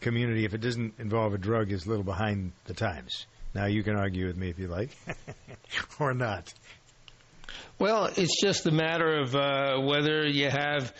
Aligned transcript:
community, 0.00 0.44
if 0.44 0.54
it 0.54 0.60
doesn't 0.60 0.94
involve 0.98 1.34
a 1.34 1.38
drug, 1.38 1.72
is 1.72 1.86
a 1.86 1.88
little 1.88 2.04
behind 2.04 2.52
the 2.64 2.74
times. 2.74 3.26
Now, 3.54 3.66
you 3.66 3.82
can 3.82 3.96
argue 3.96 4.26
with 4.26 4.36
me 4.36 4.50
if 4.50 4.58
you 4.58 4.68
like, 4.68 4.90
or 6.00 6.12
not. 6.12 6.52
Well, 7.78 8.10
it's 8.16 8.40
just 8.40 8.66
a 8.66 8.70
matter 8.70 9.20
of 9.20 9.34
uh, 9.34 9.78
whether 9.80 10.26
you 10.26 10.48
have, 10.50 10.94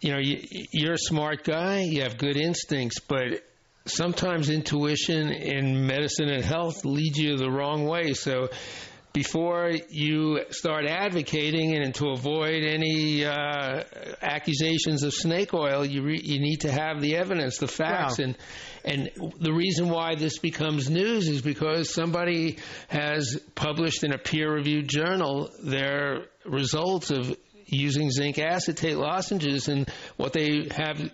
you 0.00 0.12
know, 0.12 0.18
you, 0.18 0.40
you're 0.72 0.94
a 0.94 0.98
smart 0.98 1.44
guy, 1.44 1.82
you 1.82 2.02
have 2.02 2.18
good 2.18 2.36
instincts, 2.36 3.00
but 3.00 3.42
sometimes 3.86 4.50
intuition 4.50 5.30
in 5.30 5.86
medicine 5.86 6.28
and 6.28 6.44
health 6.44 6.84
leads 6.84 7.18
you 7.18 7.36
the 7.36 7.50
wrong 7.50 7.86
way. 7.86 8.14
So 8.14 8.48
before 9.16 9.72
you 9.88 10.40
start 10.50 10.84
advocating 10.86 11.74
and 11.74 11.94
to 11.94 12.08
avoid 12.10 12.62
any 12.64 13.24
uh, 13.24 13.82
accusations 14.20 15.02
of 15.04 15.14
snake 15.14 15.54
oil, 15.54 15.86
you 15.86 16.02
re- 16.02 16.20
you 16.22 16.38
need 16.38 16.58
to 16.60 16.70
have 16.70 17.00
the 17.00 17.16
evidence, 17.16 17.56
the 17.56 17.66
facts, 17.66 18.18
Wow. 18.18 18.24
and 18.26 18.36
and 18.84 19.10
the 19.40 19.54
reason 19.54 19.88
why 19.88 20.16
this 20.16 20.36
becomes 20.38 20.90
news 20.90 21.28
is 21.28 21.40
because 21.40 21.88
somebody 21.92 22.58
has 22.88 23.40
published 23.54 24.04
in 24.04 24.12
a 24.12 24.18
peer-reviewed 24.18 24.86
journal 24.86 25.50
their 25.64 26.26
results 26.44 27.10
of 27.10 27.34
using 27.64 28.10
zinc 28.10 28.38
acetate 28.38 28.98
lozenges, 28.98 29.68
and 29.68 29.88
what 30.18 30.34
they 30.34 30.68
have 30.70 31.10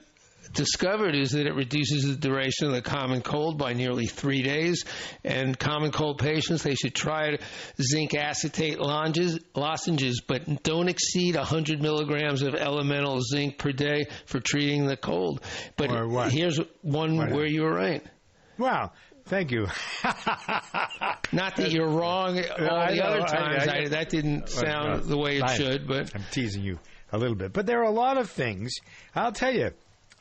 discovered 0.52 1.14
is 1.14 1.30
that 1.32 1.46
it 1.46 1.54
reduces 1.54 2.04
the 2.06 2.16
duration 2.16 2.66
of 2.66 2.72
the 2.72 2.82
common 2.82 3.22
cold 3.22 3.58
by 3.58 3.72
nearly 3.72 4.06
three 4.06 4.42
days. 4.42 4.84
And 5.24 5.58
common 5.58 5.90
cold 5.92 6.18
patients, 6.18 6.62
they 6.62 6.74
should 6.74 6.94
try 6.94 7.38
zinc 7.80 8.14
acetate 8.14 8.78
lozenges, 8.78 10.20
but 10.20 10.62
don't 10.62 10.88
exceed 10.88 11.36
100 11.36 11.80
milligrams 11.80 12.42
of 12.42 12.54
elemental 12.54 13.20
zinc 13.22 13.58
per 13.58 13.72
day 13.72 14.06
for 14.26 14.40
treating 14.40 14.86
the 14.86 14.96
cold. 14.96 15.40
But 15.76 15.90
here's 16.30 16.58
one 16.82 17.16
where 17.16 17.46
you 17.46 17.62
were 17.62 17.74
right. 17.74 18.02
Wow, 18.58 18.92
thank 19.24 19.50
you. 19.50 19.66
Not 21.32 21.56
that 21.56 21.70
you're 21.70 21.88
wrong 21.88 22.38
all 22.58 22.76
I 22.76 22.90
the 22.92 22.96
know, 22.98 23.02
other 23.04 23.26
times. 23.26 23.68
I- 23.68 23.78
I, 23.78 23.88
that 23.88 24.10
didn't 24.10 24.48
sound 24.48 24.90
Well, 24.92 25.00
the 25.00 25.18
way 25.18 25.38
it 25.38 25.48
should, 25.50 25.86
but 25.88 26.14
I'm 26.14 26.24
teasing 26.30 26.62
you 26.62 26.78
a 27.10 27.18
little 27.18 27.36
bit. 27.36 27.52
But 27.52 27.66
there 27.66 27.80
are 27.80 27.84
a 27.86 27.90
lot 27.90 28.18
of 28.18 28.30
things. 28.30 28.72
I'll 29.14 29.32
tell 29.32 29.52
you, 29.54 29.70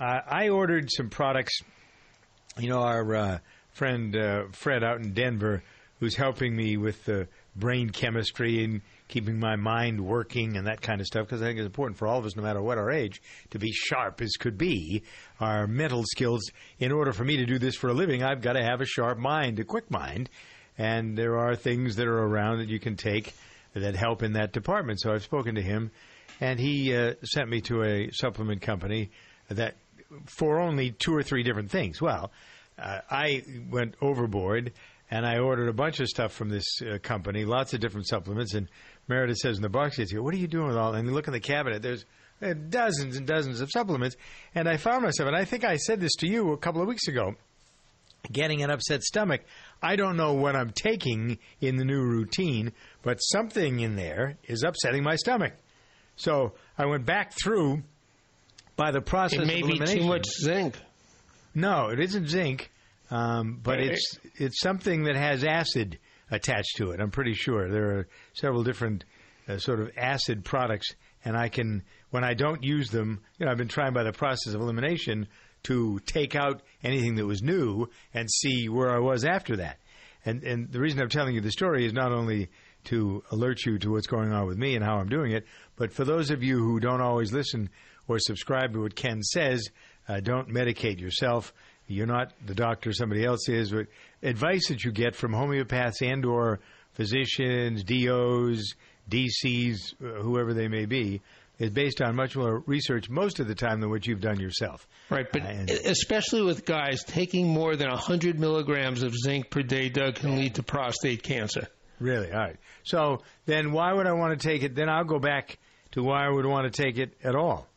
uh, 0.02 0.22
I 0.28 0.50
ordered 0.50 0.90
some 0.92 1.10
products. 1.10 1.60
You 2.58 2.70
know, 2.70 2.82
our 2.82 3.16
uh, 3.16 3.38
friend 3.74 4.16
uh, 4.16 4.44
Fred 4.52 4.84
out 4.84 5.00
in 5.00 5.14
Denver, 5.14 5.64
who's 6.00 6.16
helping 6.16 6.56
me 6.56 6.76
with 6.76 7.06
the 7.06 7.28
brain 7.56 7.92
chemistry 7.92 8.64
and 8.64 8.82
keeping 9.10 9.40
my 9.40 9.56
mind 9.56 10.02
working 10.02 10.58
and 10.58 10.66
that 10.66 10.82
kind 10.82 11.02
of 11.02 11.06
stuff, 11.06 11.28
because 11.28 11.44
I 11.44 11.46
think 11.46 11.60
it's 11.60 11.68
important 11.68 12.00
for 12.00 12.08
all 12.08 12.18
of 12.18 12.26
us, 12.26 12.36
no 12.36 12.42
matter 12.42 12.62
what 12.62 12.80
our 12.80 12.90
age, 12.90 13.22
to 13.52 13.60
be 13.60 13.72
sharp 13.72 14.22
as 14.22 14.32
could 14.40 14.58
be. 14.58 15.04
Our 15.40 15.68
mental 15.68 16.04
skills. 16.04 16.42
In 16.80 16.92
order 16.92 17.14
for 17.14 17.24
me 17.24 17.38
to 17.38 17.46
do 17.46 17.60
this 17.60 17.76
for 17.76 17.90
a 17.90 17.94
living, 17.94 18.24
I've 18.24 18.42
got 18.42 18.54
to 18.54 18.64
have 18.64 18.82
a 18.82 18.86
sharp 18.86 19.20
mind, 19.20 19.60
a 19.60 19.64
quick 19.64 19.92
mind. 19.92 20.32
And 20.80 21.16
there 21.16 21.38
are 21.38 21.56
things 21.56 21.98
that 21.98 22.08
are 22.08 22.24
around 22.24 22.58
that 22.58 22.70
you 22.70 22.80
can 22.80 22.96
take 22.96 23.36
that 23.76 23.96
help 23.96 24.24
in 24.24 24.34
that 24.34 24.52
department. 24.52 25.00
So 25.00 25.14
I've 25.14 25.24
spoken 25.24 25.56
to 25.56 25.62
him, 25.62 25.92
and 26.40 26.60
he 26.60 26.96
uh, 26.96 27.14
sent 27.24 27.50
me 27.50 27.62
to 27.62 27.84
a 27.84 28.10
supplement 28.12 28.64
company 28.64 29.12
that 29.50 29.76
for 30.26 30.60
only 30.60 30.92
two 30.92 31.16
or 31.16 31.24
three 31.24 31.44
different 31.44 31.72
things. 31.72 32.02
Well, 32.02 32.32
uh, 32.78 33.00
I 33.10 33.44
went 33.70 33.96
overboard 34.02 34.74
and 35.10 35.26
I 35.26 35.40
ordered 35.40 35.68
a 35.68 35.74
bunch 35.74 36.00
of 36.00 36.08
stuff 36.08 36.32
from 36.32 36.50
this 36.50 36.66
uh, 36.82 36.98
company, 37.00 37.44
lots 37.46 37.74
of 37.74 37.80
different 37.80 38.08
supplements. 38.08 38.54
And 38.54 38.70
Meredith 39.08 39.38
says 39.38 39.58
in 39.58 39.62
the 39.62 39.70
box, 39.70 39.96
she 39.96 40.18
"What 40.18 40.34
are 40.34 40.38
you 40.38 40.48
doing 40.48 40.68
with 40.68 40.78
all?" 40.78 40.94
And 40.94 41.08
you 41.08 41.14
look 41.14 41.28
in 41.28 41.34
the 41.34 41.40
cabinet. 41.40 41.82
There's 41.82 42.06
uh, 42.42 42.54
dozens 42.54 43.18
and 43.18 43.28
dozens 43.28 43.62
of 43.62 43.70
supplements, 43.72 44.16
and 44.56 44.68
I 44.68 44.78
found 44.78 45.04
myself, 45.04 45.28
and 45.28 45.36
I 45.36 45.46
think 45.46 45.64
I 45.64 45.76
said 45.76 46.00
this 46.00 46.16
to 46.20 46.28
you 46.28 46.54
a 46.54 46.58
couple 46.58 46.82
of 46.82 46.88
weeks 46.88 47.08
ago 47.08 47.36
getting 48.32 48.62
an 48.64 48.70
upset 48.70 49.02
stomach. 49.02 49.42
I 49.82 49.96
don't 49.96 50.18
know 50.18 50.34
what 50.34 50.56
I'm 50.56 50.72
taking 50.72 51.40
in 51.60 51.78
the 51.78 51.86
new 51.86 52.02
routine, 52.02 52.72
but 53.02 53.18
something 53.18 53.80
in 53.80 53.96
there 53.96 54.38
is 54.44 54.64
upsetting 54.64 55.04
my 55.04 55.16
stomach. 55.16 55.54
So 56.16 56.54
I 56.78 56.86
went 56.86 57.06
back 57.06 57.34
through 57.44 57.84
by 58.82 58.90
the 58.90 59.02
process 59.02 59.42
it 59.42 59.46
may 59.46 59.62
of 59.62 59.68
be 59.68 59.78
too 59.78 60.08
much 60.08 60.26
zinc. 60.44 60.76
No, 61.54 61.90
it 61.90 62.00
isn't 62.00 62.28
zinc, 62.28 62.72
um, 63.12 63.60
but 63.62 63.80
it's 63.80 64.18
it's 64.38 64.60
something 64.60 65.04
that 65.04 65.16
has 65.16 65.44
acid 65.44 66.00
attached 66.32 66.78
to 66.78 66.90
it. 66.90 67.00
I'm 67.00 67.12
pretty 67.12 67.36
sure 67.36 67.70
there 67.70 67.98
are 67.98 68.08
several 68.34 68.64
different 68.64 69.04
uh, 69.48 69.60
sort 69.60 69.82
of 69.82 69.92
acid 69.96 70.44
products 70.44 70.96
and 71.24 71.38
I 71.38 71.50
can 71.50 71.84
when 72.10 72.24
I 72.24 72.34
don't 72.34 72.64
use 72.64 72.90
them, 72.90 73.22
you 73.38 73.46
know, 73.46 73.52
I've 73.52 73.58
been 73.60 73.68
trying 73.68 73.94
by 73.94 74.04
the 74.04 74.14
process 74.14 74.56
of 74.56 74.62
elimination 74.62 75.28
to 75.64 76.00
take 76.08 76.36
out 76.36 76.64
anything 76.84 77.16
that 77.16 77.26
was 77.28 77.44
new 77.44 77.88
and 78.16 78.28
see 78.32 78.68
where 78.68 78.90
I 78.90 78.98
was 78.98 79.24
after 79.26 79.58
that. 79.58 79.78
And 80.26 80.44
and 80.44 80.72
the 80.72 80.80
reason 80.80 81.00
I'm 81.00 81.10
telling 81.10 81.36
you 81.36 81.42
the 81.42 81.52
story 81.52 81.86
is 81.86 81.94
not 81.94 82.12
only 82.12 82.50
to 82.86 83.24
alert 83.30 83.64
you 83.64 83.78
to 83.78 83.92
what's 83.92 84.08
going 84.08 84.32
on 84.32 84.48
with 84.48 84.58
me 84.58 84.74
and 84.74 84.84
how 84.84 84.96
I'm 84.96 85.10
doing 85.10 85.34
it, 85.34 85.46
but 85.76 85.94
for 85.94 86.04
those 86.04 86.32
of 86.32 86.42
you 86.42 86.58
who 86.58 86.80
don't 86.80 87.02
always 87.02 87.32
listen 87.32 87.70
or 88.12 88.20
subscribe 88.20 88.74
to 88.74 88.82
what 88.82 88.96
Ken 88.96 89.22
says, 89.22 89.70
uh, 90.08 90.20
don't 90.20 90.50
medicate 90.50 91.00
yourself. 91.00 91.54
You're 91.88 92.08
not 92.08 92.32
the 92.46 92.56
doctor; 92.56 92.94
somebody 92.94 93.26
else 93.26 93.50
is. 93.50 93.72
But 93.72 93.88
advice 94.24 94.68
that 94.70 94.84
you 94.84 94.92
get 94.92 95.16
from 95.16 95.34
homeopaths 95.34 96.02
and 96.02 96.26
or 96.26 96.60
physicians, 96.94 97.84
DOs, 97.84 98.74
DCs, 99.10 99.94
uh, 100.02 100.22
whoever 100.22 100.54
they 100.54 100.68
may 100.68 100.86
be, 100.86 101.22
is 101.60 101.70
based 101.70 102.02
on 102.02 102.16
much 102.16 102.36
more 102.36 102.64
research 102.66 103.10
most 103.10 103.40
of 103.40 103.48
the 103.48 103.56
time 103.56 103.82
than 103.82 103.90
what 103.90 104.08
you've 104.08 104.22
done 104.22 104.40
yourself. 104.40 104.88
Right, 105.10 105.28
but 105.32 105.44
And- 105.44 105.70
especially 105.70 106.42
with 106.42 106.66
guys 106.66 107.04
taking 107.04 107.48
more 107.48 107.76
than 107.76 107.90
100 107.90 108.40
milligrams 108.40 109.04
of 109.04 109.14
zinc 109.16 109.50
per 109.50 109.62
day, 109.62 109.90
Doug, 109.90 110.16
can 110.16 110.38
lead 110.38 110.56
to 110.56 110.64
prostate 110.64 111.24
cancer. 111.24 111.68
Really? 112.00 112.32
All 112.32 112.40
right. 112.40 112.58
So 112.84 113.22
then 113.46 113.72
why 113.74 113.94
would 113.94 114.08
I 114.08 114.14
want 114.14 114.40
to 114.40 114.48
take 114.48 114.64
it? 114.64 114.74
Then 114.76 114.90
I'll 114.90 115.04
go 115.04 115.20
back 115.20 115.60
to 115.92 116.02
why 116.02 116.26
I 116.26 116.30
would 116.30 116.46
want 116.46 116.72
to 116.72 116.82
take 116.84 116.98
it 116.98 117.14
at 117.24 117.36
all. 117.36 117.68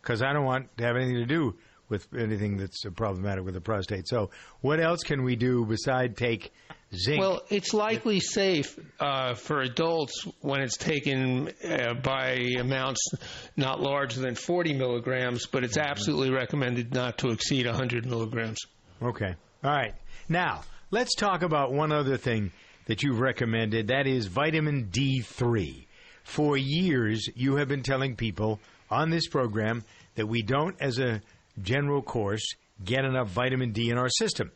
Because 0.00 0.22
I 0.22 0.32
don't 0.32 0.44
want 0.44 0.76
to 0.78 0.84
have 0.84 0.96
anything 0.96 1.16
to 1.16 1.26
do 1.26 1.54
with 1.88 2.06
anything 2.16 2.56
that's 2.56 2.84
problematic 2.96 3.44
with 3.44 3.54
the 3.54 3.60
prostate. 3.60 4.08
So 4.08 4.30
what 4.60 4.80
else 4.80 5.02
can 5.02 5.22
we 5.24 5.36
do 5.36 5.64
beside 5.64 6.16
take 6.16 6.52
zinc? 6.94 7.20
Well, 7.20 7.42
it's 7.48 7.72
likely 7.72 8.20
safe 8.20 8.78
uh, 9.00 9.34
for 9.34 9.60
adults 9.60 10.26
when 10.40 10.60
it's 10.60 10.76
taken 10.76 11.50
uh, 11.64 11.94
by 11.94 12.32
amounts 12.58 13.00
not 13.56 13.80
larger 13.80 14.20
than 14.20 14.34
40 14.34 14.74
milligrams, 14.74 15.46
but 15.46 15.64
it's 15.64 15.78
absolutely 15.78 16.30
recommended 16.30 16.92
not 16.92 17.18
to 17.18 17.28
exceed 17.28 17.66
100 17.66 18.06
milligrams. 18.06 18.58
Okay. 19.02 19.34
All 19.64 19.70
right. 19.70 19.94
Now, 20.28 20.62
let's 20.90 21.14
talk 21.14 21.42
about 21.42 21.72
one 21.72 21.92
other 21.92 22.16
thing 22.16 22.52
that 22.86 23.02
you've 23.02 23.20
recommended. 23.20 23.88
That 23.88 24.06
is 24.06 24.26
vitamin 24.26 24.88
D3. 24.90 25.86
For 26.24 26.58
years, 26.58 27.26
you 27.34 27.56
have 27.56 27.68
been 27.68 27.82
telling 27.82 28.14
people 28.14 28.60
on 28.90 29.10
this 29.10 29.28
program 29.28 29.84
that 30.14 30.26
we 30.26 30.42
don't, 30.42 30.76
as 30.80 30.98
a 30.98 31.20
general 31.60 32.02
course, 32.02 32.44
get 32.84 33.04
enough 33.04 33.28
vitamin 33.28 33.72
D 33.72 33.90
in 33.90 33.98
our 33.98 34.08
system. 34.08 34.50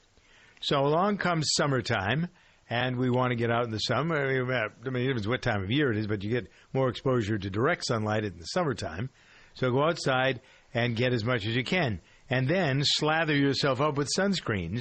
So 0.60 0.86
along 0.86 1.18
comes 1.18 1.50
summertime, 1.54 2.28
and 2.70 2.96
we 2.96 3.10
want 3.10 3.32
to 3.32 3.36
get 3.36 3.50
out 3.50 3.64
in 3.64 3.70
the 3.70 3.78
sun. 3.78 4.10
I 4.12 4.26
mean, 4.26 4.50
I 4.50 4.90
mean, 4.90 5.04
it 5.04 5.08
depends 5.08 5.28
what 5.28 5.42
time 5.42 5.62
of 5.62 5.70
year 5.70 5.90
it 5.90 5.98
is, 5.98 6.06
but 6.06 6.22
you 6.22 6.30
get 6.30 6.50
more 6.72 6.88
exposure 6.88 7.36
to 7.36 7.50
direct 7.50 7.84
sunlight 7.86 8.24
in 8.24 8.38
the 8.38 8.44
summertime. 8.44 9.10
So 9.54 9.70
go 9.70 9.82
outside 9.82 10.40
and 10.72 10.96
get 10.96 11.12
as 11.12 11.24
much 11.24 11.44
as 11.46 11.54
you 11.54 11.64
can, 11.64 12.00
and 12.30 12.48
then 12.48 12.82
slather 12.82 13.36
yourself 13.36 13.80
up 13.80 13.96
with 13.96 14.08
sunscreens 14.16 14.80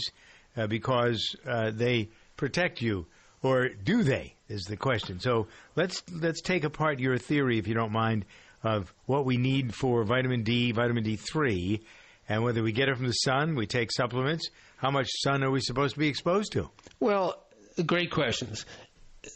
uh, 0.55 0.67
because 0.67 1.35
uh, 1.45 1.71
they 1.71 2.09
protect 2.37 2.81
you, 2.81 3.07
or 3.43 3.69
do 3.69 4.03
they? 4.03 4.35
Is 4.47 4.63
the 4.63 4.77
question. 4.77 5.19
So 5.19 5.47
let's 5.75 6.03
let's 6.11 6.41
take 6.41 6.65
apart 6.65 6.99
your 6.99 7.17
theory, 7.17 7.57
if 7.57 7.67
you 7.67 7.73
don't 7.73 7.93
mind, 7.93 8.25
of 8.63 8.93
what 9.05 9.25
we 9.25 9.37
need 9.37 9.73
for 9.73 10.03
vitamin 10.03 10.43
D, 10.43 10.71
vitamin 10.71 11.03
D 11.03 11.15
three, 11.15 11.81
and 12.29 12.43
whether 12.43 12.63
we 12.63 12.71
get 12.71 12.89
it 12.89 12.95
from 12.95 13.07
the 13.07 13.13
sun, 13.13 13.55
we 13.55 13.65
take 13.65 13.91
supplements. 13.91 14.49
How 14.77 14.91
much 14.91 15.07
sun 15.23 15.43
are 15.43 15.51
we 15.51 15.59
supposed 15.59 15.93
to 15.95 15.99
be 15.99 16.07
exposed 16.07 16.53
to? 16.53 16.69
Well, 16.99 17.43
great 17.85 18.11
questions. 18.11 18.65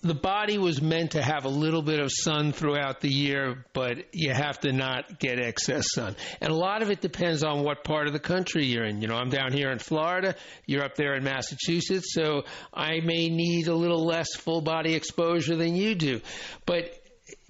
The 0.01 0.15
body 0.15 0.57
was 0.57 0.81
meant 0.81 1.11
to 1.11 1.21
have 1.21 1.45
a 1.45 1.49
little 1.49 1.83
bit 1.83 1.99
of 1.99 2.09
sun 2.11 2.53
throughout 2.53 3.01
the 3.01 3.09
year, 3.09 3.65
but 3.73 3.97
you 4.13 4.33
have 4.33 4.59
to 4.61 4.71
not 4.71 5.19
get 5.19 5.37
excess 5.39 5.85
sun. 5.93 6.15
And 6.41 6.51
a 6.51 6.55
lot 6.55 6.81
of 6.81 6.89
it 6.89 7.01
depends 7.01 7.43
on 7.43 7.63
what 7.63 7.83
part 7.83 8.07
of 8.07 8.13
the 8.13 8.19
country 8.19 8.65
you're 8.65 8.85
in. 8.85 9.03
You 9.03 9.07
know, 9.07 9.15
I'm 9.15 9.29
down 9.29 9.53
here 9.53 9.69
in 9.69 9.77
Florida, 9.77 10.33
you're 10.65 10.83
up 10.83 10.95
there 10.95 11.13
in 11.13 11.23
Massachusetts, 11.23 12.13
so 12.13 12.45
I 12.73 13.01
may 13.01 13.29
need 13.29 13.67
a 13.67 13.75
little 13.75 14.03
less 14.03 14.33
full 14.35 14.61
body 14.61 14.95
exposure 14.95 15.55
than 15.55 15.75
you 15.75 15.93
do. 15.93 16.21
But 16.65 16.91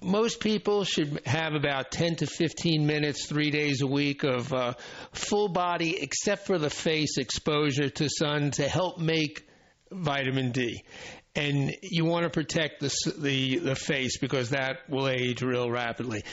most 0.00 0.40
people 0.40 0.84
should 0.84 1.20
have 1.26 1.54
about 1.54 1.90
10 1.90 2.16
to 2.16 2.26
15 2.26 2.86
minutes, 2.86 3.26
three 3.26 3.50
days 3.50 3.82
a 3.82 3.86
week 3.86 4.24
of 4.24 4.52
uh, 4.52 4.74
full 5.12 5.48
body, 5.48 6.00
except 6.00 6.46
for 6.46 6.58
the 6.58 6.70
face 6.70 7.18
exposure 7.18 7.90
to 7.90 8.08
sun 8.08 8.52
to 8.52 8.68
help 8.68 8.98
make 8.98 9.46
vitamin 9.90 10.52
D. 10.52 10.82
And 11.34 11.74
you 11.82 12.06
want 12.06 12.24
to 12.24 12.30
protect 12.30 12.80
the, 12.80 12.94
the, 13.18 13.58
the 13.58 13.74
face 13.74 14.18
because 14.18 14.50
that 14.50 14.88
will 14.88 15.08
age 15.08 15.42
real 15.42 15.70
rapidly. 15.70 16.24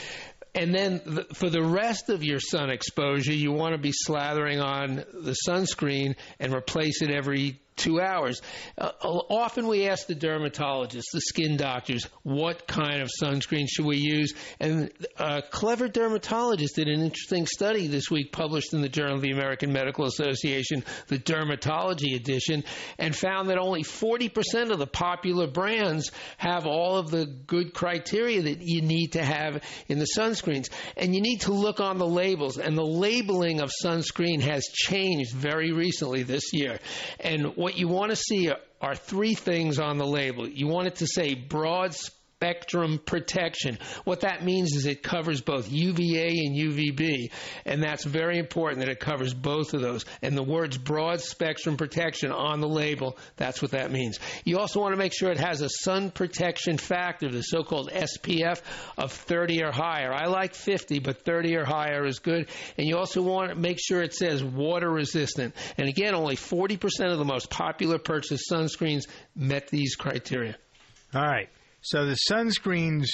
And 0.54 0.74
then 0.74 1.02
the, 1.04 1.24
for 1.34 1.50
the 1.50 1.62
rest 1.62 2.08
of 2.08 2.22
your 2.22 2.40
sun 2.40 2.70
exposure, 2.70 3.34
you 3.34 3.52
want 3.52 3.74
to 3.74 3.80
be 3.80 3.92
slathering 3.92 4.62
on 4.64 4.96
the 5.12 5.36
sunscreen 5.46 6.14
and 6.38 6.54
replace 6.54 7.02
it 7.02 7.10
every 7.10 7.60
two 7.76 8.00
hours. 8.00 8.40
Uh, 8.78 8.90
often 9.02 9.66
we 9.66 9.88
ask 9.88 10.06
the 10.06 10.14
dermatologists, 10.14 11.10
the 11.12 11.20
skin 11.20 11.56
doctors, 11.56 12.06
what 12.22 12.66
kind 12.66 13.02
of 13.02 13.10
sunscreen 13.20 13.66
should 13.68 13.84
we 13.84 13.96
use? 13.96 14.32
And 14.60 14.90
a 15.18 15.42
clever 15.42 15.88
dermatologist 15.88 16.76
did 16.76 16.88
an 16.88 17.00
interesting 17.00 17.46
study 17.46 17.88
this 17.88 18.10
week 18.10 18.32
published 18.32 18.74
in 18.74 18.80
the 18.80 18.88
Journal 18.88 19.16
of 19.16 19.22
the 19.22 19.32
American 19.32 19.72
Medical 19.72 20.06
Association, 20.06 20.84
the 21.08 21.18
Dermatology 21.18 22.14
edition, 22.14 22.64
and 22.98 23.14
found 23.14 23.50
that 23.50 23.58
only 23.58 23.82
40% 23.82 24.70
of 24.70 24.78
the 24.78 24.86
popular 24.86 25.46
brands 25.46 26.10
have 26.36 26.66
all 26.66 26.96
of 26.96 27.10
the 27.10 27.26
good 27.26 27.74
criteria 27.74 28.42
that 28.42 28.62
you 28.62 28.82
need 28.82 29.12
to 29.12 29.24
have 29.24 29.62
in 29.88 29.98
the 29.98 30.06
sunscreens. 30.16 30.68
And 30.96 31.14
you 31.14 31.20
need 31.20 31.42
to 31.42 31.52
look 31.52 31.80
on 31.80 31.98
the 31.98 32.06
labels. 32.06 32.58
And 32.58 32.76
the 32.76 32.84
labeling 32.84 33.60
of 33.60 33.70
sunscreen 33.84 34.40
has 34.40 34.66
changed 34.72 35.32
very 35.32 35.72
recently 35.72 36.22
this 36.22 36.52
year. 36.52 36.78
And 37.20 37.56
what 37.64 37.78
you 37.78 37.88
want 37.88 38.10
to 38.10 38.16
see 38.16 38.52
are, 38.82 38.94
three 38.94 39.32
things 39.32 39.78
on 39.78 39.96
the 39.96 40.06
label. 40.06 40.46
You 40.46 40.66
want 40.66 40.86
it 40.86 40.96
to 40.96 41.06
say 41.06 41.32
broad 41.34 41.94
spectrum 42.34 43.00
protection. 43.04 43.78
What 44.04 44.20
that 44.20 44.44
means 44.44 44.74
is 44.74 44.86
it 44.86 45.02
covers 45.02 45.40
both 45.40 45.70
UVA 45.70 46.28
and 46.28 46.56
UVB, 46.56 47.30
and 47.64 47.82
that's 47.82 48.04
very 48.04 48.38
important 48.38 48.80
that 48.80 48.88
it 48.88 49.00
covers 49.00 49.32
both 49.32 49.72
of 49.72 49.80
those. 49.80 50.04
And 50.20 50.36
the 50.36 50.42
words 50.42 50.76
broad 50.76 51.20
spectrum 51.20 51.76
protection 51.76 52.32
on 52.32 52.60
the 52.60 52.68
label, 52.68 53.16
that's 53.36 53.62
what 53.62 53.70
that 53.70 53.90
means. 53.90 54.18
You 54.44 54.58
also 54.58 54.80
want 54.80 54.92
to 54.92 54.98
make 54.98 55.12
sure 55.14 55.30
it 55.30 55.38
has 55.38 55.60
a 55.60 55.68
sun 55.68 56.10
protection 56.10 56.76
factor, 56.76 57.30
the 57.30 57.42
so-called 57.42 57.90
SPF 57.90 58.60
of 58.98 59.12
30 59.12 59.62
or 59.62 59.72
higher. 59.72 60.12
I 60.12 60.26
like 60.26 60.54
50, 60.54 60.98
but 60.98 61.24
30 61.24 61.56
or 61.56 61.64
higher 61.64 62.04
is 62.04 62.18
good. 62.18 62.48
And 62.76 62.86
you 62.86 62.98
also 62.98 63.22
want 63.22 63.50
to 63.50 63.56
make 63.56 63.78
sure 63.80 64.02
it 64.02 64.14
says 64.14 64.42
water 64.42 64.90
resistant. 64.90 65.54
And 65.78 65.88
again, 65.88 66.14
only 66.14 66.36
40% 66.36 67.12
of 67.12 67.18
the 67.18 67.24
most 67.24 67.48
popular 67.48 67.98
purchased 67.98 68.50
sunscreens 68.50 69.06
met 69.34 69.68
these 69.68 69.94
criteria. 69.94 70.56
All 71.14 71.22
right. 71.22 71.48
So 71.84 72.06
the 72.06 72.16
sunscreens 72.30 73.06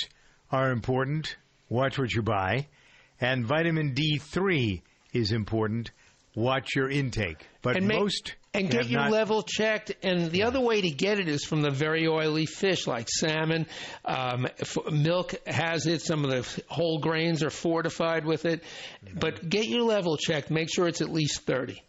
are 0.50 0.70
important. 0.70 1.36
Watch 1.68 1.98
what 1.98 2.12
you 2.12 2.22
buy. 2.22 2.68
And 3.20 3.44
vitamin 3.44 3.94
D3 3.94 4.80
is 5.12 5.32
important. 5.32 5.90
Watch 6.36 6.76
your 6.76 6.88
intake. 6.88 7.46
But 7.62 7.76
and 7.76 7.88
make- 7.88 7.98
most 7.98 8.36
and 8.54 8.70
get 8.70 8.88
your 8.88 9.02
not- 9.02 9.10
level 9.10 9.42
checked. 9.42 9.92
And 10.04 10.30
the 10.30 10.44
other 10.44 10.60
way 10.60 10.80
to 10.80 10.90
get 10.90 11.18
it 11.18 11.28
is 11.28 11.44
from 11.44 11.62
the 11.62 11.70
very 11.70 12.06
oily 12.06 12.46
fish 12.46 12.86
like 12.86 13.08
salmon. 13.08 13.66
Um, 14.04 14.46
milk 14.90 15.34
has 15.46 15.86
it. 15.86 16.02
Some 16.02 16.24
of 16.24 16.30
the 16.30 16.62
whole 16.68 17.00
grains 17.00 17.42
are 17.42 17.50
fortified 17.50 18.24
with 18.24 18.44
it. 18.44 18.62
But 19.18 19.48
get 19.48 19.66
your 19.66 19.82
level 19.82 20.16
checked. 20.16 20.50
Make 20.50 20.72
sure 20.72 20.86
it's 20.86 21.00
at 21.00 21.10
least 21.10 21.42
thirty. 21.42 21.82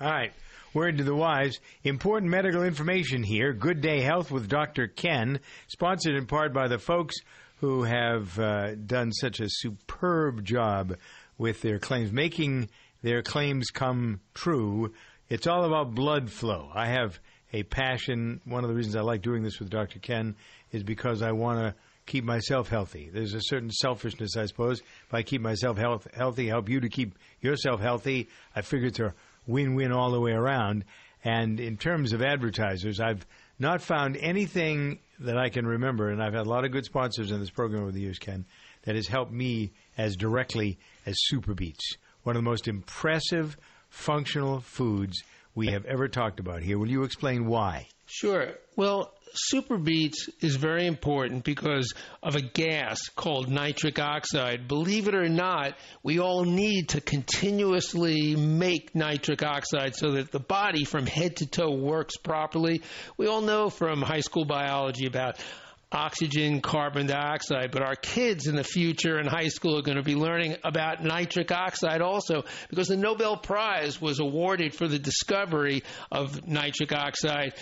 All 0.00 0.10
right. 0.10 0.32
Word 0.76 0.98
to 0.98 1.04
the 1.04 1.14
wise. 1.14 1.58
Important 1.84 2.30
medical 2.30 2.62
information 2.62 3.22
here. 3.22 3.54
Good 3.54 3.80
Day 3.80 4.02
Health 4.02 4.30
with 4.30 4.46
Dr. 4.46 4.88
Ken, 4.88 5.40
sponsored 5.68 6.16
in 6.16 6.26
part 6.26 6.52
by 6.52 6.68
the 6.68 6.78
folks 6.78 7.14
who 7.60 7.84
have 7.84 8.38
uh, 8.38 8.74
done 8.74 9.10
such 9.10 9.40
a 9.40 9.48
superb 9.48 10.44
job 10.44 10.98
with 11.38 11.62
their 11.62 11.78
claims, 11.78 12.12
making 12.12 12.68
their 13.00 13.22
claims 13.22 13.70
come 13.70 14.20
true. 14.34 14.92
It's 15.30 15.46
all 15.46 15.64
about 15.64 15.94
blood 15.94 16.30
flow. 16.30 16.70
I 16.74 16.88
have 16.88 17.20
a 17.54 17.62
passion. 17.62 18.42
One 18.44 18.62
of 18.62 18.68
the 18.68 18.76
reasons 18.76 18.96
I 18.96 19.00
like 19.00 19.22
doing 19.22 19.42
this 19.42 19.58
with 19.58 19.70
Dr. 19.70 19.98
Ken 19.98 20.36
is 20.72 20.82
because 20.82 21.22
I 21.22 21.32
want 21.32 21.58
to 21.58 21.74
keep 22.04 22.22
myself 22.24 22.68
healthy. 22.68 23.08
There's 23.10 23.32
a 23.32 23.40
certain 23.40 23.70
selfishness, 23.70 24.36
I 24.36 24.44
suppose. 24.44 24.80
If 24.80 25.14
I 25.14 25.22
keep 25.22 25.40
myself 25.40 25.78
health, 25.78 26.06
healthy, 26.14 26.48
help 26.48 26.68
you 26.68 26.80
to 26.80 26.90
keep 26.90 27.18
yourself 27.40 27.80
healthy, 27.80 28.28
I 28.54 28.60
figure 28.60 28.88
it's 28.88 29.00
a 29.00 29.14
win-win 29.46 29.92
all 29.92 30.10
the 30.10 30.20
way 30.20 30.32
around. 30.32 30.84
And 31.24 31.58
in 31.58 31.76
terms 31.76 32.12
of 32.12 32.22
advertisers, 32.22 33.00
I've 33.00 33.26
not 33.58 33.82
found 33.82 34.16
anything 34.16 34.98
that 35.20 35.38
I 35.38 35.48
can 35.48 35.66
remember, 35.66 36.10
and 36.10 36.22
I've 36.22 36.34
had 36.34 36.46
a 36.46 36.48
lot 36.48 36.64
of 36.64 36.72
good 36.72 36.84
sponsors 36.84 37.30
in 37.30 37.40
this 37.40 37.50
program 37.50 37.82
over 37.82 37.92
the 37.92 38.00
years, 38.00 38.18
Ken, 38.18 38.44
that 38.82 38.94
has 38.94 39.06
helped 39.06 39.32
me 39.32 39.72
as 39.96 40.16
directly 40.16 40.78
as 41.06 41.16
SuperBeets, 41.32 41.96
one 42.22 42.36
of 42.36 42.42
the 42.42 42.48
most 42.48 42.68
impressive 42.68 43.56
functional 43.88 44.60
foods 44.60 45.22
we 45.56 45.68
have 45.68 45.86
ever 45.86 46.06
talked 46.06 46.38
about 46.38 46.62
here. 46.62 46.78
Will 46.78 46.90
you 46.90 47.02
explain 47.02 47.46
why? 47.46 47.88
Sure. 48.04 48.52
Well, 48.76 49.12
SuperBeets 49.52 50.28
is 50.40 50.56
very 50.56 50.86
important 50.86 51.44
because 51.44 51.92
of 52.22 52.36
a 52.36 52.40
gas 52.40 53.00
called 53.16 53.48
nitric 53.48 53.98
oxide. 53.98 54.68
Believe 54.68 55.08
it 55.08 55.14
or 55.14 55.28
not, 55.28 55.74
we 56.02 56.20
all 56.20 56.44
need 56.44 56.90
to 56.90 57.00
continuously 57.00 58.36
make 58.36 58.94
nitric 58.94 59.42
oxide 59.42 59.96
so 59.96 60.12
that 60.12 60.30
the 60.30 60.40
body 60.40 60.84
from 60.84 61.06
head 61.06 61.36
to 61.36 61.46
toe 61.46 61.72
works 61.72 62.16
properly. 62.16 62.82
We 63.16 63.26
all 63.26 63.40
know 63.40 63.68
from 63.68 64.02
high 64.02 64.20
school 64.20 64.44
biology 64.44 65.06
about 65.06 65.38
oxygen, 65.96 66.60
carbon 66.60 67.06
dioxide, 67.06 67.70
but 67.70 67.82
our 67.82 67.96
kids 67.96 68.46
in 68.46 68.54
the 68.54 68.64
future 68.64 69.18
in 69.18 69.26
high 69.26 69.48
school 69.48 69.78
are 69.78 69.82
going 69.82 69.96
to 69.96 70.02
be 70.02 70.14
learning 70.14 70.56
about 70.62 71.02
nitric 71.02 71.50
oxide 71.50 72.02
also 72.02 72.44
because 72.68 72.88
the 72.88 72.96
Nobel 72.96 73.38
Prize 73.38 74.00
was 74.00 74.20
awarded 74.20 74.74
for 74.74 74.86
the 74.86 74.98
discovery 74.98 75.82
of 76.12 76.46
nitric 76.46 76.92
oxide 76.92 77.54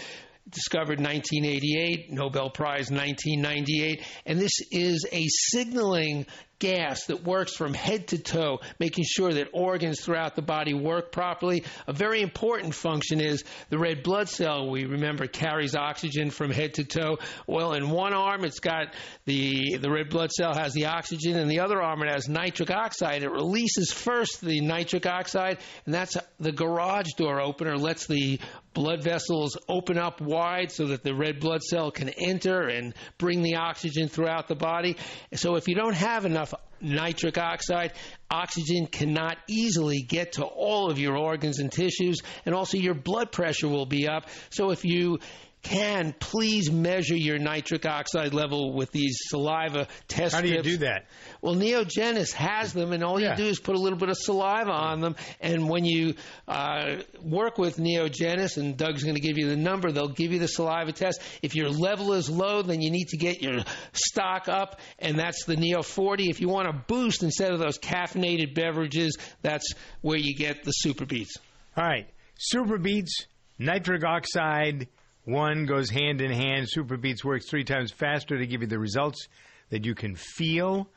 discovered 0.51 1.01
1988, 1.01 2.13
Nobel 2.13 2.51
Prize 2.51 2.91
1998, 2.91 4.03
and 4.27 4.39
this 4.39 4.61
is 4.71 5.07
a 5.11 5.25
signaling 5.29 6.27
gas 6.65 7.05
that 7.05 7.23
works 7.25 7.55
from 7.55 7.75
head 7.75 8.09
to 8.09 8.19
toe, 8.19 8.59
making 8.81 9.05
sure 9.07 9.35
that 9.35 9.49
organs 9.53 10.01
throughout 10.01 10.35
the 10.35 10.41
body 10.41 10.73
work 10.73 11.13
properly. 11.13 11.63
A 11.87 11.93
very 11.93 12.23
important 12.23 12.75
function 12.75 13.21
is 13.21 13.45
the 13.69 13.79
red 13.79 14.03
blood 14.03 14.31
cell, 14.31 14.71
we 14.71 14.87
remember, 14.87 15.27
carries 15.27 15.77
oxygen 15.77 16.31
from 16.31 16.51
head 16.51 16.75
to 16.75 16.85
toe. 16.85 17.19
Well, 17.47 17.75
in 17.75 17.91
one 17.91 18.15
arm, 18.15 18.47
it's 18.47 18.61
got 18.61 18.95
the, 19.27 19.77
the 19.77 19.91
red 19.91 20.09
blood 20.09 20.31
cell 20.31 20.55
has 20.55 20.73
the 20.73 20.87
oxygen, 20.87 21.37
and 21.37 21.51
the 21.51 21.61
other 21.61 21.83
arm, 21.83 22.03
it 22.03 22.11
has 22.11 22.31
nitric 22.31 22.71
oxide. 22.71 23.23
It 23.23 23.31
releases 23.31 23.93
first 23.93 24.41
the 24.41 24.63
nitric 24.63 25.05
oxide, 25.05 25.59
and 25.85 25.93
that's 25.93 26.17
the 26.41 26.53
garage 26.53 27.13
door 27.19 27.43
opener, 27.43 27.77
lets 27.77 28.07
the 28.07 28.41
blood 28.73 29.05
vessels 29.05 29.57
open 29.69 29.99
up 29.99 30.21
wide 30.21 30.73
so 30.73 30.87
that 30.87 31.03
the 31.03 31.15
red 31.15 31.41
blood 31.41 31.63
cell 31.63 31.91
can 31.91 32.09
enter 32.09 32.63
and 32.63 32.95
bring 33.19 33.43
the 33.43 33.57
oxygen 33.57 34.09
throughout 34.09 34.49
the 34.49 34.55
body. 34.55 34.97
So 35.35 35.57
if 35.57 35.69
you 35.69 35.75
don't 35.75 35.95
have 35.95 36.25
enough 36.25 36.54
nitric 36.81 37.39
oxide, 37.39 37.93
oxygen 38.31 38.87
cannot 38.87 39.39
easily 39.49 40.03
get 40.03 40.33
to 40.33 40.45
all 40.45 40.91
of 40.91 40.99
your 40.99 41.17
organs 41.17 41.59
and 41.59 41.73
tissues, 41.73 42.21
and 42.45 42.55
also 42.55 42.77
your 42.77 42.95
blood 42.95 43.33
pressure 43.33 43.69
will 43.69 43.87
be 43.87 44.09
up. 44.09 44.27
So 44.51 44.71
if 44.71 44.85
you 44.85 45.19
can 45.65 46.15
please 46.21 46.71
measure 46.71 47.17
your 47.17 47.39
nitric 47.39 47.85
oxide 47.87 48.33
level 48.33 48.73
with 48.73 48.93
these 48.93 49.17
saliva 49.29 49.89
test 50.07 50.35
How 50.35 50.41
do 50.43 50.47
you 50.49 50.55
strips. 50.61 50.69
do 50.69 50.77
that? 50.85 51.07
Well, 51.43 51.55
Neogenis 51.57 52.33
has 52.35 52.73
them, 52.73 52.93
and 52.93 53.03
all 53.03 53.21
Yeah. 53.21 53.31
you 53.33 53.37
do 53.37 53.47
is 53.47 53.59
put 53.59 53.75
a 53.75 53.79
little 53.81 53.99
bit 53.99 54.09
of 54.11 54.17
saliva 54.17 54.71
on 54.71 55.01
them. 55.01 55.17
And 55.41 55.69
when 55.69 55.85
you 55.85 56.15
uh, 56.47 56.97
work 57.23 57.59
with 57.59 57.79
Neogenis, 57.79 58.57
and 58.59 58.77
Doug's 58.77 59.03
going 59.03 59.17
to 59.17 59.21
give 59.21 59.37
you 59.39 59.49
the 59.49 59.57
number, 59.57 59.91
they'll 59.91 60.09
give 60.09 60.33
you 60.33 60.39
the 60.39 60.47
saliva 60.49 60.93
test. 60.93 61.21
If 61.43 61.55
your 61.57 61.71
level 61.71 62.13
is 62.13 62.31
low, 62.31 62.63
then 62.63 62.81
you 62.81 62.91
need 62.91 63.09
to 63.09 63.17
get 63.17 63.43
your 63.43 63.65
stock 63.93 64.49
up, 64.49 64.79
and 64.99 65.19
that's 65.19 65.45
the 65.47 65.57
Neo 65.57 65.83
40. 65.83 66.29
If 66.31 66.41
you 66.41 66.49
want 66.49 66.69
to 66.69 66.85
boost 66.87 67.23
instead 67.23 67.53
of 67.53 67.59
those 67.59 67.79
caffeinated 67.79 68.55
beverages, 68.55 69.17
that's 69.43 69.73
where 70.03 70.19
you 70.19 70.35
get 70.37 70.63
the 70.63 70.73
SuperBeets. 70.85 71.31
All 71.77 71.85
right. 71.85 72.07
SuperBeets, 72.55 73.27
nitric 73.59 74.05
oxide, 74.05 74.89
one 75.25 75.67
goes 75.67 75.91
hand 75.91 76.21
in 76.21 76.31
hand. 76.31 76.69
SuperBeets 76.75 77.25
works 77.25 77.49
three 77.49 77.65
times 77.65 77.93
faster 77.93 78.39
to 78.39 78.47
give 78.47 78.61
you 78.61 78.67
the 78.67 78.79
results 78.79 79.29
that 79.71 79.85
you 79.85 79.95
can 79.95 80.15
feel. 80.15 80.91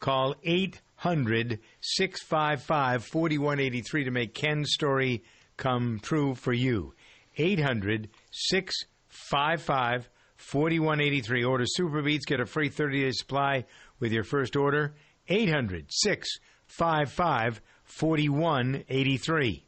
Call 0.00 0.34
800 0.42 1.60
655 1.80 3.04
4183 3.04 4.04
to 4.04 4.10
make 4.10 4.34
Ken's 4.34 4.72
story 4.72 5.22
come 5.56 6.00
true 6.02 6.34
for 6.34 6.52
you. 6.52 6.94
800 7.36 8.08
655 8.30 10.08
4183. 10.36 11.44
Order 11.44 11.64
SuperBeets, 11.78 12.26
get 12.26 12.40
a 12.40 12.46
free 12.46 12.68
30 12.68 13.02
day 13.02 13.10
supply 13.12 13.64
with 14.00 14.12
your 14.12 14.24
first 14.24 14.56
order. 14.56 14.94
800 15.28 15.86
655 15.92 17.60
4183. 17.84 19.67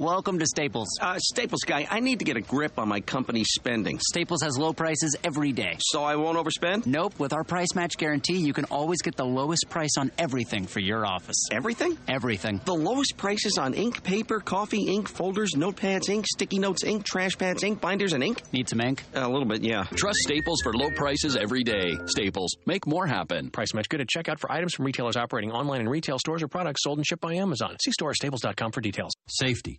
Welcome 0.00 0.38
to 0.38 0.46
Staples. 0.46 0.88
Uh, 0.98 1.18
Staples 1.18 1.60
guy, 1.66 1.86
I 1.90 2.00
need 2.00 2.20
to 2.20 2.24
get 2.24 2.38
a 2.38 2.40
grip 2.40 2.78
on 2.78 2.88
my 2.88 3.00
company's 3.00 3.50
spending. 3.50 3.98
Staples 3.98 4.40
has 4.42 4.56
low 4.56 4.72
prices 4.72 5.14
every 5.22 5.52
day. 5.52 5.76
So 5.78 6.02
I 6.02 6.16
won't 6.16 6.38
overspend? 6.38 6.86
Nope, 6.86 7.18
with 7.18 7.34
our 7.34 7.44
price 7.44 7.74
match 7.74 7.98
guarantee, 7.98 8.38
you 8.38 8.54
can 8.54 8.64
always 8.70 9.02
get 9.02 9.16
the 9.16 9.26
lowest 9.26 9.66
price 9.68 9.98
on 9.98 10.10
everything 10.16 10.66
for 10.66 10.80
your 10.80 11.04
office. 11.04 11.36
Everything? 11.52 11.98
Everything. 12.08 12.62
The 12.64 12.72
lowest 12.72 13.18
prices 13.18 13.58
on 13.58 13.74
ink, 13.74 14.02
paper, 14.02 14.40
coffee, 14.40 14.84
ink, 14.84 15.06
folders, 15.06 15.50
notepads, 15.54 16.08
ink, 16.08 16.24
sticky 16.26 16.60
notes, 16.60 16.82
ink, 16.82 17.04
trash 17.04 17.36
pads, 17.36 17.62
ink, 17.62 17.82
binders, 17.82 18.14
and 18.14 18.24
ink? 18.24 18.42
Need 18.54 18.70
some 18.70 18.80
ink? 18.80 19.04
a 19.12 19.28
little 19.28 19.44
bit, 19.44 19.62
yeah. 19.62 19.84
Trust 19.96 20.20
Staples 20.20 20.62
for 20.62 20.72
low 20.72 20.88
prices 20.96 21.36
every 21.36 21.62
day. 21.62 21.98
Staples, 22.06 22.56
make 22.64 22.86
more 22.86 23.06
happen. 23.06 23.50
Price 23.50 23.74
match 23.74 23.90
good 23.90 24.00
at 24.00 24.06
checkout 24.08 24.38
for 24.38 24.50
items 24.50 24.72
from 24.72 24.86
retailers 24.86 25.18
operating 25.18 25.52
online 25.52 25.82
in 25.82 25.90
retail 25.90 26.18
stores 26.18 26.42
or 26.42 26.48
products 26.48 26.84
sold 26.84 26.96
and 26.96 27.06
shipped 27.06 27.20
by 27.20 27.34
Amazon. 27.34 27.76
See 27.84 27.92
store 27.92 28.14
staples.com 28.14 28.72
for 28.72 28.80
details. 28.80 29.12
Safety. 29.28 29.78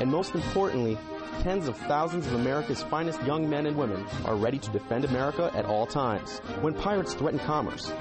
and 0.00 0.10
most 0.10 0.34
importantly, 0.34 0.98
tens 1.42 1.68
of 1.68 1.76
thousands 1.76 2.26
of 2.26 2.34
America's 2.34 2.82
finest 2.82 3.22
young 3.24 3.48
men 3.48 3.66
and 3.66 3.76
women 3.76 4.04
are 4.24 4.36
ready 4.36 4.58
to 4.58 4.70
defend 4.70 5.04
America 5.04 5.50
at 5.54 5.64
all 5.64 5.86
times. 5.86 6.38
When 6.60 6.74
pirates 6.74 7.14
threaten 7.14 7.38
commerce, 7.40 7.92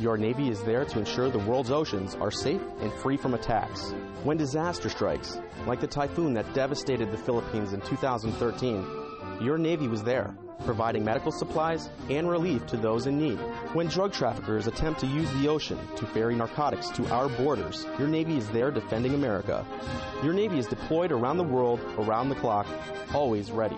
your 0.00 0.16
Navy 0.16 0.48
is 0.48 0.62
there 0.62 0.84
to 0.84 0.98
ensure 0.98 1.30
the 1.30 1.38
world's 1.40 1.70
oceans 1.70 2.14
are 2.16 2.30
safe 2.30 2.62
and 2.80 2.92
free 2.92 3.16
from 3.16 3.34
attacks. 3.34 3.92
When 4.24 4.36
disaster 4.36 4.88
strikes, 4.88 5.38
like 5.66 5.80
the 5.80 5.86
typhoon 5.86 6.34
that 6.34 6.52
devastated 6.54 7.10
the 7.10 7.18
Philippines 7.18 7.72
in 7.72 7.80
2013, 7.80 8.86
your 9.40 9.58
Navy 9.58 9.88
was 9.88 10.02
there, 10.02 10.34
providing 10.64 11.04
medical 11.04 11.30
supplies 11.32 11.90
and 12.10 12.28
relief 12.28 12.66
to 12.66 12.76
those 12.76 13.06
in 13.06 13.18
need. 13.18 13.38
When 13.72 13.86
drug 13.86 14.12
traffickers 14.12 14.66
attempt 14.66 15.00
to 15.00 15.06
use 15.06 15.30
the 15.34 15.48
ocean 15.48 15.78
to 15.96 16.06
ferry 16.06 16.34
narcotics 16.34 16.90
to 16.90 17.06
our 17.12 17.28
borders, 17.28 17.86
your 17.98 18.08
Navy 18.08 18.36
is 18.36 18.48
there 18.50 18.70
defending 18.70 19.14
America. 19.14 19.66
Your 20.22 20.32
Navy 20.32 20.58
is 20.58 20.66
deployed 20.66 21.12
around 21.12 21.38
the 21.38 21.44
world, 21.44 21.80
around 21.98 22.28
the 22.28 22.34
clock, 22.36 22.66
always 23.14 23.50
ready. 23.50 23.76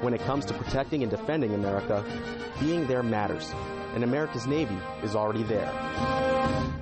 When 0.00 0.14
it 0.14 0.20
comes 0.22 0.44
to 0.46 0.54
protecting 0.54 1.02
and 1.02 1.10
defending 1.10 1.54
America, 1.54 2.04
being 2.60 2.86
there 2.86 3.02
matters, 3.02 3.52
and 3.94 4.04
America's 4.04 4.46
Navy 4.46 4.78
is 5.02 5.14
already 5.14 5.42
there. 5.42 6.81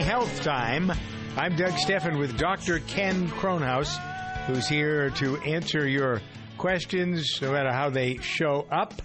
Health 0.00 0.42
time. 0.42 0.90
I'm 1.36 1.54
Doug 1.54 1.72
Steffen 1.72 2.18
with 2.18 2.38
Dr. 2.38 2.78
Ken 2.80 3.28
Kronhaus, 3.28 3.98
who's 4.46 4.66
here 4.66 5.10
to 5.10 5.36
answer 5.38 5.86
your 5.86 6.22
questions, 6.56 7.38
no 7.42 7.52
matter 7.52 7.70
how 7.70 7.90
they 7.90 8.16
show 8.16 8.66
up. 8.70 9.02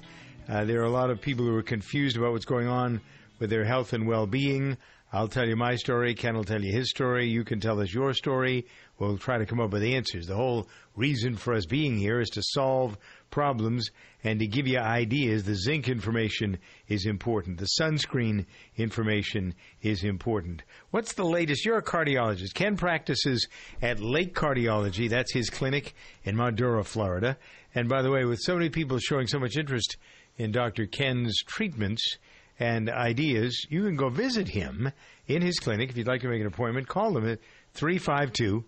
Uh, 0.47 0.63
there 0.63 0.79
are 0.81 0.85
a 0.85 0.89
lot 0.89 1.09
of 1.09 1.19
people 1.19 1.45
who 1.45 1.55
are 1.55 1.61
confused 1.61 2.15
about 2.15 2.31
what's 2.31 2.45
going 2.45 2.67
on 2.67 3.01
with 3.39 3.49
their 3.49 3.65
health 3.65 3.91
and 3.91 4.07
well-being. 4.07 4.77
I'll 5.11 5.27
tell 5.27 5.45
you 5.45 5.55
my 5.55 5.75
story. 5.75 6.13
Ken 6.15 6.35
will 6.35 6.43
tell 6.43 6.63
you 6.63 6.71
his 6.71 6.89
story. 6.89 7.27
You 7.27 7.43
can 7.43 7.59
tell 7.59 7.81
us 7.81 7.93
your 7.93 8.13
story. 8.13 8.65
We'll 8.97 9.17
try 9.17 9.37
to 9.37 9.45
come 9.45 9.59
up 9.59 9.71
with 9.71 9.83
answers. 9.83 10.27
The 10.27 10.35
whole 10.35 10.69
reason 10.95 11.35
for 11.35 11.53
us 11.53 11.65
being 11.65 11.97
here 11.97 12.19
is 12.19 12.29
to 12.29 12.41
solve 12.43 12.97
problems 13.29 13.89
and 14.23 14.39
to 14.39 14.47
give 14.47 14.67
you 14.67 14.79
ideas. 14.79 15.43
The 15.43 15.55
zinc 15.55 15.87
information 15.87 16.57
is 16.87 17.05
important. 17.05 17.59
The 17.59 17.69
sunscreen 17.79 18.45
information 18.75 19.53
is 19.81 20.03
important. 20.03 20.63
What's 20.91 21.13
the 21.13 21.25
latest? 21.25 21.65
You're 21.65 21.77
a 21.77 21.83
cardiologist. 21.83 22.53
Ken 22.53 22.77
practices 22.77 23.47
at 23.81 23.99
Lake 23.99 24.35
Cardiology. 24.35 25.09
That's 25.09 25.33
his 25.33 25.49
clinic 25.49 25.93
in 26.23 26.35
Mount 26.35 26.55
Dora, 26.55 26.83
Florida. 26.83 27.37
And 27.75 27.87
by 27.87 28.01
the 28.01 28.11
way, 28.11 28.25
with 28.25 28.39
so 28.41 28.55
many 28.55 28.69
people 28.69 28.99
showing 28.99 29.27
so 29.27 29.39
much 29.39 29.57
interest 29.57 29.97
in 30.37 30.51
Dr. 30.51 30.85
Ken's 30.85 31.41
treatments, 31.43 32.17
and 32.59 32.89
ideas, 32.89 33.67
you 33.69 33.83
can 33.83 33.95
go 33.95 34.09
visit 34.09 34.47
him 34.47 34.91
in 35.27 35.41
his 35.41 35.59
clinic. 35.59 35.89
If 35.89 35.97
you'd 35.97 36.07
like 36.07 36.21
to 36.21 36.27
make 36.27 36.41
an 36.41 36.47
appointment, 36.47 36.87
call 36.87 37.15
him 37.17 37.27
at 37.27 37.39
352 37.73 38.65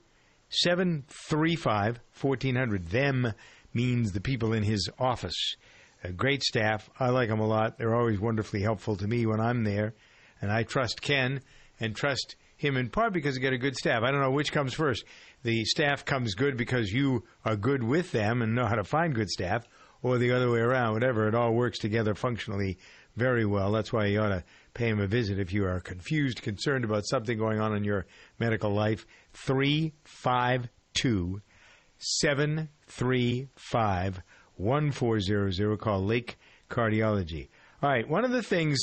735 0.50 2.00
1400. 2.20 2.88
Them 2.88 3.34
means 3.74 4.12
the 4.12 4.22
people 4.22 4.54
in 4.54 4.64
his 4.64 4.90
office. 5.00 5.56
A 6.04 6.12
great 6.12 6.44
staff. 6.44 6.90
I 7.00 7.10
like 7.10 7.30
them 7.30 7.40
a 7.40 7.48
lot. 7.48 7.78
They're 7.78 7.96
always 7.96 8.20
wonderfully 8.20 8.62
helpful 8.62 8.96
to 8.98 9.08
me 9.08 9.26
when 9.26 9.40
I'm 9.40 9.64
there. 9.64 9.94
And 10.42 10.52
I 10.52 10.64
trust 10.64 11.02
Ken 11.02 11.42
and 11.80 11.96
trust 11.96 12.36
him 12.56 12.78
in 12.78 12.90
part 12.90 13.14
because 13.14 13.36
he 13.36 13.42
got 13.42 13.54
a 13.54 13.58
good 13.58 13.76
staff. 13.76 14.04
I 14.04 14.12
don't 14.12 14.22
know 14.22 14.32
which 14.32 14.52
comes 14.52 14.74
first. 14.74 15.04
The 15.44 15.64
staff 15.66 16.06
comes 16.06 16.36
good 16.36 16.58
because 16.58 16.92
you 16.92 17.24
are 17.46 17.56
good 17.56 17.84
with 17.84 18.12
them 18.12 18.42
and 18.42 18.56
know 18.56 18.66
how 18.66 18.76
to 18.76 18.84
find 18.84 19.16
good 19.16 19.30
staff, 19.30 19.66
or 20.02 20.18
the 20.18 20.32
other 20.32 20.52
way 20.52 20.60
around, 20.60 20.94
whatever. 20.94 21.28
It 21.28 21.36
all 21.36 21.54
works 21.54 21.78
together 21.80 22.16
functionally 22.16 22.78
very 23.16 23.46
well. 23.46 23.72
That's 23.72 23.94
why 23.94 24.08
you 24.08 24.20
ought 24.20 24.30
to 24.30 24.44
pay 24.74 24.90
him 24.90 25.00
a 25.00 25.08
visit 25.08 25.40
if 25.40 25.54
you 25.54 25.66
are 25.66 25.80
confused, 25.80 26.42
concerned 26.42 26.86
about 26.86 27.06
something 27.06 27.38
going 27.38 27.60
on 27.60 27.76
in 27.76 27.84
your 27.84 28.08
medical 28.40 28.74
life. 28.74 29.06
352 29.34 31.42
735 32.00 34.22
1400. 34.56 35.80
Call 35.80 36.04
Lake 36.04 36.38
Cardiology. 36.70 37.50
All 37.82 37.90
right, 37.90 38.10
one 38.10 38.26
of 38.26 38.32
the 38.32 38.44
things 38.44 38.80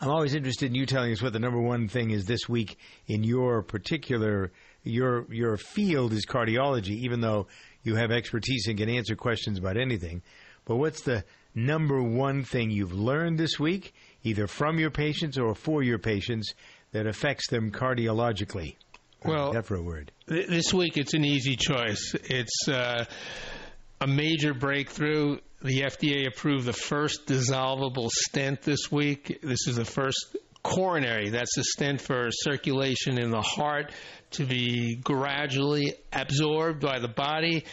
I'm 0.00 0.10
always 0.10 0.34
interested 0.34 0.66
in 0.66 0.74
you 0.74 0.84
telling 0.84 1.12
us 1.12 1.22
what 1.22 1.32
the 1.32 1.38
number 1.38 1.60
one 1.60 1.86
thing 1.86 2.10
is 2.10 2.24
this 2.24 2.48
week 2.48 2.76
in 3.06 3.22
your 3.22 3.62
particular 3.62 4.50
your 4.82 5.32
your 5.32 5.56
field 5.56 6.12
is 6.12 6.26
cardiology, 6.26 6.96
even 6.96 7.20
though 7.20 7.46
you 7.84 7.94
have 7.94 8.10
expertise 8.10 8.66
and 8.66 8.78
can 8.78 8.88
answer 8.88 9.14
questions 9.14 9.58
about 9.58 9.76
anything. 9.76 10.22
But 10.64 10.76
what's 10.76 11.02
the 11.02 11.24
number 11.54 12.02
one 12.02 12.42
thing 12.42 12.70
you've 12.70 12.92
learned 12.92 13.38
this 13.38 13.60
week, 13.60 13.94
either 14.24 14.46
from 14.46 14.78
your 14.78 14.90
patients 14.90 15.38
or 15.38 15.54
for 15.54 15.82
your 15.82 15.98
patients, 15.98 16.52
that 16.90 17.06
affects 17.06 17.48
them 17.48 17.70
cardiologically? 17.70 18.76
Well, 19.24 19.52
that 19.52 19.66
for 19.66 19.76
a 19.76 19.82
word. 19.82 20.12
Th- 20.28 20.46
This 20.46 20.72
week, 20.72 20.96
it's 20.96 21.14
an 21.14 21.24
easy 21.24 21.56
choice. 21.56 22.14
It's 22.24 22.68
uh, 22.68 23.04
a 24.00 24.06
major 24.06 24.54
breakthrough. 24.54 25.38
The 25.62 25.82
FDA 25.82 26.26
approved 26.26 26.64
the 26.64 26.72
first 26.72 27.26
dissolvable 27.26 28.08
stent 28.10 28.62
this 28.62 28.90
week. 28.90 29.40
This 29.42 29.66
is 29.68 29.76
the 29.76 29.84
first 29.84 30.36
coronary, 30.64 31.30
that's 31.30 31.56
a 31.58 31.64
stent 31.64 32.00
for 32.00 32.28
circulation 32.30 33.18
in 33.18 33.30
the 33.30 33.40
heart 33.42 33.90
to 34.30 34.44
be 34.44 34.94
gradually 34.96 35.92
absorbed 36.12 36.80
by 36.80 36.98
the 37.00 37.08
body. 37.08 37.64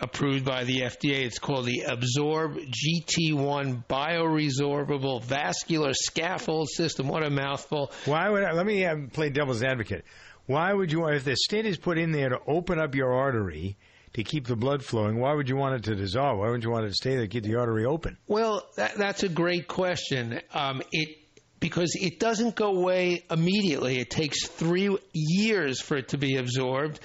Approved 0.00 0.44
by 0.44 0.62
the 0.62 0.82
FDA. 0.82 1.24
It's 1.26 1.40
called 1.40 1.66
the 1.66 1.80
Absorb 1.88 2.56
GT1 2.56 3.84
Bioresorbable 3.88 5.24
Vascular 5.24 5.92
Scaffold 5.92 6.68
System. 6.70 7.08
What 7.08 7.24
a 7.26 7.30
mouthful. 7.30 7.90
Why 8.04 8.28
would 8.28 8.44
I, 8.44 8.52
let 8.52 8.64
me 8.64 8.84
um, 8.84 9.08
play 9.08 9.30
devil's 9.30 9.62
advocate? 9.64 10.04
Why 10.48 10.72
would 10.72 10.90
you, 10.90 11.06
if 11.08 11.24
the 11.24 11.36
stent 11.36 11.66
is 11.66 11.76
put 11.76 11.98
in 11.98 12.10
there 12.10 12.30
to 12.30 12.40
open 12.46 12.80
up 12.80 12.94
your 12.94 13.12
artery 13.12 13.76
to 14.14 14.24
keep 14.24 14.46
the 14.46 14.56
blood 14.56 14.82
flowing, 14.82 15.20
why 15.20 15.34
would 15.34 15.46
you 15.46 15.56
want 15.56 15.74
it 15.74 15.84
to 15.84 15.94
dissolve? 15.94 16.38
Why 16.38 16.46
wouldn't 16.46 16.64
you 16.64 16.70
want 16.70 16.86
it 16.86 16.88
to 16.88 16.94
stay 16.94 17.10
there 17.10 17.20
to 17.20 17.28
keep 17.28 17.44
the 17.44 17.56
artery 17.56 17.84
open? 17.84 18.16
Well, 18.26 18.66
that, 18.76 18.94
that's 18.96 19.22
a 19.22 19.28
great 19.28 19.68
question. 19.68 20.40
Um, 20.54 20.80
it 20.90 21.18
because 21.60 21.96
it 22.00 22.18
doesn't 22.18 22.54
go 22.54 22.76
away 22.76 23.24
immediately. 23.30 23.98
It 23.98 24.08
takes 24.08 24.46
three 24.46 24.96
years 25.12 25.82
for 25.82 25.98
it 25.98 26.08
to 26.08 26.16
be 26.16 26.36
absorbed. 26.36 26.98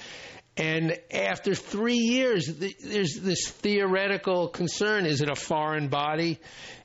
And 0.56 0.98
after 1.12 1.54
three 1.54 1.98
years, 1.98 2.46
th- 2.46 2.78
there's 2.78 3.18
this 3.20 3.50
theoretical 3.50 4.48
concern 4.48 5.04
is 5.04 5.20
it 5.20 5.28
a 5.28 5.34
foreign 5.34 5.88
body? 5.88 6.38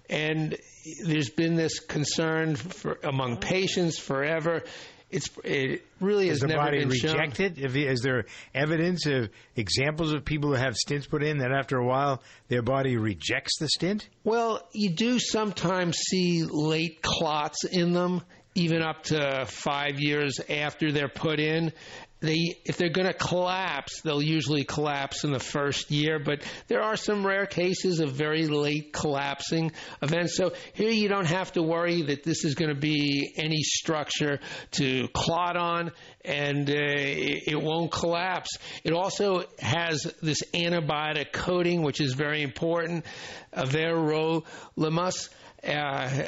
And 0.09 0.57
there's 1.05 1.29
been 1.29 1.55
this 1.55 1.79
concern 1.79 2.57
for, 2.57 2.97
among 3.03 3.37
patients 3.37 3.97
forever. 3.97 4.63
It's 5.11 5.29
it 5.43 5.83
really 5.99 6.27
has 6.27 6.39
the 6.39 6.47
never 6.47 6.61
body 6.61 6.79
been 6.79 6.91
shown. 6.91 7.13
reject 7.13 7.39
it? 7.39 7.57
If, 7.57 7.75
is 7.75 8.01
there 8.01 8.25
evidence 8.53 9.05
of 9.07 9.29
examples 9.55 10.13
of 10.13 10.23
people 10.23 10.49
who 10.49 10.55
have 10.55 10.75
stents 10.75 11.09
put 11.09 11.23
in 11.23 11.39
that 11.39 11.51
after 11.51 11.77
a 11.77 11.85
while 11.85 12.21
their 12.47 12.61
body 12.61 12.95
rejects 12.97 13.57
the 13.59 13.67
stent? 13.67 14.07
Well, 14.23 14.67
you 14.71 14.91
do 14.91 15.17
sometimes 15.19 15.97
see 15.97 16.43
late 16.43 17.01
clots 17.01 17.63
in 17.63 17.93
them, 17.93 18.21
even 18.53 18.83
up 18.83 19.03
to 19.05 19.45
five 19.47 19.99
years 19.99 20.39
after 20.47 20.91
they're 20.91 21.09
put 21.09 21.39
in. 21.39 21.73
They, 22.21 22.57
if 22.65 22.75
they're 22.77 22.89
going 22.89 23.07
to 23.07 23.13
collapse, 23.13 24.01
they'll 24.01 24.21
usually 24.21 24.65
collapse 24.65 25.23
in 25.23 25.31
the 25.31 25.39
first 25.39 25.89
year. 25.89 26.19
But 26.19 26.43
there 26.67 26.81
are 26.81 26.97
some 26.97 27.25
rare 27.25 27.45
cases 27.45 28.01
of 28.01 28.11
very 28.11 28.47
late 28.47 28.91
collapsing 28.91 29.71
events. 30.01 30.35
So 30.35 30.51
here 30.73 30.91
you 30.91 31.07
don't 31.07 31.27
have 31.27 31.53
to 31.53 31.63
worry 31.63 32.01
that 32.03 32.23
this 32.23 32.43
is 32.43 32.55
going 32.55 32.73
to 32.73 32.79
be 32.79 33.33
any 33.37 33.61
structure 33.61 34.39
to 34.71 35.07
clot 35.13 35.55
on, 35.55 35.91
and 36.25 36.69
uh, 36.69 36.73
it, 36.73 37.53
it 37.53 37.61
won't 37.61 37.91
collapse. 37.91 38.57
It 38.83 38.93
also 38.93 39.45
has 39.59 40.03
this 40.21 40.43
antibiotic 40.53 41.31
coating, 41.31 41.83
which 41.83 42.01
is 42.01 42.13
very 42.13 42.41
important. 42.41 43.05
Everolimus. 43.53 45.29
Uh, 45.61 46.27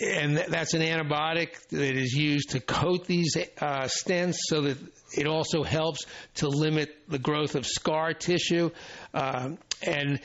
and 0.00 0.36
that's 0.36 0.74
an 0.74 0.80
antibiotic 0.80 1.56
that 1.68 1.96
is 1.96 2.12
used 2.12 2.50
to 2.50 2.60
coat 2.60 3.06
these 3.06 3.36
uh, 3.36 3.84
stents 3.84 4.36
so 4.48 4.62
that 4.62 4.76
it 5.16 5.26
also 5.26 5.62
helps 5.62 6.06
to 6.34 6.48
limit 6.48 6.96
the 7.08 7.18
growth 7.18 7.54
of 7.54 7.64
scar 7.64 8.12
tissue. 8.12 8.70
Um, 9.12 9.58
and 9.82 10.20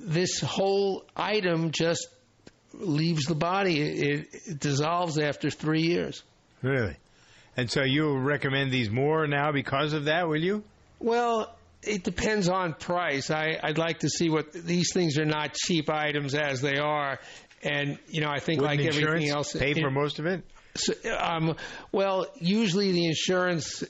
this 0.00 0.40
whole 0.40 1.04
item 1.16 1.70
just 1.70 2.08
leaves 2.74 3.26
the 3.26 3.34
body. 3.34 3.80
It, 3.80 4.28
it 4.46 4.58
dissolves 4.58 5.18
after 5.18 5.50
three 5.50 5.82
years. 5.82 6.22
Really? 6.62 6.96
And 7.56 7.70
so 7.70 7.82
you 7.82 8.16
recommend 8.16 8.72
these 8.72 8.90
more 8.90 9.26
now 9.26 9.52
because 9.52 9.92
of 9.92 10.06
that, 10.06 10.28
will 10.28 10.42
you? 10.42 10.64
Well, 11.00 11.54
it 11.82 12.02
depends 12.04 12.48
on 12.48 12.74
price. 12.74 13.30
I, 13.30 13.58
I'd 13.62 13.78
like 13.78 14.00
to 14.00 14.08
see 14.08 14.28
what 14.30 14.52
these 14.52 14.92
things 14.92 15.18
are 15.18 15.24
not 15.24 15.54
cheap 15.54 15.88
items 15.90 16.34
as 16.34 16.60
they 16.60 16.78
are, 16.78 17.18
and 17.62 17.98
you 18.08 18.20
know 18.20 18.30
I 18.30 18.40
think 18.40 18.60
Wouldn't 18.60 18.80
like 18.80 18.88
everything 18.88 19.22
insurance 19.22 19.30
else, 19.30 19.52
pay 19.54 19.74
for 19.74 19.88
it- 19.88 19.92
most 19.92 20.18
of 20.18 20.26
it? 20.26 20.44
So, 20.76 20.92
um, 21.18 21.56
well, 21.90 22.26
usually 22.36 22.92
the 22.92 23.06
insurance 23.06 23.82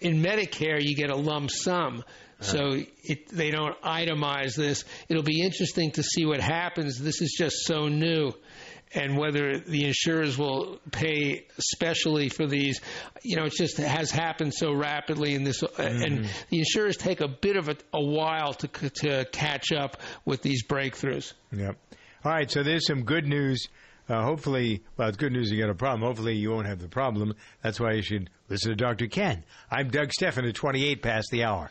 in 0.00 0.22
Medicare 0.22 0.82
you 0.82 0.96
get 0.96 1.10
a 1.10 1.16
lump 1.16 1.50
sum. 1.50 2.02
So 2.40 2.82
it, 3.02 3.28
they 3.28 3.50
don't 3.50 3.80
itemize 3.80 4.56
this. 4.56 4.84
It'll 5.08 5.22
be 5.22 5.40
interesting 5.40 5.92
to 5.92 6.02
see 6.02 6.26
what 6.26 6.38
happens. 6.40 6.98
This 6.98 7.22
is 7.22 7.34
just 7.38 7.64
so 7.64 7.88
new, 7.88 8.32
and 8.96 9.16
whether 9.16 9.58
the 9.58 9.84
insurers 9.84 10.38
will 10.38 10.80
pay 10.90 11.46
especially 11.58 12.28
for 12.28 12.46
these. 12.46 12.80
You 13.22 13.36
know, 13.36 13.44
it 13.44 13.52
just 13.56 13.76
has 13.78 14.10
happened 14.10 14.54
so 14.54 14.72
rapidly 14.72 15.34
in 15.34 15.44
this, 15.44 15.62
and 15.78 16.28
the 16.48 16.58
insurers 16.58 16.96
take 16.96 17.20
a 17.20 17.28
bit 17.28 17.56
of 17.56 17.68
a, 17.68 17.76
a 17.92 18.02
while 18.02 18.54
to 18.54 18.68
to 18.68 19.26
catch 19.30 19.72
up 19.72 19.98
with 20.24 20.42
these 20.42 20.64
breakthroughs. 20.66 21.32
Yep. 21.52 21.76
All 22.24 22.32
right, 22.32 22.50
so 22.50 22.62
there's 22.62 22.86
some 22.86 23.04
good 23.04 23.26
news. 23.26 23.68
Uh, 24.08 24.22
hopefully, 24.22 24.82
well, 24.96 25.08
it's 25.08 25.16
good 25.16 25.32
news 25.32 25.50
you 25.50 25.60
got 25.60 25.70
a 25.70 25.74
problem. 25.74 26.02
Hopefully, 26.02 26.34
you 26.36 26.50
won't 26.50 26.66
have 26.66 26.80
the 26.80 26.88
problem. 26.88 27.34
That's 27.62 27.80
why 27.80 27.92
you 27.92 28.02
should 28.02 28.30
listen 28.48 28.70
to 28.70 28.76
Dr. 28.76 29.08
Ken. 29.08 29.44
I'm 29.70 29.90
Doug 29.90 30.10
Steffen 30.10 30.48
at 30.48 30.54
28 30.54 31.02
past 31.02 31.28
the 31.30 31.44
hour. 31.44 31.70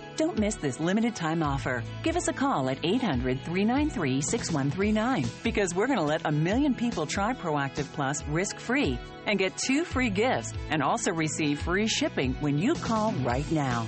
Don't 0.17 0.37
miss 0.37 0.55
this 0.55 0.79
limited 0.79 1.15
time 1.15 1.43
offer. 1.43 1.83
Give 2.03 2.15
us 2.15 2.27
a 2.27 2.33
call 2.33 2.69
at 2.69 2.77
800 2.83 3.43
393 3.43 4.21
6139 4.21 5.25
because 5.43 5.73
we're 5.73 5.87
going 5.87 5.99
to 5.99 6.05
let 6.05 6.25
a 6.25 6.31
million 6.31 6.75
people 6.75 7.05
try 7.05 7.33
Proactiv 7.33 7.91
Plus 7.93 8.23
risk 8.27 8.59
free 8.59 8.99
and 9.25 9.39
get 9.39 9.57
two 9.57 9.83
free 9.83 10.09
gifts 10.09 10.53
and 10.69 10.81
also 10.81 11.11
receive 11.11 11.61
free 11.61 11.87
shipping 11.87 12.33
when 12.39 12.57
you 12.57 12.73
call 12.75 13.13
right 13.23 13.49
now. 13.51 13.87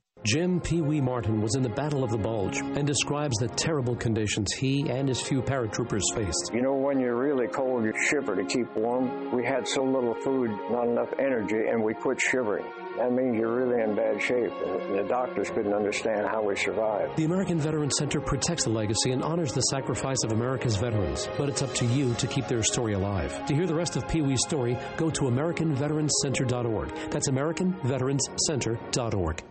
Jim 0.23 0.61
Pee 0.61 0.81
Wee 0.81 1.01
Martin 1.01 1.41
was 1.41 1.55
in 1.55 1.63
the 1.63 1.69
Battle 1.69 2.03
of 2.03 2.11
the 2.11 2.17
Bulge 2.17 2.59
and 2.59 2.85
describes 2.85 3.35
the 3.37 3.47
terrible 3.47 3.95
conditions 3.95 4.53
he 4.53 4.87
and 4.87 5.07
his 5.07 5.19
few 5.19 5.41
paratroopers 5.41 6.03
faced. 6.13 6.51
You 6.53 6.61
know, 6.61 6.75
when 6.75 6.99
you're 6.99 7.17
really 7.17 7.47
cold, 7.47 7.85
you 7.85 7.93
shiver 8.07 8.35
to 8.35 8.45
keep 8.45 8.71
warm. 8.75 9.35
We 9.35 9.43
had 9.43 9.67
so 9.67 9.83
little 9.83 10.13
food, 10.13 10.51
not 10.69 10.87
enough 10.87 11.09
energy, 11.17 11.65
and 11.67 11.83
we 11.83 11.95
quit 11.95 12.21
shivering. 12.21 12.67
That 12.97 13.11
means 13.11 13.35
you're 13.35 13.65
really 13.65 13.81
in 13.81 13.95
bad 13.95 14.21
shape. 14.21 14.51
The 14.59 15.07
doctors 15.09 15.49
couldn't 15.49 15.73
understand 15.73 16.27
how 16.27 16.43
we 16.43 16.55
survived. 16.55 17.17
The 17.17 17.25
American 17.25 17.57
Veterans 17.57 17.95
Center 17.97 18.21
protects 18.21 18.65
the 18.65 18.69
legacy 18.69 19.09
and 19.11 19.23
honors 19.23 19.53
the 19.53 19.61
sacrifice 19.61 20.23
of 20.23 20.33
America's 20.33 20.75
veterans, 20.75 21.27
but 21.35 21.49
it's 21.49 21.63
up 21.63 21.73
to 21.75 21.85
you 21.85 22.13
to 22.15 22.27
keep 22.27 22.47
their 22.47 22.61
story 22.61 22.93
alive. 22.93 23.43
To 23.47 23.55
hear 23.55 23.65
the 23.65 23.73
rest 23.73 23.95
of 23.95 24.07
Pee 24.07 24.21
Wee's 24.21 24.43
story, 24.43 24.77
go 24.97 25.09
to 25.09 25.21
AmericanVeteransCenter.org. 25.21 27.09
That's 27.09 27.27
AmericanVeteransCenter.org. 27.27 29.50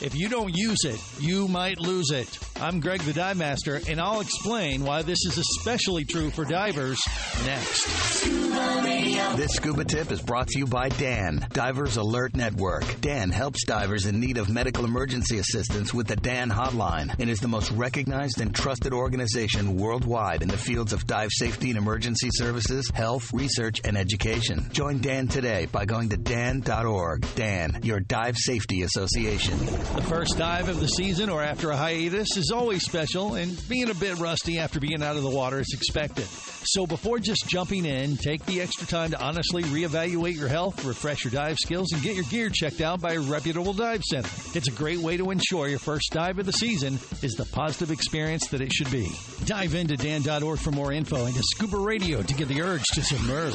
If 0.00 0.14
you 0.14 0.28
don't 0.28 0.54
use 0.54 0.84
it, 0.84 1.00
you 1.20 1.46
might 1.46 1.78
lose 1.78 2.10
it. 2.10 2.38
I'm 2.60 2.78
Greg 2.80 3.00
the 3.00 3.12
Dive 3.12 3.36
Master, 3.36 3.80
and 3.88 4.00
I'll 4.00 4.20
explain 4.20 4.84
why 4.84 5.02
this 5.02 5.18
is 5.26 5.38
especially 5.38 6.04
true 6.04 6.30
for 6.30 6.44
divers 6.44 6.98
next. 7.44 7.84
This 8.24 9.36
This 9.36 9.50
scuba 9.56 9.84
tip 9.84 10.12
is 10.12 10.22
brought 10.22 10.46
to 10.48 10.58
you 10.58 10.66
by 10.66 10.88
Dan, 10.88 11.46
Divers 11.52 11.96
Alert 11.96 12.36
Network. 12.36 12.84
Dan 13.00 13.30
helps 13.30 13.64
divers 13.66 14.06
in 14.06 14.20
need 14.20 14.38
of 14.38 14.48
medical 14.48 14.84
emergency 14.84 15.38
assistance 15.38 15.92
with 15.92 16.06
the 16.06 16.16
Dan 16.16 16.48
Hotline 16.48 17.14
and 17.18 17.28
is 17.28 17.40
the 17.40 17.48
most 17.48 17.70
recognized 17.72 18.40
and 18.40 18.54
trusted 18.54 18.92
organization 18.92 19.76
worldwide 19.76 20.42
in 20.42 20.48
the 20.48 20.56
fields 20.56 20.92
of 20.92 21.06
dive 21.06 21.30
safety 21.32 21.70
and 21.70 21.78
emergency 21.78 22.30
services, 22.32 22.88
health, 22.94 23.32
research, 23.32 23.80
and 23.84 23.98
education. 23.98 24.68
Join 24.72 25.00
Dan 25.00 25.26
today 25.26 25.66
by 25.66 25.84
going 25.84 26.08
to 26.10 26.16
dan.org. 26.16 27.26
Dan, 27.34 27.80
your 27.82 28.00
dive 28.00 28.36
safety 28.38 28.82
association. 28.82 29.58
The 29.58 30.06
first 30.08 30.38
dive 30.38 30.68
of 30.68 30.80
the 30.80 30.86
season 30.88 31.28
or 31.28 31.42
after 31.42 31.70
a 31.70 31.76
hiatus 31.76 32.36
is 32.36 32.43
always 32.50 32.84
special, 32.84 33.34
and 33.34 33.56
being 33.68 33.90
a 33.90 33.94
bit 33.94 34.18
rusty 34.18 34.58
after 34.58 34.80
being 34.80 35.02
out 35.02 35.16
of 35.16 35.22
the 35.22 35.30
water 35.30 35.60
is 35.60 35.72
expected. 35.72 36.26
So 36.66 36.86
before 36.86 37.18
just 37.18 37.46
jumping 37.48 37.84
in, 37.84 38.16
take 38.16 38.44
the 38.46 38.60
extra 38.60 38.86
time 38.86 39.10
to 39.10 39.22
honestly 39.22 39.62
reevaluate 39.64 40.36
your 40.36 40.48
health, 40.48 40.84
refresh 40.84 41.24
your 41.24 41.32
dive 41.32 41.58
skills, 41.58 41.92
and 41.92 42.02
get 42.02 42.14
your 42.14 42.24
gear 42.24 42.50
checked 42.50 42.80
out 42.80 43.00
by 43.00 43.12
a 43.14 43.20
reputable 43.20 43.72
dive 43.72 44.02
center. 44.02 44.28
It's 44.56 44.68
a 44.68 44.72
great 44.72 44.98
way 44.98 45.16
to 45.16 45.30
ensure 45.30 45.68
your 45.68 45.78
first 45.78 46.10
dive 46.12 46.38
of 46.38 46.46
the 46.46 46.52
season 46.52 46.98
is 47.22 47.34
the 47.34 47.44
positive 47.52 47.90
experience 47.90 48.48
that 48.48 48.60
it 48.60 48.72
should 48.72 48.90
be. 48.90 49.10
Dive 49.44 49.74
into 49.74 49.96
dan.org 49.96 50.58
for 50.58 50.70
more 50.70 50.92
info 50.92 51.26
and 51.26 51.34
to 51.34 51.42
Scuba 51.42 51.76
Radio 51.78 52.22
to 52.22 52.34
get 52.34 52.48
the 52.48 52.62
urge 52.62 52.84
to 52.94 53.02
submerge. 53.02 53.54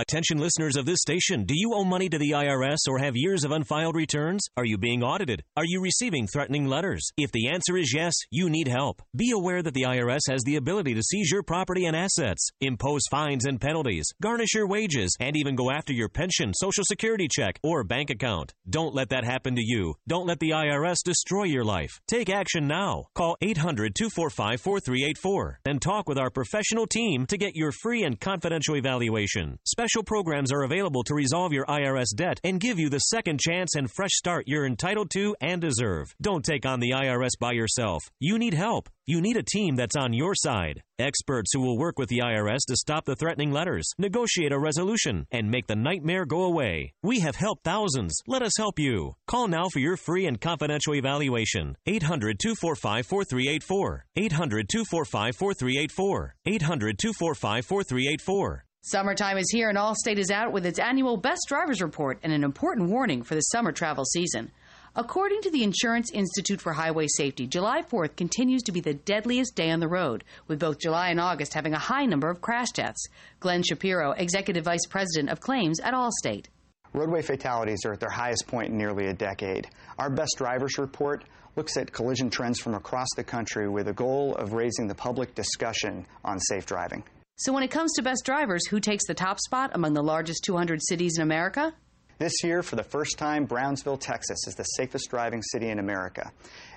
Attention 0.00 0.38
listeners 0.38 0.76
of 0.76 0.86
this 0.86 1.02
station, 1.02 1.44
do 1.44 1.52
you 1.54 1.74
owe 1.74 1.84
money 1.84 2.08
to 2.08 2.16
the 2.16 2.30
IRS 2.30 2.88
or 2.88 2.98
have 2.98 3.18
years 3.18 3.44
of 3.44 3.50
unfiled 3.50 3.94
returns? 3.94 4.40
Are 4.56 4.64
you 4.64 4.78
being 4.78 5.02
audited? 5.02 5.42
Are 5.58 5.66
you 5.66 5.82
receiving 5.82 6.26
threatening 6.26 6.66
letters? 6.66 7.06
If 7.18 7.32
the 7.32 7.48
answer 7.48 7.76
is 7.76 7.92
yes, 7.94 8.14
you 8.30 8.48
need 8.48 8.66
help. 8.66 9.02
Be 9.14 9.32
aware 9.32 9.62
that 9.62 9.74
the 9.74 9.82
IRS 9.82 10.20
has 10.30 10.42
the 10.42 10.56
ability 10.56 10.94
to 10.94 11.02
seize 11.02 11.30
your 11.30 11.42
property 11.42 11.84
and 11.84 11.94
assets, 11.94 12.48
impose 12.62 13.02
fines 13.10 13.44
and 13.44 13.60
penalties, 13.60 14.06
garnish 14.22 14.54
your 14.54 14.66
wages, 14.66 15.14
and 15.20 15.36
even 15.36 15.54
go 15.54 15.70
after 15.70 15.92
your 15.92 16.08
pension, 16.08 16.54
social 16.54 16.84
security 16.86 17.28
check, 17.30 17.60
or 17.62 17.84
bank 17.84 18.08
account. 18.08 18.54
Don't 18.70 18.94
let 18.94 19.10
that 19.10 19.24
happen 19.24 19.54
to 19.56 19.62
you. 19.62 19.96
Don't 20.08 20.26
let 20.26 20.40
the 20.40 20.52
IRS 20.52 21.02
destroy 21.04 21.44
your 21.44 21.64
life. 21.64 22.00
Take 22.08 22.30
action 22.30 22.66
now. 22.66 23.04
Call 23.14 23.36
800 23.42 23.94
245 23.94 24.62
4384 24.62 25.60
and 25.66 25.82
talk 25.82 26.08
with 26.08 26.16
our 26.16 26.30
professional 26.30 26.86
team 26.86 27.26
to 27.26 27.36
get 27.36 27.54
your 27.54 27.70
free 27.70 28.04
and 28.04 28.18
confidential 28.18 28.76
evaluation. 28.78 29.58
Special 29.66 29.89
programs 30.04 30.52
are 30.52 30.62
available 30.62 31.02
to 31.02 31.14
resolve 31.14 31.52
your 31.52 31.66
IRS 31.66 32.14
debt 32.14 32.38
and 32.44 32.60
give 32.60 32.78
you 32.78 32.88
the 32.88 32.98
second 32.98 33.40
chance 33.40 33.74
and 33.74 33.90
fresh 33.90 34.12
start 34.12 34.44
you're 34.46 34.66
entitled 34.66 35.10
to 35.10 35.34
and 35.40 35.60
deserve. 35.60 36.14
Don't 36.22 36.44
take 36.44 36.64
on 36.64 36.78
the 36.78 36.92
IRS 36.92 37.30
by 37.40 37.50
yourself. 37.52 38.04
You 38.20 38.38
need 38.38 38.54
help. 38.54 38.88
You 39.06 39.20
need 39.20 39.36
a 39.36 39.42
team 39.42 39.74
that's 39.74 39.96
on 39.96 40.12
your 40.12 40.36
side. 40.36 40.82
Experts 41.00 41.50
who 41.52 41.60
will 41.60 41.76
work 41.76 41.98
with 41.98 42.08
the 42.08 42.20
IRS 42.20 42.60
to 42.68 42.76
stop 42.76 43.04
the 43.04 43.16
threatening 43.16 43.50
letters, 43.50 43.88
negotiate 43.98 44.52
a 44.52 44.58
resolution, 44.58 45.26
and 45.32 45.50
make 45.50 45.66
the 45.66 45.74
nightmare 45.74 46.24
go 46.24 46.44
away. 46.44 46.92
We 47.02 47.18
have 47.20 47.34
helped 47.34 47.64
thousands. 47.64 48.14
Let 48.28 48.42
us 48.42 48.52
help 48.56 48.78
you. 48.78 49.16
Call 49.26 49.48
now 49.48 49.68
for 49.72 49.80
your 49.80 49.96
free 49.96 50.26
and 50.26 50.40
confidential 50.40 50.94
evaluation. 50.94 51.76
800 51.86 52.38
245 52.38 53.06
4384. 53.06 54.06
800 54.14 54.68
245 54.68 55.36
4384. 55.36 56.34
800 56.46 56.98
245 56.98 57.66
4384. 57.66 58.64
Summertime 58.82 59.36
is 59.36 59.50
here 59.52 59.68
and 59.68 59.76
Allstate 59.76 60.16
is 60.16 60.30
out 60.30 60.52
with 60.52 60.64
its 60.64 60.78
annual 60.78 61.18
Best 61.18 61.42
Drivers 61.48 61.82
Report 61.82 62.18
and 62.22 62.32
an 62.32 62.42
important 62.42 62.88
warning 62.88 63.22
for 63.22 63.34
the 63.34 63.42
summer 63.42 63.72
travel 63.72 64.06
season. 64.06 64.50
According 64.96 65.42
to 65.42 65.50
the 65.50 65.62
Insurance 65.62 66.10
Institute 66.10 66.62
for 66.62 66.72
Highway 66.72 67.06
Safety, 67.06 67.46
July 67.46 67.82
4th 67.82 68.16
continues 68.16 68.62
to 68.62 68.72
be 68.72 68.80
the 68.80 68.94
deadliest 68.94 69.54
day 69.54 69.70
on 69.70 69.80
the 69.80 69.86
road, 69.86 70.24
with 70.48 70.58
both 70.58 70.80
July 70.80 71.10
and 71.10 71.20
August 71.20 71.52
having 71.52 71.74
a 71.74 71.78
high 71.78 72.06
number 72.06 72.30
of 72.30 72.40
crash 72.40 72.70
deaths. 72.70 73.06
Glenn 73.38 73.62
Shapiro, 73.62 74.12
Executive 74.12 74.64
Vice 74.64 74.86
President 74.88 75.28
of 75.28 75.40
Claims 75.40 75.78
at 75.80 75.92
Allstate. 75.92 76.46
Roadway 76.94 77.20
fatalities 77.20 77.84
are 77.84 77.92
at 77.92 78.00
their 78.00 78.08
highest 78.08 78.46
point 78.46 78.70
in 78.70 78.78
nearly 78.78 79.08
a 79.08 79.12
decade. 79.12 79.68
Our 79.98 80.08
Best 80.08 80.36
Drivers 80.38 80.78
Report 80.78 81.22
looks 81.54 81.76
at 81.76 81.92
collision 81.92 82.30
trends 82.30 82.58
from 82.58 82.72
across 82.72 83.08
the 83.14 83.24
country 83.24 83.68
with 83.68 83.88
a 83.88 83.92
goal 83.92 84.34
of 84.36 84.54
raising 84.54 84.86
the 84.86 84.94
public 84.94 85.34
discussion 85.34 86.06
on 86.24 86.40
safe 86.40 86.64
driving. 86.64 87.04
So, 87.40 87.54
when 87.54 87.62
it 87.62 87.70
comes 87.70 87.94
to 87.94 88.02
best 88.02 88.26
drivers, 88.26 88.66
who 88.66 88.80
takes 88.80 89.06
the 89.06 89.14
top 89.14 89.40
spot 89.40 89.70
among 89.72 89.94
the 89.94 90.02
largest 90.02 90.44
200 90.44 90.78
cities 90.82 91.14
in 91.16 91.22
America? 91.22 91.72
This 92.18 92.34
year, 92.44 92.62
for 92.62 92.76
the 92.76 92.82
first 92.82 93.16
time, 93.16 93.46
Brownsville, 93.46 93.96
Texas 93.96 94.46
is 94.46 94.54
the 94.56 94.64
safest 94.64 95.08
driving 95.08 95.40
city 95.40 95.70
in 95.70 95.78
America. 95.78 96.30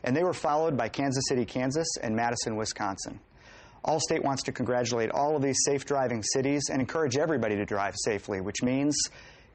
And 0.05 0.15
they 0.15 0.23
were 0.23 0.31
followed 0.31 0.77
by 0.77 0.87
Kansas 0.87 1.25
City, 1.27 1.43
Kansas, 1.43 1.97
and 2.01 2.15
Madison, 2.15 2.55
Wisconsin. 2.55 3.19
Allstate 3.83 4.23
wants 4.23 4.41
to 4.43 4.53
congratulate 4.53 5.11
all 5.11 5.35
of 5.35 5.41
these 5.41 5.59
safe 5.65 5.83
driving 5.83 6.23
cities 6.23 6.69
and 6.71 6.79
encourage 6.79 7.17
everybody 7.17 7.57
to 7.57 7.65
drive 7.65 7.95
safely, 7.97 8.39
which 8.39 8.63
means 8.63 8.95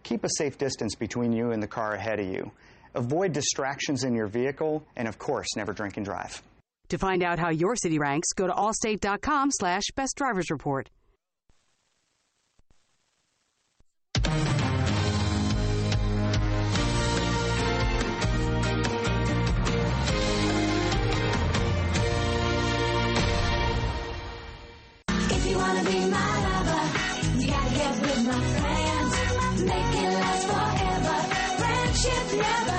keep 0.02 0.24
a 0.24 0.30
safe 0.36 0.58
distance 0.58 0.94
between 0.94 1.32
you 1.32 1.52
and 1.52 1.62
the 1.62 1.66
car 1.66 1.94
ahead 1.94 2.20
of 2.20 2.26
you. 2.26 2.50
Avoid 2.94 3.32
distractions 3.32 4.04
in 4.04 4.14
your 4.14 4.26
vehicle, 4.26 4.84
and 4.94 5.08
of 5.08 5.18
course, 5.18 5.56
never 5.56 5.72
drink 5.72 5.96
and 5.96 6.04
drive. 6.04 6.42
To 6.90 6.98
find 6.98 7.22
out 7.22 7.38
how 7.38 7.48
your 7.48 7.76
city 7.76 7.98
ranks, 7.98 8.28
go 8.34 8.46
to 8.46 8.52
allstate.com 8.52 9.52
slash 9.52 9.84
best 9.96 10.14
drivers 10.14 10.50
report. 10.50 10.90
Friendship 32.38 32.77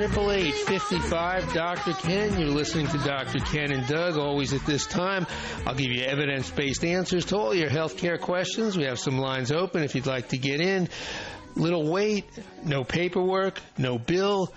Triple 0.00 0.32
eight 0.32 0.54
fifty 0.54 0.98
five. 0.98 1.52
Dr. 1.52 1.92
Ken. 1.92 2.40
You're 2.40 2.48
listening 2.48 2.86
to 2.86 2.96
Dr. 2.96 3.38
Ken 3.40 3.70
and 3.70 3.86
Doug 3.86 4.16
always 4.16 4.54
at 4.54 4.64
this 4.64 4.86
time. 4.86 5.26
I'll 5.66 5.74
give 5.74 5.92
you 5.92 6.04
evidence 6.04 6.50
based 6.50 6.86
answers 6.86 7.26
to 7.26 7.36
all 7.36 7.54
your 7.54 7.68
healthcare 7.68 8.18
questions. 8.18 8.78
We 8.78 8.84
have 8.84 8.98
some 8.98 9.18
lines 9.18 9.52
open 9.52 9.82
if 9.82 9.94
you'd 9.94 10.06
like 10.06 10.28
to 10.28 10.38
get 10.38 10.62
in. 10.62 10.88
Little 11.54 11.92
wait, 11.92 12.24
no 12.64 12.82
paperwork, 12.82 13.60
no 13.76 13.98
bill 13.98 14.54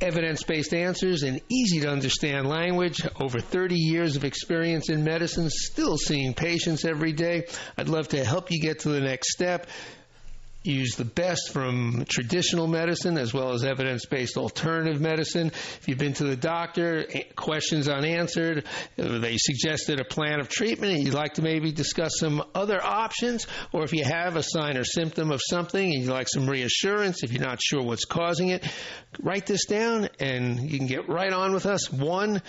evidence-based 0.00 0.72
answers 0.72 1.22
and 1.22 1.40
easy 1.48 1.80
to 1.80 1.90
understand 1.90 2.48
language 2.48 3.06
over 3.20 3.38
30 3.38 3.76
years 3.76 4.16
of 4.16 4.24
experience 4.24 4.88
in 4.88 5.04
medicine 5.04 5.48
still 5.48 5.96
seeing 5.96 6.34
patients 6.34 6.84
every 6.84 7.12
day 7.12 7.46
i'd 7.78 7.88
love 7.88 8.08
to 8.08 8.24
help 8.24 8.50
you 8.50 8.60
get 8.60 8.80
to 8.80 8.88
the 8.88 9.00
next 9.00 9.30
step 9.30 9.68
use 10.64 10.96
the 10.96 11.04
best 11.04 11.52
from 11.52 12.04
traditional 12.08 12.66
medicine 12.66 13.18
as 13.18 13.34
well 13.34 13.52
as 13.52 13.64
evidence 13.64 14.06
based 14.06 14.36
alternative 14.36 15.00
medicine. 15.00 15.48
If 15.48 15.86
you've 15.86 15.98
been 15.98 16.14
to 16.14 16.24
the 16.24 16.36
doctor, 16.36 17.06
questions 17.36 17.88
unanswered, 17.88 18.64
uh, 18.98 19.18
they 19.18 19.36
suggested 19.36 20.00
a 20.00 20.04
plan 20.04 20.40
of 20.40 20.48
treatment, 20.48 20.92
and 20.92 21.04
you'd 21.04 21.14
like 21.14 21.34
to 21.34 21.42
maybe 21.42 21.70
discuss 21.70 22.12
some 22.18 22.42
other 22.54 22.82
options, 22.82 23.46
or 23.72 23.84
if 23.84 23.92
you 23.92 24.04
have 24.04 24.36
a 24.36 24.42
sign 24.42 24.78
or 24.78 24.84
symptom 24.84 25.30
of 25.30 25.40
something 25.46 25.84
and 25.84 26.02
you'd 26.02 26.10
like 26.10 26.28
some 26.28 26.48
reassurance, 26.48 27.22
if 27.22 27.32
you're 27.32 27.46
not 27.46 27.60
sure 27.62 27.82
what's 27.82 28.06
causing 28.06 28.48
it, 28.48 28.66
write 29.22 29.46
this 29.46 29.66
down 29.66 30.08
and 30.18 30.70
you 30.70 30.78
can 30.78 30.86
get 30.86 31.08
right 31.08 31.32
on 31.32 31.52
with 31.52 31.66
us. 31.66 31.92
1 31.92 32.40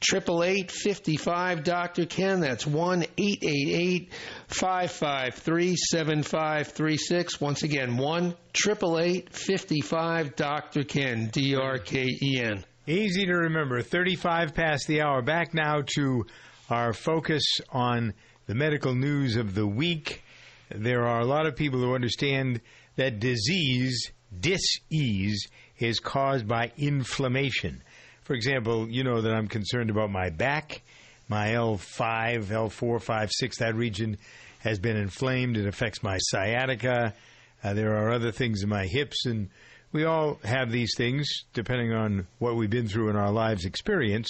888 0.00 0.70
55 0.70 1.64
Dr. 1.64 2.06
Ken. 2.06 2.40
That's 2.40 2.66
1 2.66 3.02
888 3.18 4.12
553 4.46 5.76
7536. 5.76 7.40
Once 7.40 7.57
again, 7.62 7.96
1 7.96 8.34
888 8.54 9.32
55 9.32 10.36
Dr. 10.36 10.84
Ken. 10.84 11.28
D 11.32 11.54
R 11.54 11.78
K 11.78 12.06
E 12.22 12.40
N. 12.40 12.64
Easy 12.86 13.26
to 13.26 13.34
remember. 13.34 13.82
35 13.82 14.54
past 14.54 14.86
the 14.86 15.02
hour. 15.02 15.22
Back 15.22 15.54
now 15.54 15.82
to 15.96 16.24
our 16.70 16.92
focus 16.92 17.42
on 17.70 18.14
the 18.46 18.54
medical 18.54 18.94
news 18.94 19.36
of 19.36 19.54
the 19.54 19.66
week. 19.66 20.22
There 20.70 21.06
are 21.06 21.20
a 21.20 21.26
lot 21.26 21.46
of 21.46 21.56
people 21.56 21.80
who 21.80 21.94
understand 21.94 22.60
that 22.96 23.20
disease, 23.20 24.12
dis-ease, 24.38 25.48
is 25.78 26.00
caused 26.00 26.48
by 26.48 26.72
inflammation. 26.76 27.82
For 28.22 28.34
example, 28.34 28.88
you 28.88 29.04
know 29.04 29.22
that 29.22 29.32
I'm 29.32 29.48
concerned 29.48 29.90
about 29.90 30.10
my 30.10 30.30
back. 30.30 30.82
My 31.28 31.48
L5, 31.48 32.44
L4, 32.44 33.02
5, 33.02 33.30
6, 33.30 33.58
that 33.58 33.74
region 33.74 34.18
has 34.60 34.78
been 34.78 34.96
inflamed. 34.96 35.56
It 35.56 35.66
affects 35.66 36.02
my 36.02 36.18
sciatica. 36.18 37.14
Uh, 37.62 37.74
there 37.74 37.96
are 37.96 38.12
other 38.12 38.30
things 38.32 38.62
in 38.62 38.68
my 38.68 38.86
hips, 38.86 39.26
and 39.26 39.48
we 39.92 40.04
all 40.04 40.38
have 40.44 40.70
these 40.70 40.92
things 40.96 41.26
depending 41.52 41.92
on 41.92 42.26
what 42.38 42.56
we've 42.56 42.70
been 42.70 42.88
through 42.88 43.10
in 43.10 43.16
our 43.16 43.32
lives 43.32 43.64
experience. 43.64 44.28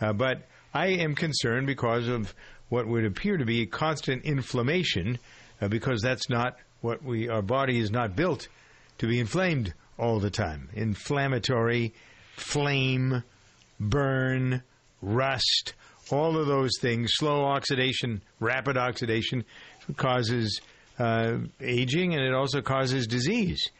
Uh, 0.00 0.12
but 0.12 0.46
I 0.74 0.88
am 0.88 1.14
concerned 1.14 1.66
because 1.66 2.08
of 2.08 2.34
what 2.68 2.86
would 2.86 3.04
appear 3.04 3.36
to 3.36 3.44
be 3.44 3.66
constant 3.66 4.24
inflammation, 4.24 5.18
uh, 5.60 5.68
because 5.68 6.02
that's 6.02 6.28
not 6.28 6.56
what 6.80 7.02
we, 7.02 7.28
our 7.28 7.42
body 7.42 7.78
is 7.78 7.90
not 7.90 8.16
built 8.16 8.48
to 8.98 9.06
be 9.06 9.20
inflamed 9.20 9.72
all 9.98 10.18
the 10.18 10.30
time. 10.30 10.68
Inflammatory, 10.74 11.94
flame, 12.36 13.22
burn, 13.80 14.62
rust, 15.00 15.74
all 16.10 16.36
of 16.38 16.46
those 16.46 16.72
things, 16.80 17.10
slow 17.14 17.44
oxidation, 17.44 18.22
rapid 18.40 18.76
oxidation, 18.76 19.44
causes 19.96 20.60
uh, 20.98 21.38
aging 21.60 22.14
and 22.14 22.22
it 22.22 22.34
also 22.34 22.60
causes 22.62 23.06
disease. 23.06 23.70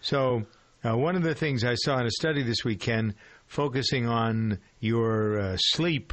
So, 0.00 0.44
uh, 0.84 0.96
one 0.96 1.16
of 1.16 1.22
the 1.22 1.34
things 1.34 1.64
I 1.64 1.74
saw 1.74 1.98
in 1.98 2.06
a 2.06 2.10
study 2.10 2.42
this 2.42 2.64
weekend 2.64 3.14
focusing 3.46 4.06
on 4.06 4.58
your 4.78 5.38
uh, 5.38 5.56
sleep 5.58 6.12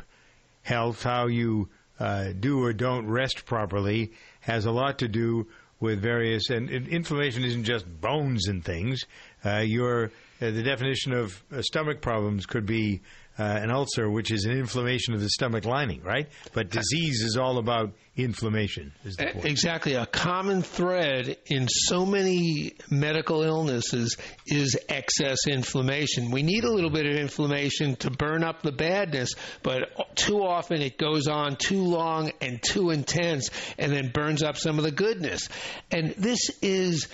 health, 0.63 1.03
how 1.03 1.27
you 1.27 1.69
uh, 1.99 2.29
do 2.39 2.63
or 2.63 2.73
don't 2.73 3.07
rest 3.07 3.45
properly, 3.45 4.13
has 4.39 4.65
a 4.65 4.71
lot 4.71 4.99
to 4.99 5.07
do 5.07 5.47
with 5.79 6.01
various, 6.01 6.49
and, 6.49 6.69
and 6.69 6.87
inflammation 6.87 7.43
isn't 7.43 7.65
just 7.65 7.85
bones 8.01 8.47
and 8.47 8.63
things. 8.63 9.03
Uh, 9.45 9.57
your 9.57 10.05
uh, 10.41 10.51
the 10.51 10.63
definition 10.63 11.13
of 11.13 11.43
stomach 11.61 12.01
problems 12.01 12.45
could 12.45 12.65
be 12.65 13.01
uh, 13.37 13.43
an 13.43 13.71
ulcer, 13.71 14.09
which 14.09 14.31
is 14.31 14.45
an 14.45 14.51
inflammation 14.51 15.13
of 15.13 15.21
the 15.21 15.29
stomach 15.29 15.65
lining, 15.65 16.03
right? 16.03 16.27
But 16.53 16.69
disease 16.69 17.23
is 17.23 17.35
all 17.35 17.57
about 17.57 17.93
inflammation. 18.15 18.93
Is 19.03 19.15
the 19.15 19.25
point. 19.27 19.45
Exactly. 19.45 19.95
A 19.95 20.05
common 20.05 20.61
thread 20.61 21.37
in 21.47 21.67
so 21.67 22.05
many 22.05 22.73
medical 22.91 23.41
illnesses 23.41 24.17
is 24.45 24.77
excess 24.87 25.47
inflammation. 25.47 26.29
We 26.29 26.43
need 26.43 26.63
a 26.63 26.71
little 26.71 26.91
bit 26.91 27.07
of 27.07 27.15
inflammation 27.15 27.95
to 27.97 28.11
burn 28.11 28.43
up 28.43 28.61
the 28.61 28.71
badness, 28.71 29.31
but 29.63 30.15
too 30.15 30.43
often 30.43 30.81
it 30.81 30.99
goes 30.99 31.27
on 31.27 31.55
too 31.55 31.83
long 31.83 32.31
and 32.39 32.61
too 32.61 32.91
intense 32.91 33.49
and 33.79 33.91
then 33.91 34.11
burns 34.11 34.43
up 34.43 34.57
some 34.57 34.77
of 34.77 34.83
the 34.83 34.91
goodness. 34.91 35.49
And 35.89 36.11
this 36.17 36.51
is 36.61 37.07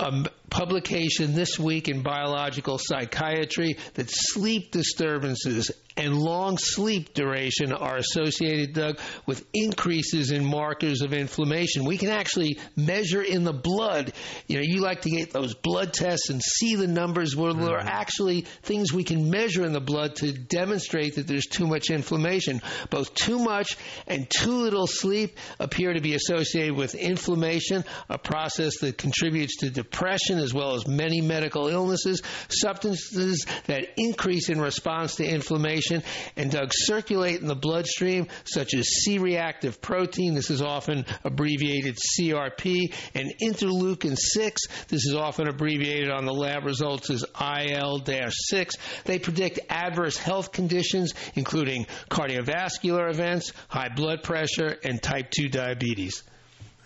a 0.00 0.24
publication 0.50 1.34
this 1.34 1.58
week 1.58 1.88
in 1.88 2.02
biological 2.02 2.78
psychiatry 2.78 3.76
that 3.94 4.10
sleep 4.10 4.72
disturbances 4.72 5.70
and 5.96 6.16
long 6.16 6.56
sleep 6.56 7.14
duration 7.14 7.72
are 7.72 7.96
associated, 7.96 8.74
Doug, 8.74 8.98
with 9.26 9.44
increases 9.52 10.30
in 10.30 10.44
markers 10.44 11.02
of 11.02 11.12
inflammation. 11.12 11.84
We 11.84 11.98
can 11.98 12.08
actually 12.08 12.58
measure 12.76 13.22
in 13.22 13.44
the 13.44 13.52
blood. 13.52 14.12
You 14.46 14.56
know, 14.56 14.62
you 14.64 14.80
like 14.80 15.02
to 15.02 15.10
get 15.10 15.32
those 15.32 15.54
blood 15.54 15.92
tests 15.92 16.30
and 16.30 16.40
see 16.42 16.76
the 16.76 16.86
numbers. 16.86 17.36
Well, 17.36 17.54
there 17.54 17.76
are 17.76 17.80
mm-hmm. 17.80 17.88
actually 17.88 18.42
things 18.62 18.92
we 18.92 19.04
can 19.04 19.30
measure 19.30 19.64
in 19.64 19.72
the 19.72 19.80
blood 19.80 20.16
to 20.16 20.32
demonstrate 20.32 21.16
that 21.16 21.26
there's 21.26 21.46
too 21.46 21.66
much 21.66 21.90
inflammation. 21.90 22.62
Both 22.88 23.14
too 23.14 23.38
much 23.38 23.76
and 24.06 24.28
too 24.30 24.52
little 24.52 24.86
sleep 24.86 25.36
appear 25.58 25.92
to 25.92 26.00
be 26.00 26.14
associated 26.14 26.76
with 26.76 26.94
inflammation, 26.94 27.84
a 28.08 28.18
process 28.18 28.78
that 28.78 28.96
contributes 28.96 29.58
to 29.58 29.70
depression 29.70 30.38
as 30.40 30.52
well 30.52 30.74
as 30.74 30.86
many 30.86 31.20
medical 31.20 31.68
illnesses, 31.68 32.22
substances 32.48 33.46
that 33.66 33.86
increase 33.96 34.48
in 34.48 34.60
response 34.60 35.16
to 35.16 35.24
inflammation 35.24 36.02
and 36.36 36.50
Doug 36.50 36.70
circulate 36.72 37.40
in 37.40 37.46
the 37.46 37.54
bloodstream, 37.54 38.26
such 38.44 38.74
as 38.74 38.86
C 38.86 39.18
reactive 39.18 39.80
protein. 39.80 40.34
This 40.34 40.50
is 40.50 40.62
often 40.62 41.04
abbreviated 41.24 41.96
CRP, 41.96 42.92
and 43.14 43.32
interleukin 43.42 44.16
6. 44.16 44.62
This 44.88 45.06
is 45.06 45.14
often 45.14 45.48
abbreviated 45.48 46.10
on 46.10 46.24
the 46.24 46.34
lab 46.34 46.64
results 46.64 47.10
as 47.10 47.24
IL 47.40 48.02
6. 48.04 48.74
They 49.04 49.18
predict 49.18 49.60
adverse 49.68 50.16
health 50.16 50.52
conditions, 50.52 51.14
including 51.34 51.86
cardiovascular 52.10 53.10
events, 53.10 53.52
high 53.68 53.88
blood 53.88 54.22
pressure, 54.22 54.76
and 54.84 55.02
type 55.02 55.30
2 55.30 55.48
diabetes. 55.48 56.22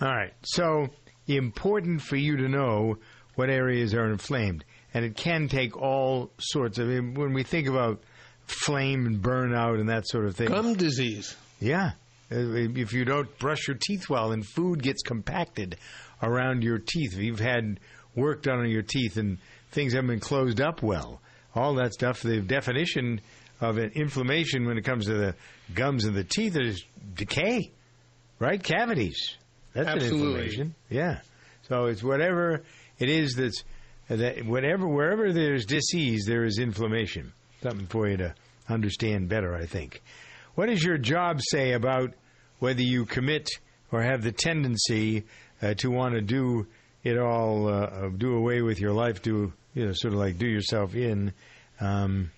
All 0.01 0.09
right. 0.09 0.33
So 0.43 0.88
important 1.27 2.03
for 2.03 2.17
you 2.17 2.37
to 2.38 2.49
know 2.49 2.97
what 3.37 3.51
areas 3.51 3.94
are 3.94 4.11
inflamed, 4.11 4.64
and 4.92 5.05
it 5.05 5.16
can 5.16 5.49
take 5.49 5.77
all 5.77 6.31
sorts 6.38 6.79
of. 6.79 6.88
When 6.88 7.33
we 7.33 7.42
think 7.42 7.68
about 7.68 8.03
flame 8.47 9.07
and 9.07 9.23
burnout 9.23 9.81
and 9.81 9.88
that 9.88 10.07
sort 10.09 10.27
of 10.27 10.37
thing, 10.37 10.49
Gum 10.49 10.75
disease. 10.75 11.37
yeah. 11.61 11.92
If 12.31 12.92
you 12.92 13.05
don't 13.05 13.38
brush 13.38 13.68
your 13.68 13.77
teeth 13.81 14.09
well 14.09 14.33
and 14.33 14.44
food 14.44 14.83
gets 14.83 15.03
compacted 15.03 15.77
around 16.23 16.64
your 16.64 16.79
teeth, 16.79 17.12
if 17.12 17.18
you've 17.20 17.38
had 17.38 17.79
work 18.16 18.42
done 18.42 18.59
on 18.61 18.68
your 18.70 18.83
teeth 18.83 19.16
and 19.18 19.38
things 19.70 19.92
haven't 19.92 20.09
been 20.09 20.20
closed 20.20 20.61
up 20.61 20.83
well, 20.83 21.20
all 21.55 21.75
that 21.75 21.92
stuff, 21.92 22.23
the 22.23 22.40
definition 22.40 23.20
of 23.61 23.79
an 23.79 23.92
inflammation 23.94 24.66
when 24.66 24.79
it 24.79 24.83
comes 24.85 25.07
to 25.07 25.14
the 25.14 25.35
gums 25.75 26.07
and 26.07 26.14
the 26.16 26.25
teeth 26.25 26.57
is 26.59 26.83
decay, 27.14 27.70
right? 28.40 28.61
Cavities. 28.62 29.37
That's 29.75 29.88
Absolutely. 29.88 30.18
an 30.20 30.27
inflammation. 30.27 30.75
Yeah. 30.90 31.20
So 31.68 31.85
it's 31.87 32.03
whatever 32.03 32.64
it 32.99 33.09
is 33.09 33.35
that's 33.35 33.65
that 34.09 34.45
whatever 34.45 34.87
wherever 34.87 35.33
there's 35.33 35.65
disease, 35.65 36.25
there 36.27 36.45
is 36.45 36.59
inflammation. 36.59 37.33
Something 37.63 37.87
for 37.87 38.09
you 38.09 38.19
to 38.19 38.35
understand 38.69 39.29
better, 39.29 39.55
I 39.55 39.67
think. 39.67 40.03
What 40.55 40.67
does 40.67 40.85
your 40.85 40.99
job 40.99 41.41
say 41.43 41.73
about 41.73 42.15
whether 42.59 42.83
you 42.83 43.07
commit 43.07 43.49
or 43.91 44.03
have 44.03 44.23
the 44.23 44.33
tendency 44.33 45.25
uh, 45.63 45.75
to 45.75 45.91
want 45.91 46.15
to 46.15 46.21
do 46.21 46.67
it 47.03 47.19
all, 47.19 47.69
uh, 47.69 48.09
do 48.17 48.35
away 48.35 48.63
with 48.63 48.81
your 48.81 48.93
life, 48.93 49.23
do 49.23 49.53
you 49.75 49.87
know, 49.87 49.93
sort 49.93 50.15
of 50.15 50.21
like 50.21 50.39
do 50.39 50.47
yourself 50.47 50.95
in? 50.95 51.33
Um, 51.81 52.31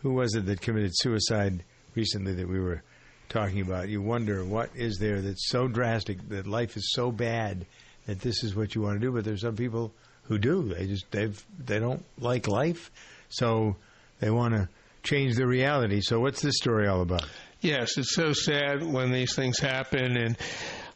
who 0.00 0.12
was 0.12 0.34
it 0.34 0.46
that 0.46 0.60
committed 0.60 0.92
suicide 0.94 1.64
recently 1.94 2.34
that 2.34 2.48
we 2.48 2.60
were 2.60 2.82
talking 3.28 3.60
about? 3.60 3.88
You 3.88 4.02
wonder 4.02 4.44
what 4.44 4.70
is 4.74 4.98
there 4.98 5.20
that's 5.20 5.48
so 5.48 5.66
drastic 5.66 6.28
that 6.28 6.46
life 6.46 6.76
is 6.76 6.92
so 6.92 7.10
bad 7.10 7.66
that 8.06 8.20
this 8.20 8.44
is 8.44 8.54
what 8.54 8.74
you 8.74 8.82
want 8.82 9.00
to 9.00 9.06
do. 9.06 9.12
But 9.12 9.24
there's 9.24 9.42
some 9.42 9.56
people 9.56 9.92
who 10.24 10.38
do. 10.38 10.74
They 10.74 10.86
just 10.86 11.10
they've 11.10 11.44
they 11.58 11.78
don't 11.78 12.04
like 12.18 12.48
life, 12.48 12.90
so 13.28 13.76
they 14.20 14.30
want 14.30 14.54
to 14.54 14.68
change 15.02 15.36
the 15.36 15.46
reality. 15.46 16.00
So 16.00 16.20
what's 16.20 16.40
this 16.40 16.56
story 16.56 16.88
all 16.88 17.02
about? 17.02 17.24
Yes, 17.60 17.96
it's 17.96 18.14
so 18.14 18.32
sad 18.32 18.82
when 18.82 19.10
these 19.10 19.34
things 19.34 19.58
happen, 19.58 20.16
and 20.16 20.36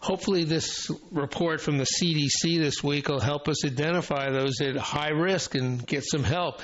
hopefully, 0.00 0.44
this 0.44 0.90
report 1.10 1.60
from 1.60 1.78
the 1.78 1.86
CDC 1.86 2.58
this 2.58 2.82
week 2.84 3.08
will 3.08 3.20
help 3.20 3.48
us 3.48 3.64
identify 3.64 4.30
those 4.30 4.60
at 4.60 4.76
high 4.76 5.10
risk 5.10 5.54
and 5.54 5.86
get 5.86 6.04
some 6.04 6.24
help. 6.24 6.60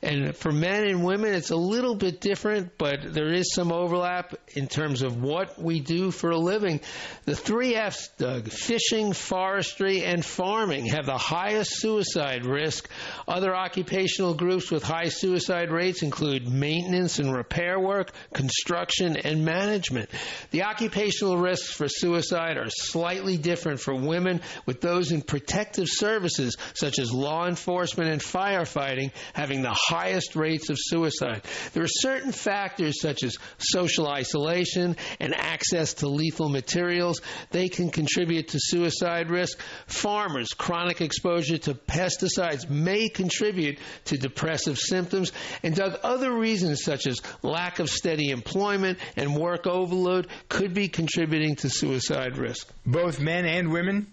And 0.00 0.36
for 0.36 0.52
men 0.52 0.84
and 0.84 1.04
women, 1.04 1.34
it's 1.34 1.50
a 1.50 1.56
little 1.56 1.96
bit 1.96 2.20
different, 2.20 2.78
but 2.78 3.12
there 3.14 3.32
is 3.32 3.52
some 3.52 3.72
overlap 3.72 4.32
in 4.54 4.68
terms 4.68 5.02
of 5.02 5.20
what 5.20 5.60
we 5.60 5.80
do 5.80 6.12
for 6.12 6.30
a 6.30 6.38
living. 6.38 6.80
The 7.24 7.34
three 7.34 7.74
F's, 7.74 8.08
Doug, 8.16 8.48
fishing, 8.48 9.12
forestry, 9.12 10.04
and 10.04 10.24
farming 10.24 10.86
have 10.86 11.06
the 11.06 11.18
highest 11.18 11.80
suicide 11.80 12.46
risk. 12.46 12.88
Other 13.26 13.52
occupational 13.54 14.34
groups 14.34 14.70
with 14.70 14.84
high 14.84 15.08
suicide 15.08 15.72
rates 15.72 16.04
include 16.04 16.48
maintenance 16.48 17.18
and 17.18 17.34
repair 17.34 17.80
work, 17.80 18.12
construction, 18.32 19.16
and 19.16 19.44
management. 19.44 20.10
The 20.52 20.62
occupational 20.62 21.38
risks 21.38 21.72
for 21.72 21.88
suicide 21.88 22.56
are 22.56 22.70
slightly 22.70 23.36
different 23.36 23.80
for 23.80 23.96
women, 23.96 24.42
with 24.64 24.80
those 24.80 25.10
in 25.10 25.22
protective 25.22 25.88
services 25.88 26.56
such 26.74 27.00
as 27.00 27.12
law 27.12 27.48
enforcement 27.48 28.10
and 28.10 28.20
firefighting 28.20 29.10
having 29.34 29.62
the 29.62 29.74
highest 29.88 30.36
rates 30.36 30.68
of 30.68 30.76
suicide. 30.78 31.42
There 31.72 31.82
are 31.82 31.88
certain 31.88 32.32
factors 32.32 33.00
such 33.00 33.22
as 33.22 33.36
social 33.58 34.06
isolation 34.06 34.96
and 35.18 35.34
access 35.34 35.94
to 35.94 36.08
lethal 36.08 36.48
materials. 36.50 37.22
They 37.50 37.68
can 37.68 37.90
contribute 37.90 38.48
to 38.48 38.58
suicide 38.60 39.30
risk. 39.30 39.58
Farmers, 39.86 40.50
chronic 40.50 41.00
exposure 41.00 41.58
to 41.58 41.74
pesticides 41.74 42.68
may 42.68 43.08
contribute 43.08 43.78
to 44.06 44.18
depressive 44.18 44.78
symptoms. 44.78 45.32
And 45.62 45.74
Doug, 45.74 45.98
other 46.02 46.32
reasons 46.32 46.82
such 46.82 47.06
as 47.06 47.20
lack 47.42 47.78
of 47.78 47.88
steady 47.88 48.30
employment 48.30 48.98
and 49.16 49.34
work 49.34 49.66
overload 49.66 50.28
could 50.48 50.74
be 50.74 50.88
contributing 50.88 51.56
to 51.56 51.70
suicide 51.70 52.36
risk. 52.36 52.68
Both 52.84 53.20
men 53.20 53.46
and 53.46 53.72
women? 53.72 54.06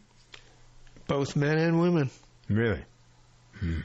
Both 1.07 1.36
men 1.36 1.57
and 1.57 1.80
women. 1.80 2.09
Really? 2.49 2.84
Hmm. 3.59 3.82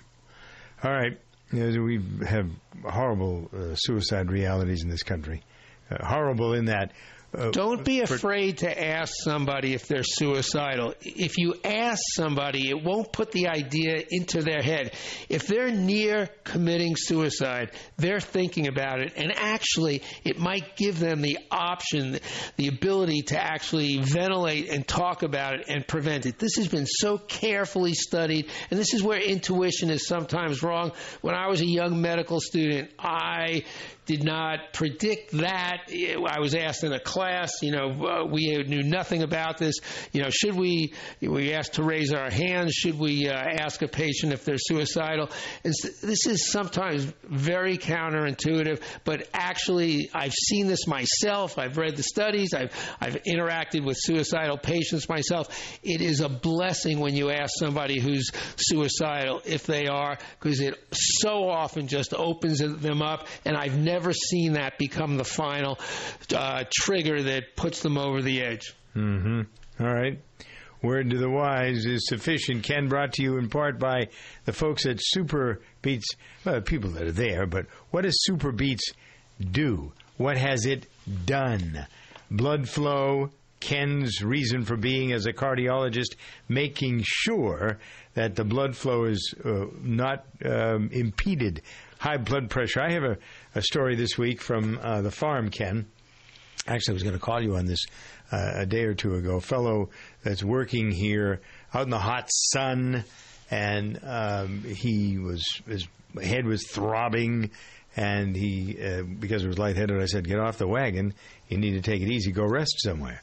All 0.83 0.93
right. 0.93 1.19
We 1.53 2.01
have 2.27 2.49
horrible 2.85 3.51
uh, 3.53 3.75
suicide 3.75 4.31
realities 4.31 4.83
in 4.83 4.89
this 4.89 5.03
country. 5.03 5.43
Uh, 5.91 6.05
horrible 6.07 6.55
in 6.55 6.67
that. 6.67 6.93
Uh, 7.33 7.51
Don't 7.51 7.85
be 7.85 8.05
for- 8.05 8.15
afraid 8.15 8.59
to 8.59 8.85
ask 8.89 9.13
somebody 9.23 9.73
if 9.75 9.87
they're 9.87 10.03
suicidal. 10.03 10.95
If 11.01 11.39
you 11.39 11.55
ask 11.65 12.01
somebody, 12.15 12.69
it 12.69 12.83
won't 12.83 13.13
put 13.13 13.31
the 13.31 13.49
idea 13.49 14.03
into 14.11 14.43
their 14.43 14.63
head. 14.63 14.93
If 15.29 15.47
they're 15.47 15.71
near 15.71 16.29
committing 16.43 16.97
suicide, 16.97 17.71
they're 17.97 18.21
thinking 18.21 18.67
about 18.67 19.01
it, 19.01 19.13
and 19.17 19.33
actually, 19.37 20.03
it 20.25 20.39
might 20.39 20.77
give 20.77 20.99
them 20.99 21.23
the 21.23 21.39
option, 21.53 22.19
the 22.57 22.67
ability 22.67 23.23
to 23.29 23.41
actually 23.41 23.99
ventilate 23.99 24.69
and 24.69 24.87
talk 24.87 25.23
about 25.23 25.55
it 25.55 25.67
and 25.69 25.87
prevent 25.87 26.27
it. 26.27 26.39
This 26.39 26.57
has 26.57 26.67
been 26.67 26.87
so 26.87 27.17
carefully 27.17 27.95
studied, 27.95 28.49
and 28.71 28.81
this 28.81 28.93
is 28.93 29.03
where 29.05 29.21
intuition 29.21 29.91
is 29.91 30.07
sometimes 30.07 30.65
wrong. 30.65 30.93
When 31.21 31.37
I 31.37 31.47
was 31.47 31.61
a 31.61 31.67
young 31.67 32.01
medical 32.01 32.41
student, 32.41 32.91
I 32.99 33.63
did 34.11 34.25
not 34.25 34.73
predict 34.73 35.31
that. 35.31 35.83
I 35.89 36.41
was 36.41 36.57
asked 36.57 36.83
in 36.83 36.93
a 36.93 36.99
class, 36.99 37.63
you 37.63 37.71
know, 37.71 37.91
uh, 37.91 38.25
we 38.25 38.57
knew 38.67 38.83
nothing 38.83 39.23
about 39.23 39.59
this. 39.59 39.77
You 40.11 40.23
know, 40.23 40.31
should 40.31 40.57
we, 40.57 40.95
we 41.21 41.53
asked 41.53 41.75
to 41.75 41.85
raise 41.85 42.13
our 42.13 42.29
hands, 42.29 42.73
should 42.73 42.99
we 42.99 43.29
uh, 43.29 43.35
ask 43.35 43.83
a 43.83 43.87
patient 43.87 44.33
if 44.33 44.45
they're 44.45 44.59
suicidal? 44.59 45.31
And 45.63 45.73
this 46.03 46.27
is 46.27 46.51
sometimes 46.51 47.05
very 47.23 47.79
counterintuitive, 47.79 48.83
but 49.05 49.29
actually, 49.33 50.11
I've 50.13 50.35
seen 50.35 50.67
this 50.67 50.89
myself. 50.89 51.57
I've 51.57 51.79
read 51.79 51.97
the 51.97 52.03
studies, 52.03 52.53
I've, 52.53 52.75
I've 53.01 53.23
interacted 53.23 53.85
with 53.85 53.97
suicidal 54.01 54.59
patients 54.59 55.09
myself. 55.09 55.79
It 55.85 56.01
is 56.01 56.21
a 56.21 56.29
blessing 56.29 56.99
when 56.99 57.15
you 57.15 57.31
ask 57.31 57.53
somebody 57.61 58.01
who's 58.01 58.29
suicidal 58.57 59.41
if 59.45 59.67
they 59.67 59.87
are, 59.87 60.19
because 60.41 60.59
it 60.61 60.75
so 60.91 61.49
often 61.49 61.87
just 61.87 62.13
opens 62.13 62.59
them 62.59 63.03
up, 63.03 63.29
and 63.45 63.57
I've 63.57 63.79
never 63.79 64.00
seen 64.13 64.55
that 64.55 64.79
become 64.79 65.17
the 65.17 65.25
final 65.25 65.79
uh, 66.35 66.65
trigger 66.73 67.23
that 67.23 67.57
puts 67.57 67.83
them 67.83 67.99
over 67.99 68.23
the 68.23 68.43
edge. 68.43 68.73
Mm-hmm. 68.97 69.43
All 69.83 69.95
right. 69.95 70.19
Word 70.83 71.11
to 71.11 71.19
the 71.19 71.29
wise 71.29 71.85
is 71.85 72.07
sufficient. 72.09 72.65
Ken 72.65 72.89
brought 72.89 73.13
to 73.15 73.23
you 73.23 73.37
in 73.37 73.51
part 73.51 73.79
by 73.79 74.09
the 74.47 74.53
folks 74.53 74.87
at 74.87 74.97
Super 74.99 75.61
Beats. 75.83 76.09
Well, 76.45 76.63
people 76.63 76.91
that 76.93 77.03
are 77.03 77.13
there, 77.13 77.47
but 77.47 77.67
what 77.91 78.03
does 78.03 78.19
SuperBeats 78.29 78.95
do? 79.39 79.93
What 80.17 80.39
has 80.39 80.65
it 80.65 80.87
done? 81.27 81.87
Blood 82.31 82.67
flow, 82.67 83.31
Ken's 83.61 84.23
reason 84.23 84.65
for 84.65 84.77
being 84.77 85.13
as 85.13 85.27
a 85.27 85.35
cardiologist, 85.35 86.17
making 86.49 87.03
sure 87.05 87.79
that 88.15 88.35
the 88.35 88.45
blood 88.45 88.75
flow 88.75 89.05
is 89.05 89.35
uh, 89.45 89.67
not 89.83 90.25
um, 90.45 90.89
impeded. 90.93 91.61
High 92.01 92.17
blood 92.17 92.49
pressure. 92.49 92.81
I 92.81 92.93
have 92.93 93.05
a, 93.05 93.19
a 93.55 93.61
story 93.61 93.95
this 93.95 94.17
week 94.17 94.41
from 94.41 94.79
uh, 94.83 95.03
the 95.03 95.11
farm, 95.11 95.51
Ken. 95.51 95.87
Actually, 96.67 96.93
I 96.93 96.95
was 96.95 97.03
going 97.03 97.15
to 97.15 97.21
call 97.21 97.43
you 97.43 97.57
on 97.57 97.67
this 97.67 97.85
uh, 98.33 98.53
a 98.55 98.65
day 98.65 98.85
or 98.85 98.95
two 98.95 99.17
ago. 99.17 99.37
A 99.37 99.41
fellow 99.43 99.91
that's 100.25 100.43
working 100.43 100.91
here 100.91 101.43
out 101.75 101.83
in 101.83 101.91
the 101.91 101.99
hot 101.99 102.31
sun, 102.31 103.05
and 103.51 104.01
um, 104.03 104.63
he 104.63 105.19
was 105.19 105.45
his 105.67 105.87
head 106.23 106.47
was 106.47 106.67
throbbing, 106.71 107.51
and 107.95 108.35
he 108.35 108.79
uh, 108.83 109.03
because 109.03 109.43
he 109.43 109.49
was 109.49 109.59
lightheaded. 109.59 110.01
I 110.01 110.07
said, 110.07 110.27
"Get 110.27 110.39
off 110.39 110.57
the 110.57 110.67
wagon. 110.67 111.13
You 111.51 111.59
need 111.59 111.73
to 111.73 111.83
take 111.83 112.01
it 112.01 112.09
easy. 112.09 112.33
Go 112.33 112.47
rest 112.47 112.77
somewhere." 112.79 113.23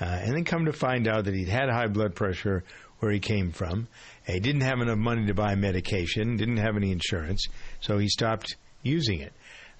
Uh, 0.00 0.04
and 0.04 0.34
then 0.34 0.44
come 0.44 0.64
to 0.64 0.72
find 0.72 1.06
out 1.06 1.26
that 1.26 1.34
he'd 1.34 1.48
had 1.48 1.70
high 1.70 1.86
blood 1.86 2.16
pressure 2.16 2.64
where 2.98 3.12
he 3.12 3.20
came 3.20 3.52
from. 3.52 3.88
He 4.26 4.40
didn't 4.40 4.62
have 4.62 4.80
enough 4.80 4.98
money 4.98 5.26
to 5.26 5.34
buy 5.34 5.54
medication, 5.54 6.36
didn't 6.36 6.56
have 6.56 6.76
any 6.76 6.90
insurance, 6.90 7.46
so 7.80 7.98
he 7.98 8.08
stopped 8.08 8.56
using 8.82 9.20
it. 9.20 9.32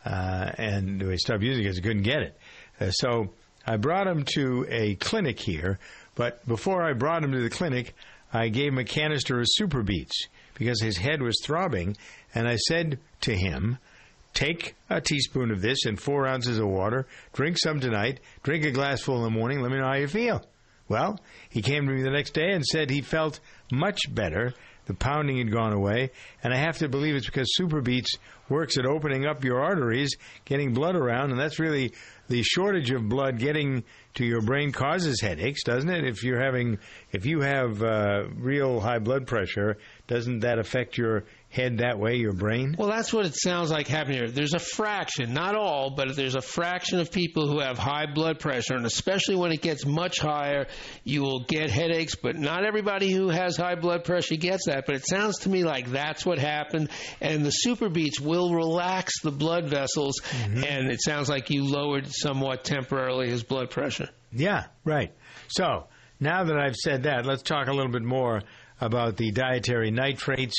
Uh, 0.05 0.53
and 0.57 1.03
he 1.03 1.17
stopped 1.19 1.43
using 1.43 1.63
it 1.63 1.65
because 1.65 1.77
he 1.77 1.83
couldn't 1.83 2.03
get 2.03 2.23
it. 2.23 2.39
Uh, 2.81 2.91
so 2.91 3.31
I 3.67 3.77
brought 3.77 4.07
him 4.07 4.25
to 4.35 4.67
a 4.69 4.95
clinic 4.97 5.41
here, 5.41 5.79
but 6.15 6.47
before 6.47 6.83
I 6.83 6.93
brought 6.93 7.25
him 7.25 7.33
to 7.33 7.41
the 7.41 7.51
clinic, 7.51 7.95
I 8.33 8.49
gave 8.49 8.73
him 8.73 8.79
a 8.79 8.85
canister 8.85 9.41
of 9.41 9.47
SuperBeats 9.61 10.29
because 10.55 10.81
his 10.81 10.97
head 10.97 11.23
was 11.23 11.41
throbbing, 11.43 11.97
and 12.35 12.49
I 12.49 12.57
said 12.57 12.99
to 13.23 13.35
him, 13.35 13.79
Take 14.35 14.75
a 14.91 15.01
teaspoon 15.01 15.51
of 15.51 15.63
this 15.63 15.87
and 15.87 15.99
four 15.99 16.27
ounces 16.27 16.59
of 16.59 16.69
water, 16.69 17.07
drink 17.33 17.57
some 17.59 17.81
tonight, 17.81 18.21
drink 18.43 18.65
a 18.65 18.71
glassful 18.71 19.17
in 19.17 19.23
the 19.23 19.31
morning, 19.31 19.63
let 19.63 19.71
me 19.71 19.79
know 19.79 19.87
how 19.87 19.95
you 19.95 20.09
feel. 20.09 20.45
Well, 20.89 21.19
he 21.49 21.63
came 21.63 21.87
to 21.87 21.93
me 21.93 22.03
the 22.03 22.11
next 22.11 22.35
day 22.35 22.53
and 22.53 22.65
said 22.65 22.91
he 22.91 23.01
felt 23.01 23.41
much 23.73 23.99
better. 24.15 24.53
The 24.87 24.95
pounding 24.95 25.39
had 25.39 25.53
gone 25.53 25.72
away, 25.72 26.11
and 26.43 26.55
I 26.55 26.57
have 26.57 26.78
to 26.78 26.89
believe 26.89 27.16
it's 27.16 27.26
because 27.26 27.51
SuperBeats 27.61 28.18
works 28.49 28.78
at 28.78 28.87
opening 28.87 29.26
up 29.26 29.45
your 29.45 29.62
arteries, 29.62 30.16
getting 30.45 30.72
blood 30.72 30.95
around, 30.95 31.32
and 31.32 31.41
that's 31.41 31.59
really 31.59 31.93
the 32.28 32.43
shortage 32.43 32.91
of 32.93 33.09
blood 33.09 33.39
getting 33.39 33.84
to 34.14 34.24
your 34.24 34.41
brain 34.41 34.72
causes 34.72 35.20
headaches, 35.20 35.62
doesn't 35.64 35.91
it? 35.91 36.05
If 36.05 36.22
you're 36.22 36.41
having, 36.41 36.78
if 37.12 37.26
you 37.26 37.41
have 37.41 37.82
uh, 37.82 38.28
real 38.37 38.80
high 38.80 39.01
blood 39.01 39.26
pressure, 39.26 39.78
doesn't 40.07 40.41
that 40.41 40.59
affect 40.59 40.97
your 40.97 41.25
head 41.49 41.79
that 41.79 41.99
way, 41.99 42.17
your 42.17 42.33
brain? 42.33 42.77
Well, 42.79 42.89
that's 42.89 43.13
what 43.13 43.27
it 43.27 43.35
sounds 43.35 43.71
like 43.71 43.89
happening 43.89 44.19
here. 44.19 44.29
There's 44.29 44.55
a 44.55 44.61
fraction, 44.61 45.33
not 45.35 45.57
all, 45.57 45.91
but 45.91 46.15
there's 46.15 46.37
a 46.37 46.41
fraction 46.41 47.01
of 47.01 47.11
people 47.11 47.49
who 47.49 47.61
have 47.61 47.79
high 47.79 48.07
blood 48.07 48.39
pressure, 48.39 48.75
and 48.75 48.87
especially 48.87 49.37
when 49.37 49.53
it 49.53 49.63
gets 49.63 49.85
much 49.85 50.21
higher, 50.21 50.67
you 51.03 51.23
will 51.23 51.41
get 51.41 51.71
headaches. 51.71 52.15
But 52.15 52.37
not 52.37 52.65
everybody 52.65 53.11
who 53.11 53.31
has 53.31 53.57
high 53.57 53.75
blood 53.75 54.05
pressure 54.05 54.37
gets 54.37 54.67
that. 54.67 54.87
But 54.87 54.97
it 54.97 55.07
sounds 55.09 55.39
to 55.41 55.49
me 55.49 55.65
like 55.65 55.91
that's 55.91 56.25
what 56.25 56.39
happened, 56.39 56.91
and 57.21 57.45
the 57.45 57.53
SuperBeats 57.67 58.21
will 58.21 58.55
relax 58.55 59.21
the 59.23 59.33
blood 59.33 59.69
vessels, 59.69 60.21
mm-hmm. 60.21 60.63
and 60.63 60.91
it 60.91 61.03
sounds 61.03 61.29
like 61.29 61.51
you 61.51 61.65
lowered 61.65 62.07
somewhat 62.09 62.65
temporarily 62.65 63.29
his 63.29 63.43
blood 63.43 63.71
pressure. 63.71 64.09
Yeah, 64.31 64.67
right. 64.85 65.13
So 65.49 65.89
now 66.21 66.45
that 66.45 66.57
I've 66.57 66.77
said 66.77 67.05
that, 67.05 67.27
let's 67.27 67.43
talk 67.43 67.69
a 67.69 67.73
little 67.73 67.93
bit 67.93 68.03
more 68.03 68.43
about 68.81 69.16
the 69.16 69.31
dietary 69.31 69.91
nitrates, 69.91 70.57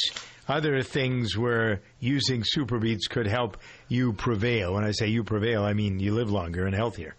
other 0.48 0.82
things 0.82 1.38
where 1.38 1.82
using 2.00 2.44
SuperBeats 2.44 3.10
could 3.10 3.28
help 3.28 3.58
you 3.88 4.14
prevail. 4.14 4.74
When 4.74 4.84
I 4.84 4.92
say 4.92 5.08
you 5.08 5.24
prevail, 5.24 5.64
I 5.64 5.74
mean 5.74 6.00
you 6.00 6.14
live 6.14 6.32
longer 6.32 6.66
and 6.66 6.76
healthier. 6.76 7.16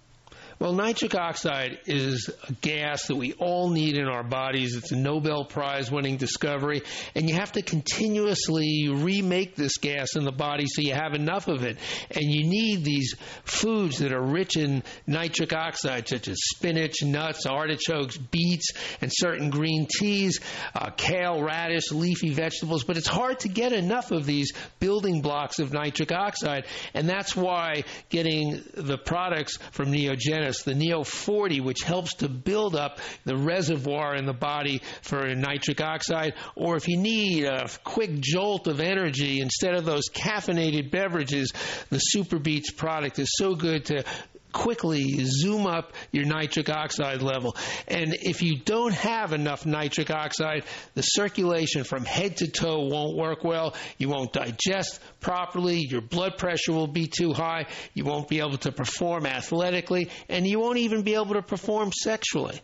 Well, 0.60 0.72
nitric 0.72 1.14
oxide 1.14 1.78
is 1.86 2.28
a 2.48 2.52
gas 2.52 3.06
that 3.06 3.14
we 3.14 3.32
all 3.34 3.70
need 3.70 3.96
in 3.96 4.08
our 4.08 4.24
bodies. 4.24 4.74
It's 4.74 4.90
a 4.90 4.96
Nobel 4.96 5.44
Prize 5.44 5.88
winning 5.88 6.16
discovery, 6.16 6.82
and 7.14 7.28
you 7.30 7.36
have 7.36 7.52
to 7.52 7.62
continuously 7.62 8.88
remake 8.92 9.54
this 9.54 9.76
gas 9.76 10.16
in 10.16 10.24
the 10.24 10.32
body 10.32 10.64
so 10.66 10.82
you 10.82 10.94
have 10.94 11.14
enough 11.14 11.46
of 11.46 11.62
it. 11.62 11.78
And 12.10 12.24
you 12.24 12.48
need 12.48 12.82
these 12.82 13.14
foods 13.44 13.98
that 13.98 14.12
are 14.12 14.20
rich 14.20 14.56
in 14.56 14.82
nitric 15.06 15.52
oxide, 15.52 16.08
such 16.08 16.26
as 16.26 16.38
spinach, 16.40 17.04
nuts, 17.04 17.46
artichokes, 17.46 18.16
beets, 18.16 18.72
and 19.00 19.12
certain 19.14 19.50
green 19.50 19.86
teas, 19.86 20.40
uh, 20.74 20.90
kale, 20.90 21.40
radish, 21.40 21.92
leafy 21.92 22.30
vegetables. 22.34 22.82
But 22.82 22.96
it's 22.96 23.06
hard 23.06 23.38
to 23.40 23.48
get 23.48 23.72
enough 23.72 24.10
of 24.10 24.26
these 24.26 24.50
building 24.80 25.22
blocks 25.22 25.60
of 25.60 25.72
nitric 25.72 26.10
oxide, 26.10 26.66
and 26.94 27.08
that's 27.08 27.36
why 27.36 27.84
getting 28.08 28.64
the 28.74 28.98
products 28.98 29.56
from 29.70 29.92
Neogenis 29.92 30.47
NEOS, 30.48 30.64
the 30.64 30.74
Neo 30.74 31.04
40, 31.04 31.60
which 31.60 31.82
helps 31.82 32.14
to 32.16 32.28
build 32.28 32.74
up 32.74 32.98
the 33.24 33.36
reservoir 33.36 34.14
in 34.14 34.26
the 34.26 34.32
body 34.32 34.80
for 35.02 35.34
nitric 35.34 35.80
oxide, 35.80 36.34
or 36.56 36.76
if 36.76 36.88
you 36.88 36.96
need 36.96 37.44
a 37.44 37.68
quick 37.84 38.20
jolt 38.20 38.66
of 38.66 38.80
energy 38.80 39.40
instead 39.40 39.74
of 39.74 39.84
those 39.84 40.08
caffeinated 40.08 40.90
beverages, 40.90 41.52
the 41.90 42.00
SuperBeats 42.14 42.74
product 42.76 43.18
is 43.18 43.28
so 43.36 43.54
good 43.54 43.84
to 43.86 44.04
quickly 44.52 45.24
zoom 45.24 45.66
up 45.66 45.92
your 46.12 46.24
nitric 46.24 46.68
oxide 46.70 47.22
level. 47.22 47.56
And 47.86 48.14
if 48.14 48.42
you 48.42 48.58
don't 48.58 48.94
have 48.94 49.32
enough 49.32 49.66
nitric 49.66 50.10
oxide, 50.10 50.64
the 50.94 51.02
circulation 51.02 51.84
from 51.84 52.04
head 52.04 52.38
to 52.38 52.48
toe 52.48 52.86
won't 52.86 53.16
work 53.16 53.44
well. 53.44 53.74
You 53.98 54.08
won't 54.08 54.32
digest 54.32 55.00
properly. 55.20 55.86
Your 55.88 56.00
blood 56.00 56.38
pressure 56.38 56.72
will 56.72 56.86
be 56.86 57.06
too 57.06 57.32
high. 57.32 57.66
You 57.94 58.04
won't 58.04 58.28
be 58.28 58.40
able 58.40 58.58
to 58.58 58.72
perform 58.72 59.26
athletically. 59.26 60.10
And 60.28 60.46
you 60.46 60.60
won't 60.60 60.78
even 60.78 61.02
be 61.02 61.14
able 61.14 61.34
to 61.34 61.42
perform 61.42 61.92
sexually. 61.92 62.60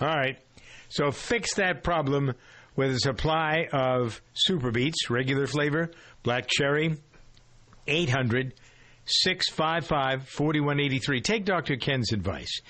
All 0.00 0.08
right. 0.08 0.38
So 0.88 1.10
fix 1.10 1.54
that 1.54 1.82
problem 1.82 2.32
with 2.76 2.92
a 2.92 3.00
supply 3.00 3.66
of 3.72 4.22
SuperBeats, 4.48 5.10
regular 5.10 5.46
flavor, 5.46 5.90
black 6.22 6.46
cherry, 6.48 6.96
800 7.88 8.54
655 9.10 10.28
4183. 10.28 11.20
Take 11.20 11.44
Dr. 11.44 11.76
Ken's 11.76 12.12
advice. 12.12 12.60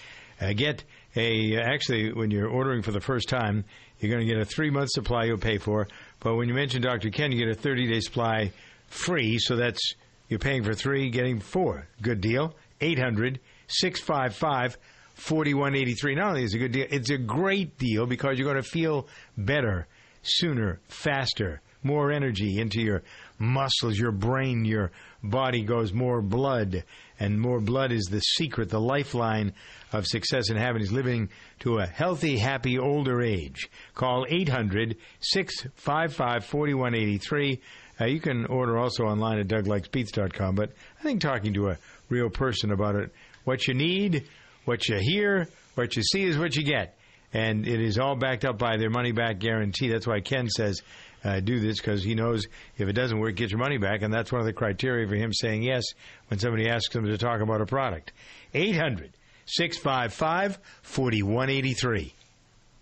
Uh, 0.41 0.53
get 0.53 0.85
a, 1.17 1.57
actually, 1.57 2.13
when 2.13 2.31
you're 2.31 2.49
ordering 2.49 2.83
for 2.83 2.93
the 2.93 3.01
first 3.01 3.29
time, 3.29 3.65
you're 3.99 4.13
going 4.13 4.27
to 4.27 4.33
get 4.33 4.41
a 4.41 4.45
three 4.45 4.71
month 4.71 4.91
supply 4.91 5.25
you'll 5.25 5.39
pay 5.39 5.59
for. 5.59 5.89
But 6.21 6.37
when 6.37 6.49
you 6.49 6.55
mention 6.55 6.83
Dr. 6.83 7.11
Ken, 7.11 7.33
you 7.33 7.39
get 7.39 7.57
a 7.57 7.61
30 7.61 7.89
day 7.89 8.01
supply 8.01 8.53
free. 8.87 9.39
So 9.39 9.57
that's, 9.57 9.95
you're 10.29 10.39
paying 10.39 10.63
for 10.63 10.75
three, 10.75 11.11
getting 11.11 11.41
four. 11.41 11.89
Good 12.03 12.21
deal. 12.21 12.55
800 12.81 13.41
655 13.67 14.79
4183. 15.15 16.15
Not 16.15 16.29
only 16.29 16.45
is 16.45 16.55
it 16.55 16.57
a 16.57 16.61
good 16.61 16.73
deal, 16.73 16.87
it's 16.91 17.11
a 17.11 17.19
great 17.19 17.77
deal 17.79 18.07
because 18.07 18.39
you're 18.39 18.51
going 18.51 18.63
to 18.63 18.69
feel 18.69 19.09
better 19.37 19.89
sooner, 20.23 20.81
faster, 20.89 21.61
more 21.83 22.13
energy 22.13 22.59
into 22.59 22.81
your 22.81 23.03
muscles, 23.39 23.99
your 23.99 24.13
brain, 24.13 24.65
your 24.65 24.91
body 25.23 25.63
goes 25.63 25.93
more 25.93 26.23
blood, 26.23 26.85
and 27.19 27.41
more 27.41 27.61
blood 27.61 27.93
is 27.93 28.05
the 28.05 28.21
secret, 28.21 28.69
the 28.69 28.81
lifeline 28.81 29.53
of 29.93 30.07
success 30.07 30.51
and 30.51 30.59
happiness, 30.59 30.91
living 30.91 31.29
to 31.61 31.79
a 31.79 31.87
healthy, 31.87 32.39
happy 32.39 32.79
older 32.79 33.23
age. 33.23 33.69
Call 33.95 34.27
800 34.29 34.97
655 35.21 36.45
4183. 36.45 37.61
Uh, 38.01 38.05
you 38.05 38.21
can 38.21 38.47
order 38.47 38.79
also 38.79 39.05
online 39.05 39.39
at 39.41 39.49
douglikesbeats.com, 39.49 40.55
but 40.55 40.73
I 41.01 41.03
think 41.03 41.21
talking 41.21 41.55
to 41.55 41.71
a 41.71 41.79
real 42.09 42.31
person 42.31 42.71
about 42.71 42.95
it, 42.95 43.13
what 43.45 43.67
you 43.67 43.75
need, 43.75 44.29
what 44.65 44.89
you 44.89 44.99
hear, 45.01 45.49
what 45.75 45.97
you 45.97 46.03
see 46.03 46.25
is 46.25 46.39
what 46.39 46.55
you 46.55 46.65
get. 46.65 46.97
And 47.33 47.67
it 47.67 47.81
is 47.81 47.99
all 47.99 48.17
backed 48.17 48.45
up 48.45 48.59
by 48.59 48.77
their 48.79 48.89
money 48.89 49.13
back 49.13 49.39
guarantee. 49.39 49.89
That's 49.89 50.07
why 50.07 50.21
Ken 50.21 50.49
says 50.49 50.81
uh, 51.25 51.41
do 51.41 51.61
this 51.61 51.79
because 51.79 52.03
he 52.03 52.15
knows 52.15 52.47
if 52.77 52.89
it 52.89 52.93
doesn't 52.93 53.19
work, 53.19 53.35
get 53.35 53.51
your 53.51 53.59
money 53.59 53.79
back. 53.79 54.03
And 54.03 54.13
that's 54.13 54.33
one 54.33 54.41
of 54.41 54.47
the 54.47 54.53
criteria 54.53 55.07
for 55.09 55.15
him 55.15 55.33
saying 55.33 55.63
yes 55.63 55.85
when 56.29 56.39
somebody 56.39 56.69
asks 56.69 56.95
him 56.95 57.05
to 57.05 57.19
talk 57.19 57.41
about 57.41 57.61
a 57.61 57.67
product. 57.67 58.13
800 58.55 59.17
655 59.47 60.59
4183. 60.83 62.15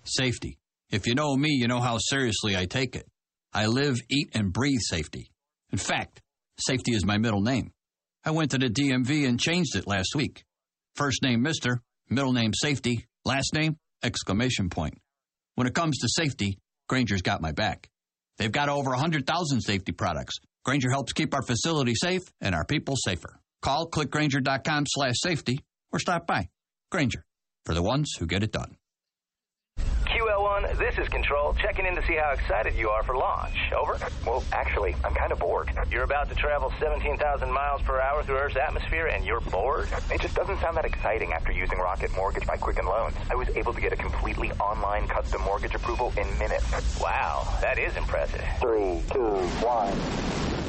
Safety. 0.05 0.59
If 0.91 1.07
you 1.07 1.14
know 1.14 1.37
me, 1.37 1.51
you 1.51 1.68
know 1.68 1.80
how 1.80 1.99
seriously 1.99 2.57
I 2.57 2.66
take 2.66 2.95
it. 2.95 3.07
I 3.53 3.66
live, 3.66 3.99
eat, 4.11 4.30
and 4.34 4.53
breathe 4.53 4.80
safety. 4.80 5.30
In 5.72 5.78
fact, 5.78 6.20
safety 6.59 6.93
is 6.93 7.05
my 7.05 7.18
middle 7.18 7.41
name. 7.41 7.72
I 8.24 8.30
went 8.30 8.51
to 8.53 8.59
the 8.59 8.68
DMV 8.68 9.26
and 9.26 9.41
changed 9.41 9.76
it 9.76 9.87
last 9.87 10.14
week. 10.14 10.45
First 10.95 11.22
name 11.22 11.45
Mr., 11.45 11.78
middle 12.09 12.32
name 12.32 12.53
Safety, 12.55 13.07
last 13.24 13.55
name 13.55 13.76
exclamation 14.03 14.68
point. 14.70 14.99
When 15.55 15.66
it 15.66 15.74
comes 15.74 15.99
to 15.99 16.09
safety, 16.09 16.59
Grainger's 16.89 17.22
got 17.22 17.41
my 17.41 17.53
back. 17.53 17.89
They've 18.39 18.53
got 18.53 18.68
over 18.68 18.91
100,000 18.91 19.61
safety 19.61 19.93
products. 19.93 20.37
Grainger 20.64 20.91
helps 20.91 21.12
keep 21.12 21.32
our 21.34 21.43
facility 21.43 21.95
safe 21.95 22.22
and 22.41 22.55
our 22.55 22.64
people 22.64 22.97
safer. 22.97 23.41
Call 23.62 23.89
clickgrainger.com 23.89 24.84
slash 24.89 25.14
safety 25.16 25.59
or 25.93 25.99
stop 25.99 26.26
by. 26.26 26.49
Grainger, 26.91 27.24
for 27.64 27.74
the 27.74 27.82
ones 27.82 28.12
who 28.18 28.26
get 28.26 28.43
it 28.43 28.53
done. 28.53 28.76
QL1, 30.76 30.78
this 30.78 30.98
is 30.98 31.08
Control, 31.08 31.54
checking 31.54 31.86
in 31.86 31.94
to 31.94 32.02
see 32.06 32.14
how 32.14 32.32
excited 32.32 32.74
you 32.74 32.88
are 32.88 33.02
for 33.02 33.16
launch. 33.16 33.56
Over? 33.76 33.98
Well, 34.26 34.44
actually, 34.52 34.94
I'm 35.04 35.14
kind 35.14 35.32
of 35.32 35.38
bored. 35.38 35.70
You're 35.90 36.04
about 36.04 36.28
to 36.28 36.34
travel 36.34 36.72
17,000 36.80 37.50
miles 37.50 37.82
per 37.82 38.00
hour 38.00 38.22
through 38.22 38.36
Earth's 38.36 38.56
atmosphere 38.56 39.06
and 39.06 39.24
you're 39.24 39.40
bored? 39.40 39.88
It 40.12 40.20
just 40.20 40.34
doesn't 40.34 40.60
sound 40.60 40.76
that 40.76 40.84
exciting 40.84 41.32
after 41.32 41.52
using 41.52 41.78
Rocket 41.78 42.14
Mortgage 42.14 42.46
by 42.46 42.56
Quicken 42.56 42.86
Loans. 42.86 43.14
I 43.30 43.34
was 43.34 43.48
able 43.50 43.72
to 43.72 43.80
get 43.80 43.92
a 43.92 43.96
completely 43.96 44.52
online 44.52 45.08
custom 45.08 45.42
mortgage 45.42 45.74
approval 45.74 46.12
in 46.16 46.26
minutes. 46.38 47.00
Wow, 47.00 47.46
that 47.60 47.78
is 47.78 47.96
impressive. 47.96 48.44
Three, 48.60 49.02
two, 49.12 49.36
one. 49.64 49.92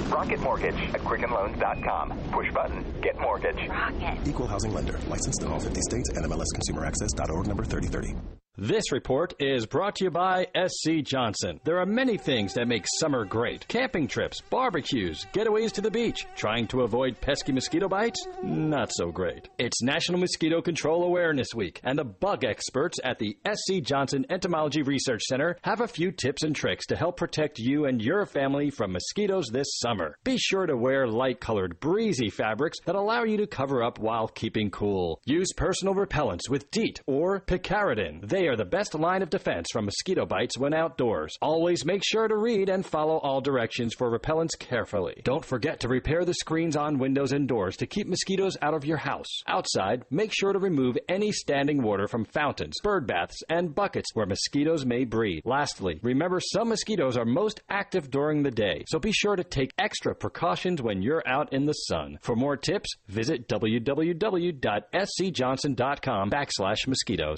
Rocket 0.10 0.40
Mortgage 0.40 0.76
at 0.94 1.02
QuickenLoans.com. 1.02 2.18
Push 2.32 2.54
button, 2.54 2.86
get 3.02 3.20
mortgage. 3.20 3.68
Rocket. 3.68 4.18
Equal 4.26 4.48
housing 4.48 4.74
lender. 4.74 4.98
Licensed 5.08 5.44
in 5.44 5.50
all 5.50 5.60
50 5.60 5.82
states. 5.82 6.12
NMLSConsumerAccess.org 6.14 7.48
number 7.48 7.66
3030. 7.66 8.16
This 8.60 8.92
report 8.92 9.36
is 9.38 9.68
brought 9.68 9.98
to 9.98 10.06
you 10.06 10.10
by 10.10 10.48
SC 10.56 11.04
Johnson. 11.04 11.60
There 11.64 11.78
are 11.78 11.86
many 11.86 12.18
things 12.18 12.56
that 12.56 12.68
make 12.68 12.88
summer 13.00 13.24
great 13.24 13.68
camping 13.68 14.08
trips, 14.08 14.42
barbecues, 14.42 15.28
getaways 15.32 15.72
to 15.74 15.82
the 15.82 15.92
beach. 15.92 16.26
Trying 16.36 16.66
to 16.70 16.82
avoid 16.82 17.22
pesky 17.22 17.52
mosquito 17.52 17.88
bites? 17.88 18.26
Not 18.42 18.90
so 18.92 19.12
great. 19.12 19.48
It's 19.60 19.84
National 19.84 20.18
Mosquito 20.20 20.60
Control 20.60 21.04
Awareness 21.04 21.50
Week, 21.56 21.80
and 21.84 22.00
the 22.00 22.04
bug 22.04 22.46
experts 22.46 22.98
at 23.04 23.20
the 23.20 23.38
SC 23.48 23.84
Johnson 23.84 24.26
Entomology 24.32 24.82
Research 24.82 25.22
Center 25.30 25.56
have 25.62 25.82
a 25.82 25.88
few 25.88 26.12
tips 26.12 26.42
and 26.42 26.56
tricks 26.56 26.88
to 26.88 26.96
help 26.96 27.16
protect 27.16 27.60
you 27.60 27.86
and 27.86 28.02
your 28.02 28.26
family 28.26 28.72
from 28.72 28.92
mosquitoes 28.92 29.50
this 29.52 29.68
summer. 29.78 30.18
Be 30.24 30.40
sure 30.40 30.66
to 30.66 30.76
wear 30.76 31.06
light 31.08 31.40
colored, 31.40 31.80
breezy 31.80 32.32
fabrics 32.32 32.80
that 32.88 32.96
allow 32.96 33.24
you 33.24 33.38
to 33.38 33.46
cover 33.46 33.84
up 33.84 34.00
while 34.00 34.28
keeping 34.28 34.72
cool. 34.72 35.22
Use 35.26 35.54
personal 35.56 35.94
repellents 35.94 36.50
with 36.50 36.72
DEET 36.72 37.02
or 37.06 37.42
picaridin. 37.42 38.28
They 38.28 38.47
are 38.48 38.56
the 38.56 38.66
best 38.66 38.96
line 38.96 39.22
of 39.22 39.30
defense 39.30 39.68
from 39.72 39.86
mosquito 39.86 40.26
bites 40.26 40.58
when 40.58 40.74
outdoors. 40.74 41.36
Always 41.42 41.86
make 41.86 42.04
sure 42.06 42.28
to 42.28 42.36
read 42.36 42.70
and 42.70 42.86
follow 42.86 43.18
all 43.18 43.42
directions 43.42 43.94
for 43.94 44.10
repellents 44.10 44.58
carefully. 44.58 45.22
Don't 45.24 45.46
forget 45.46 45.80
to 45.82 45.88
repair 45.88 46.26
the 46.26 46.34
screens 46.34 46.76
on 46.76 47.00
windows 47.00 47.32
and 47.32 47.48
doors 47.48 47.78
to 47.78 47.88
keep 47.88 48.08
mosquitoes 48.08 48.58
out 48.62 48.74
of 48.74 48.86
your 48.86 48.98
house. 48.98 49.30
Outside, 49.48 50.06
make 50.10 50.34
sure 50.34 50.54
to 50.54 50.60
remove 50.60 50.98
any 51.10 51.32
standing 51.32 51.82
water 51.82 52.08
from 52.08 52.26
fountains, 52.26 52.76
bird 52.84 53.08
baths, 53.08 53.42
and 53.50 53.76
buckets 53.76 54.10
where 54.14 54.26
mosquitoes 54.26 54.86
may 54.86 55.06
breed. 55.06 55.42
Lastly, 55.46 56.00
remember 56.04 56.40
some 56.40 56.70
mosquitoes 56.70 57.18
are 57.18 57.26
most 57.26 57.62
active 57.70 58.10
during 58.10 58.44
the 58.44 58.52
day, 58.52 58.84
so 58.88 59.00
be 59.00 59.12
sure 59.12 59.36
to 59.36 59.44
take 59.44 59.72
extra 59.78 60.16
precautions 60.16 60.82
when 60.82 61.02
you're 61.02 61.28
out 61.28 61.52
in 61.54 61.66
the 61.66 61.74
sun. 61.74 62.18
For 62.22 62.36
more 62.36 62.58
tips, 62.58 62.90
visit 63.08 63.48
www.scjohnson.com 63.48 66.30
backslash 66.30 66.88
mosquitoes. 66.88 67.38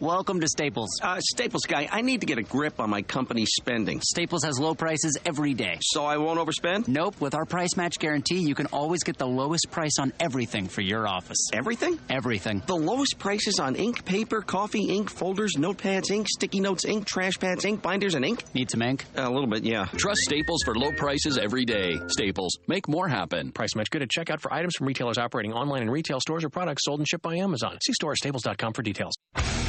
Welcome 0.00 0.40
to 0.42 0.46
Staples. 0.46 1.00
Uh, 1.02 1.18
Staples 1.18 1.62
guy, 1.66 1.88
I 1.90 2.02
need 2.02 2.20
to 2.20 2.26
get 2.28 2.38
a 2.38 2.42
grip 2.44 2.78
on 2.78 2.88
my 2.88 3.02
company's 3.02 3.48
spending. 3.58 4.00
Staples 4.00 4.44
has 4.44 4.56
low 4.60 4.72
prices 4.72 5.18
every 5.26 5.54
day. 5.54 5.78
So 5.80 6.04
I 6.04 6.18
won't 6.18 6.38
overspend? 6.38 6.86
Nope. 6.86 7.20
With 7.20 7.34
our 7.34 7.44
price 7.44 7.76
match 7.76 7.98
guarantee, 7.98 8.38
you 8.38 8.54
can 8.54 8.66
always 8.66 9.02
get 9.02 9.18
the 9.18 9.26
lowest 9.26 9.72
price 9.72 9.98
on 9.98 10.12
everything 10.20 10.68
for 10.68 10.82
your 10.82 11.08
office. 11.08 11.48
Everything? 11.52 11.98
Everything. 12.08 12.62
The 12.64 12.76
lowest 12.76 13.18
prices 13.18 13.58
on 13.58 13.74
ink, 13.74 14.04
paper, 14.04 14.40
coffee, 14.40 14.84
ink, 14.84 15.10
folders, 15.10 15.54
notepads, 15.58 16.12
ink, 16.12 16.28
sticky 16.28 16.60
notes, 16.60 16.84
ink, 16.84 17.04
trash 17.04 17.36
pads, 17.40 17.64
ink, 17.64 17.82
binders, 17.82 18.14
and 18.14 18.24
ink? 18.24 18.44
Need 18.54 18.70
some 18.70 18.82
ink? 18.82 19.04
Uh, 19.16 19.22
a 19.28 19.30
little 19.32 19.48
bit, 19.48 19.64
yeah. 19.64 19.86
Trust 19.96 20.20
Staples 20.20 20.62
for 20.64 20.76
low 20.76 20.92
prices 20.92 21.38
every 21.38 21.64
day. 21.64 21.96
Staples. 22.06 22.56
Make 22.68 22.86
more 22.86 23.08
happen. 23.08 23.50
Price 23.50 23.74
match 23.74 23.90
good 23.90 24.02
at 24.02 24.10
checkout 24.16 24.40
for 24.40 24.52
items 24.54 24.76
from 24.76 24.86
retailers 24.86 25.18
operating 25.18 25.52
online 25.52 25.82
in 25.82 25.90
retail 25.90 26.20
stores 26.20 26.44
or 26.44 26.50
products 26.50 26.84
sold 26.84 27.00
and 27.00 27.08
shipped 27.08 27.24
by 27.24 27.34
Amazon. 27.34 27.78
See 27.84 27.94
store 27.94 28.14
staples.com 28.14 28.74
for 28.74 28.82
details. 28.82 29.14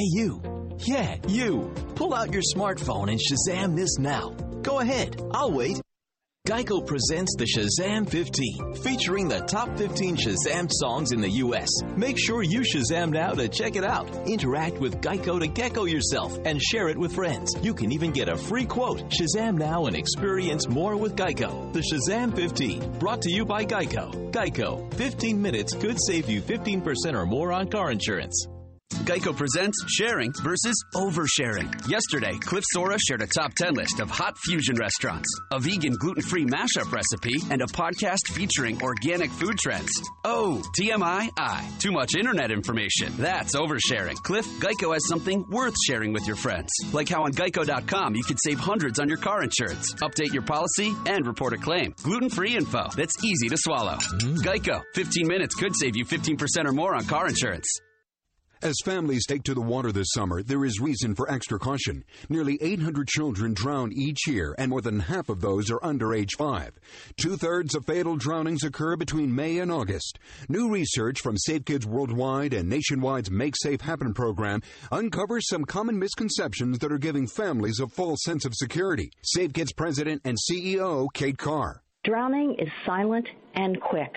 Hey, 0.00 0.06
you. 0.12 0.40
Yeah, 0.78 1.16
you. 1.28 1.74
Pull 1.94 2.14
out 2.14 2.32
your 2.32 2.40
smartphone 2.56 3.10
and 3.10 3.20
Shazam 3.20 3.76
this 3.76 3.98
now. 3.98 4.30
Go 4.62 4.80
ahead. 4.80 5.20
I'll 5.30 5.52
wait. 5.52 5.78
Geico 6.48 6.86
presents 6.86 7.36
the 7.36 7.44
Shazam 7.44 8.08
15, 8.08 8.76
featuring 8.76 9.28
the 9.28 9.40
top 9.40 9.76
15 9.76 10.16
Shazam 10.16 10.70
songs 10.72 11.12
in 11.12 11.20
the 11.20 11.28
U.S. 11.44 11.68
Make 11.98 12.18
sure 12.18 12.42
you 12.42 12.60
Shazam 12.60 13.10
now 13.10 13.32
to 13.32 13.46
check 13.46 13.76
it 13.76 13.84
out. 13.84 14.08
Interact 14.26 14.78
with 14.78 15.02
Geico 15.02 15.38
to 15.38 15.46
gecko 15.46 15.84
yourself 15.84 16.38
and 16.46 16.62
share 16.62 16.88
it 16.88 16.96
with 16.96 17.14
friends. 17.14 17.54
You 17.60 17.74
can 17.74 17.92
even 17.92 18.10
get 18.10 18.30
a 18.30 18.38
free 18.38 18.64
quote. 18.64 19.00
Shazam 19.10 19.58
now 19.58 19.84
and 19.84 19.94
experience 19.94 20.66
more 20.66 20.96
with 20.96 21.14
Geico. 21.14 21.74
The 21.74 21.80
Shazam 21.80 22.34
15, 22.34 22.98
brought 22.98 23.20
to 23.20 23.30
you 23.30 23.44
by 23.44 23.66
Geico. 23.66 24.32
Geico, 24.32 24.94
15 24.94 25.42
minutes 25.42 25.74
could 25.74 25.98
save 26.00 26.30
you 26.30 26.40
15% 26.40 27.12
or 27.12 27.26
more 27.26 27.52
on 27.52 27.68
car 27.68 27.90
insurance. 27.90 28.48
Geico 29.04 29.34
presents 29.34 29.78
sharing 29.88 30.32
versus 30.42 30.74
oversharing. 30.94 31.72
Yesterday, 31.88 32.36
Cliff 32.38 32.64
Sora 32.72 32.98
shared 32.98 33.22
a 33.22 33.26
top 33.26 33.54
10 33.54 33.74
list 33.74 33.98
of 34.00 34.10
hot 34.10 34.36
fusion 34.38 34.76
restaurants, 34.76 35.28
a 35.52 35.58
vegan 35.58 35.94
gluten 35.94 36.22
free 36.22 36.44
mashup 36.44 36.92
recipe, 36.92 37.34
and 37.50 37.62
a 37.62 37.66
podcast 37.66 38.18
featuring 38.32 38.80
organic 38.82 39.30
food 39.30 39.58
trends. 39.58 39.90
Oh, 40.24 40.62
TMI, 40.78 41.30
I. 41.38 41.68
Too 41.78 41.92
much 41.92 42.14
internet 42.14 42.50
information. 42.50 43.12
That's 43.16 43.54
oversharing. 43.56 44.16
Cliff, 44.22 44.46
Geico 44.60 44.92
has 44.92 45.06
something 45.08 45.44
worth 45.48 45.74
sharing 45.86 46.12
with 46.12 46.26
your 46.26 46.36
friends. 46.36 46.70
Like 46.92 47.08
how 47.08 47.24
on 47.24 47.32
geico.com 47.32 48.14
you 48.16 48.24
could 48.24 48.38
save 48.44 48.58
hundreds 48.60 48.98
on 48.98 49.08
your 49.08 49.18
car 49.18 49.42
insurance, 49.42 49.94
update 49.94 50.32
your 50.32 50.42
policy, 50.42 50.94
and 51.06 51.26
report 51.26 51.52
a 51.54 51.58
claim. 51.58 51.94
Gluten 52.02 52.28
free 52.28 52.56
info 52.56 52.88
that's 52.96 53.24
easy 53.24 53.48
to 53.48 53.56
swallow. 53.56 53.94
Geico, 54.44 54.82
15 54.94 55.26
minutes 55.26 55.54
could 55.54 55.72
save 55.76 55.96
you 55.96 56.04
15% 56.04 56.66
or 56.66 56.72
more 56.72 56.94
on 56.94 57.04
car 57.06 57.26
insurance. 57.28 57.66
As 58.62 58.76
families 58.84 59.24
take 59.24 59.42
to 59.44 59.54
the 59.54 59.62
water 59.62 59.90
this 59.90 60.12
summer, 60.12 60.42
there 60.42 60.66
is 60.66 60.80
reason 60.80 61.14
for 61.14 61.32
extra 61.32 61.58
caution. 61.58 62.04
Nearly 62.28 62.58
800 62.60 63.08
children 63.08 63.54
drown 63.54 63.90
each 63.90 64.28
year, 64.28 64.54
and 64.58 64.68
more 64.68 64.82
than 64.82 65.00
half 65.00 65.30
of 65.30 65.40
those 65.40 65.70
are 65.70 65.82
under 65.82 66.12
age 66.12 66.34
5. 66.36 66.78
Two 67.16 67.38
thirds 67.38 67.74
of 67.74 67.86
fatal 67.86 68.16
drownings 68.16 68.62
occur 68.62 68.96
between 68.96 69.34
May 69.34 69.60
and 69.60 69.72
August. 69.72 70.18
New 70.50 70.68
research 70.68 71.22
from 71.22 71.38
Safe 71.38 71.64
Kids 71.64 71.86
Worldwide 71.86 72.52
and 72.52 72.68
Nationwide's 72.68 73.30
Make 73.30 73.54
Safe 73.56 73.80
Happen 73.80 74.12
program 74.12 74.60
uncovers 74.92 75.48
some 75.48 75.64
common 75.64 75.98
misconceptions 75.98 76.80
that 76.80 76.92
are 76.92 76.98
giving 76.98 77.26
families 77.26 77.80
a 77.80 77.88
false 77.88 78.22
sense 78.24 78.44
of 78.44 78.54
security. 78.54 79.10
Safe 79.22 79.54
Kids 79.54 79.72
President 79.72 80.20
and 80.26 80.36
CEO 80.36 81.08
Kate 81.14 81.38
Carr. 81.38 81.82
Drowning 82.04 82.56
is 82.58 82.68
silent 82.84 83.26
and 83.54 83.80
quick. 83.80 84.14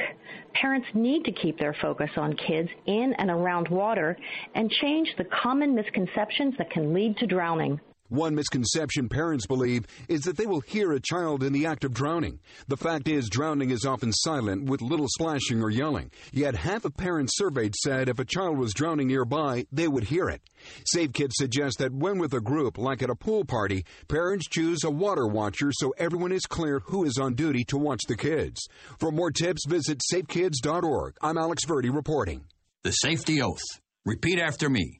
Parents 0.53 0.87
need 0.93 1.25
to 1.25 1.31
keep 1.31 1.57
their 1.57 1.75
focus 1.81 2.09
on 2.17 2.33
kids 2.33 2.69
in 2.85 3.13
and 3.17 3.29
around 3.29 3.67
water 3.69 4.17
and 4.55 4.69
change 4.69 5.09
the 5.17 5.25
common 5.41 5.73
misconceptions 5.75 6.53
that 6.57 6.69
can 6.69 6.93
lead 6.93 7.17
to 7.17 7.27
drowning. 7.27 7.79
One 8.13 8.35
misconception 8.35 9.09
parents 9.09 9.47
believe 9.47 9.87
is 10.07 10.21
that 10.21 10.37
they 10.37 10.45
will 10.45 10.61
hear 10.61 10.91
a 10.91 10.99
child 10.99 11.41
in 11.41 11.51
the 11.51 11.65
act 11.65 11.83
of 11.83 11.95
drowning. 11.95 12.41
The 12.67 12.77
fact 12.77 13.07
is, 13.07 13.27
drowning 13.27 13.71
is 13.71 13.85
often 13.85 14.11
silent 14.13 14.69
with 14.69 14.83
little 14.83 15.07
splashing 15.09 15.63
or 15.63 15.71
yelling. 15.71 16.11
Yet 16.31 16.53
half 16.53 16.85
of 16.85 16.95
parents 16.95 17.35
surveyed 17.35 17.73
said 17.75 18.09
if 18.09 18.19
a 18.19 18.25
child 18.25 18.59
was 18.59 18.75
drowning 18.75 19.07
nearby, 19.07 19.65
they 19.71 19.87
would 19.87 20.03
hear 20.03 20.29
it. 20.29 20.43
Safe 20.85 21.11
Kids 21.11 21.33
suggests 21.37 21.77
that 21.77 21.91
when 21.91 22.19
with 22.19 22.35
a 22.35 22.39
group, 22.39 22.77
like 22.77 23.01
at 23.01 23.09
a 23.09 23.15
pool 23.15 23.45
party, 23.45 23.83
parents 24.07 24.47
choose 24.47 24.83
a 24.83 24.91
water 24.91 25.25
watcher 25.25 25.71
so 25.71 25.91
everyone 25.97 26.31
is 26.31 26.45
clear 26.45 26.81
who 26.85 27.05
is 27.05 27.17
on 27.17 27.33
duty 27.33 27.63
to 27.63 27.79
watch 27.79 28.01
the 28.07 28.15
kids. 28.15 28.61
For 28.99 29.11
more 29.11 29.31
tips, 29.31 29.65
visit 29.67 30.01
safekids.org. 30.13 31.15
I'm 31.19 31.39
Alex 31.39 31.65
Verdi 31.65 31.89
reporting. 31.89 32.43
The 32.83 32.91
safety 32.91 33.41
oath. 33.41 33.63
Repeat 34.05 34.37
after 34.37 34.69
me. 34.69 34.99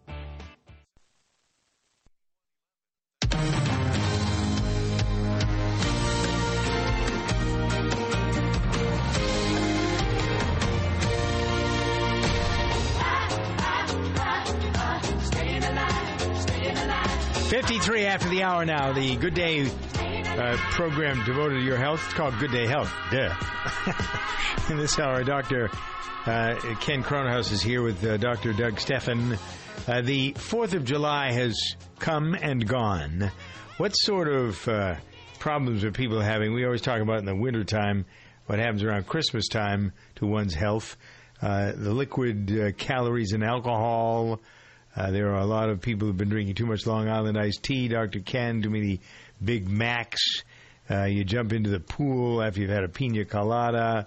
Fifty-three 17.51 18.05
after 18.05 18.29
the 18.29 18.43
hour 18.43 18.63
now. 18.63 18.93
The 18.93 19.17
Good 19.17 19.33
Day 19.33 19.65
uh, 19.65 20.55
program 20.71 21.21
devoted 21.25 21.55
to 21.55 21.61
your 21.61 21.75
health. 21.75 22.01
It's 22.05 22.13
called 22.13 22.39
Good 22.39 22.51
Day 22.51 22.65
Health. 22.65 22.89
Yeah. 23.11 23.35
In 24.69 24.77
this 24.77 24.97
hour, 24.97 25.21
Doctor 25.25 25.69
uh, 26.25 26.55
Ken 26.79 27.03
Kronhaus 27.03 27.51
is 27.51 27.61
here 27.61 27.83
with 27.83 28.01
uh, 28.05 28.15
Dr. 28.15 28.53
Doug 28.53 28.79
Stephan. 28.79 29.37
Uh, 29.85 30.01
the 30.01 30.31
Fourth 30.37 30.73
of 30.73 30.85
July 30.85 31.33
has 31.33 31.75
come 31.99 32.35
and 32.35 32.65
gone. 32.65 33.29
What 33.75 33.91
sort 33.97 34.29
of 34.29 34.65
uh, 34.69 34.95
problems 35.37 35.83
are 35.83 35.91
people 35.91 36.21
having? 36.21 36.53
We 36.53 36.63
always 36.63 36.79
talk 36.79 37.01
about 37.01 37.19
in 37.19 37.25
the 37.25 37.35
wintertime 37.35 38.05
what 38.45 38.59
happens 38.59 38.81
around 38.81 39.07
Christmas 39.07 39.49
time 39.49 39.91
to 40.15 40.25
one's 40.25 40.53
health. 40.53 40.95
Uh, 41.41 41.73
the 41.75 41.91
liquid 41.91 42.77
calories 42.77 43.33
in 43.33 43.43
alcohol. 43.43 44.39
Uh, 44.95 45.11
there 45.11 45.29
are 45.29 45.39
a 45.39 45.45
lot 45.45 45.69
of 45.69 45.81
people 45.81 46.07
who've 46.07 46.17
been 46.17 46.29
drinking 46.29 46.55
too 46.55 46.65
much 46.65 46.85
Long 46.85 47.07
Island 47.07 47.37
iced 47.37 47.63
tea. 47.63 47.87
Dr. 47.87 48.19
Ken, 48.19 48.61
too 48.61 48.69
many 48.69 48.99
Big 49.43 49.69
Macs. 49.69 50.43
Uh, 50.89 51.05
you 51.05 51.23
jump 51.23 51.53
into 51.53 51.69
the 51.69 51.79
pool 51.79 52.41
after 52.41 52.59
you've 52.59 52.69
had 52.69 52.83
a 52.83 52.89
pina 52.89 53.23
colada. 53.23 54.05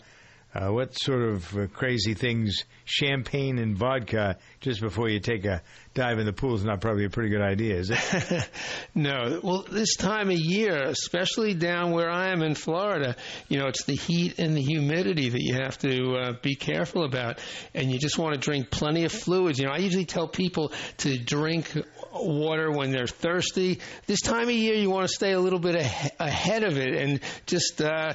Uh, 0.55 0.69
what 0.69 0.93
sort 0.93 1.23
of 1.23 1.59
uh, 1.59 1.67
crazy 1.69 2.15
things 2.15 2.65
champagne 2.85 3.59
and 3.59 3.77
vodka 3.77 4.39
just 4.61 4.81
before 4.81 5.09
you 5.09 5.21
take 5.21 5.45
a 5.45 5.63
dive 5.95 6.19
in 6.19 6.27
the 6.27 6.33
pool 6.33 6.55
is 6.55 6.65
not 6.65 6.81
probably 6.81 7.05
a 7.05 7.11
pretty 7.11 7.31
good 7.31 7.41
idea, 7.41 7.77
is 7.77 7.91
it? 7.91 8.49
no. 8.95 9.41
Well, 9.43 9.65
this 9.71 9.97
time 9.97 10.29
of 10.29 10.37
year, 10.37 10.83
especially 10.83 11.55
down 11.55 11.93
where 11.93 12.11
I 12.11 12.31
am 12.31 12.43
in 12.43 12.55
Florida, 12.55 13.17
you 13.49 13.59
know, 13.59 13.67
it's 13.67 13.85
the 13.85 13.95
heat 13.95 14.39
and 14.39 14.57
the 14.57 14.61
humidity 14.63 15.29
that 15.29 15.41
you 15.41 15.55
have 15.55 15.79
to 15.79 16.15
uh, 16.17 16.33
be 16.43 16.57
careful 16.57 17.05
about. 17.05 17.39
And 17.75 17.93
you 17.93 17.99
just 17.99 18.19
want 18.19 18.35
to 18.35 18.41
drink 18.41 18.71
plenty 18.71 19.05
of 19.05 19.13
fluids. 19.13 19.59
You 19.59 19.67
know, 19.67 19.73
I 19.73 19.79
usually 19.79 20.05
tell 20.05 20.27
people 20.27 20.73
to 20.99 21.17
drink 21.17 21.73
water 22.13 22.71
when 22.71 22.91
they're 22.91 23.07
thirsty. 23.07 23.81
This 24.07 24.21
time 24.21 24.49
of 24.49 24.55
year, 24.55 24.75
you 24.75 24.91
want 24.91 25.09
to 25.09 25.15
stay 25.15 25.33
a 25.33 25.41
little 25.41 25.61
bit 25.61 25.77
ah- 25.81 26.25
ahead 26.25 26.65
of 26.65 26.77
it 26.77 26.95
and 26.95 27.21
just 27.47 27.81
uh, 27.81 28.15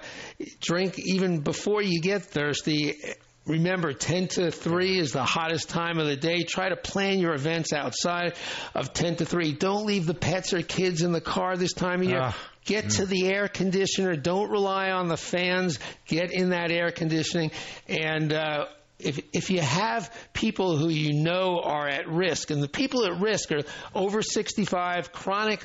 drink 0.60 0.96
even 1.00 1.40
before 1.40 1.82
you 1.82 2.02
get 2.02 2.24
thirsty. 2.24 2.96
Remember, 3.50 3.94
10 3.94 4.28
to 4.28 4.52
3 4.52 5.00
is 5.00 5.12
the 5.12 5.24
hottest 5.24 5.70
time 5.70 5.98
of 5.98 6.06
the 6.06 6.16
day. 6.16 6.44
Try 6.44 6.70
to 6.70 6.76
plan 6.76 7.18
your 7.18 7.34
events 7.34 7.74
outside 7.74 8.36
of 8.76 8.94
10 8.94 9.16
to 9.18 9.26
3. 9.26 9.54
Don't 9.54 9.88
leave 9.88 10.06
the 10.06 10.14
pets 10.14 10.54
or 10.54 10.62
kids 10.62 11.02
in 11.02 11.14
the 11.14 11.20
car 11.20 11.58
this 11.58 11.74
time 11.74 12.02
of 12.02 12.08
year. 12.08 12.20
Ah, 12.22 12.38
Get 12.66 12.86
mm. 12.86 12.98
to 12.98 13.08
the 13.08 13.28
air 13.28 13.48
conditioner. 13.48 14.16
Don't 14.16 14.52
rely 14.52 14.92
on 14.92 15.08
the 15.08 15.18
fans. 15.18 15.80
Get 16.06 16.32
in 16.32 16.52
that 16.52 16.72
air 16.72 16.92
conditioning. 16.92 17.50
And, 17.88 18.32
uh, 18.32 18.66
if 19.00 19.18
if 19.32 19.50
you 19.50 19.62
have 19.62 20.14
people 20.34 20.76
who 20.76 20.90
you 20.90 21.24
know 21.24 21.62
are 21.64 21.88
at 21.88 22.10
risk, 22.10 22.52
and 22.52 22.62
the 22.62 22.68
people 22.68 23.06
at 23.06 23.22
risk 23.22 23.50
are 23.54 23.62
over 23.96 24.22
65, 24.22 25.14
chronic 25.14 25.64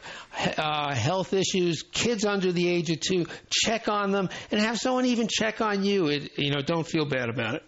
uh, 0.56 0.94
health 0.94 1.32
issues, 1.34 1.82
kids 1.82 2.24
under 2.24 2.52
the 2.52 2.68
age 2.68 2.90
of 2.90 3.00
two, 3.00 3.26
check 3.50 3.88
on 3.88 4.12
them, 4.12 4.30
and 4.52 4.60
have 4.60 4.78
someone 4.78 5.06
even 5.06 5.26
check 5.28 5.60
on 5.60 5.84
you. 5.84 6.06
It, 6.06 6.38
you 6.38 6.52
know, 6.52 6.60
don't 6.60 6.86
feel 6.86 7.06
bad 7.06 7.28
about 7.28 7.56
it. 7.56 7.64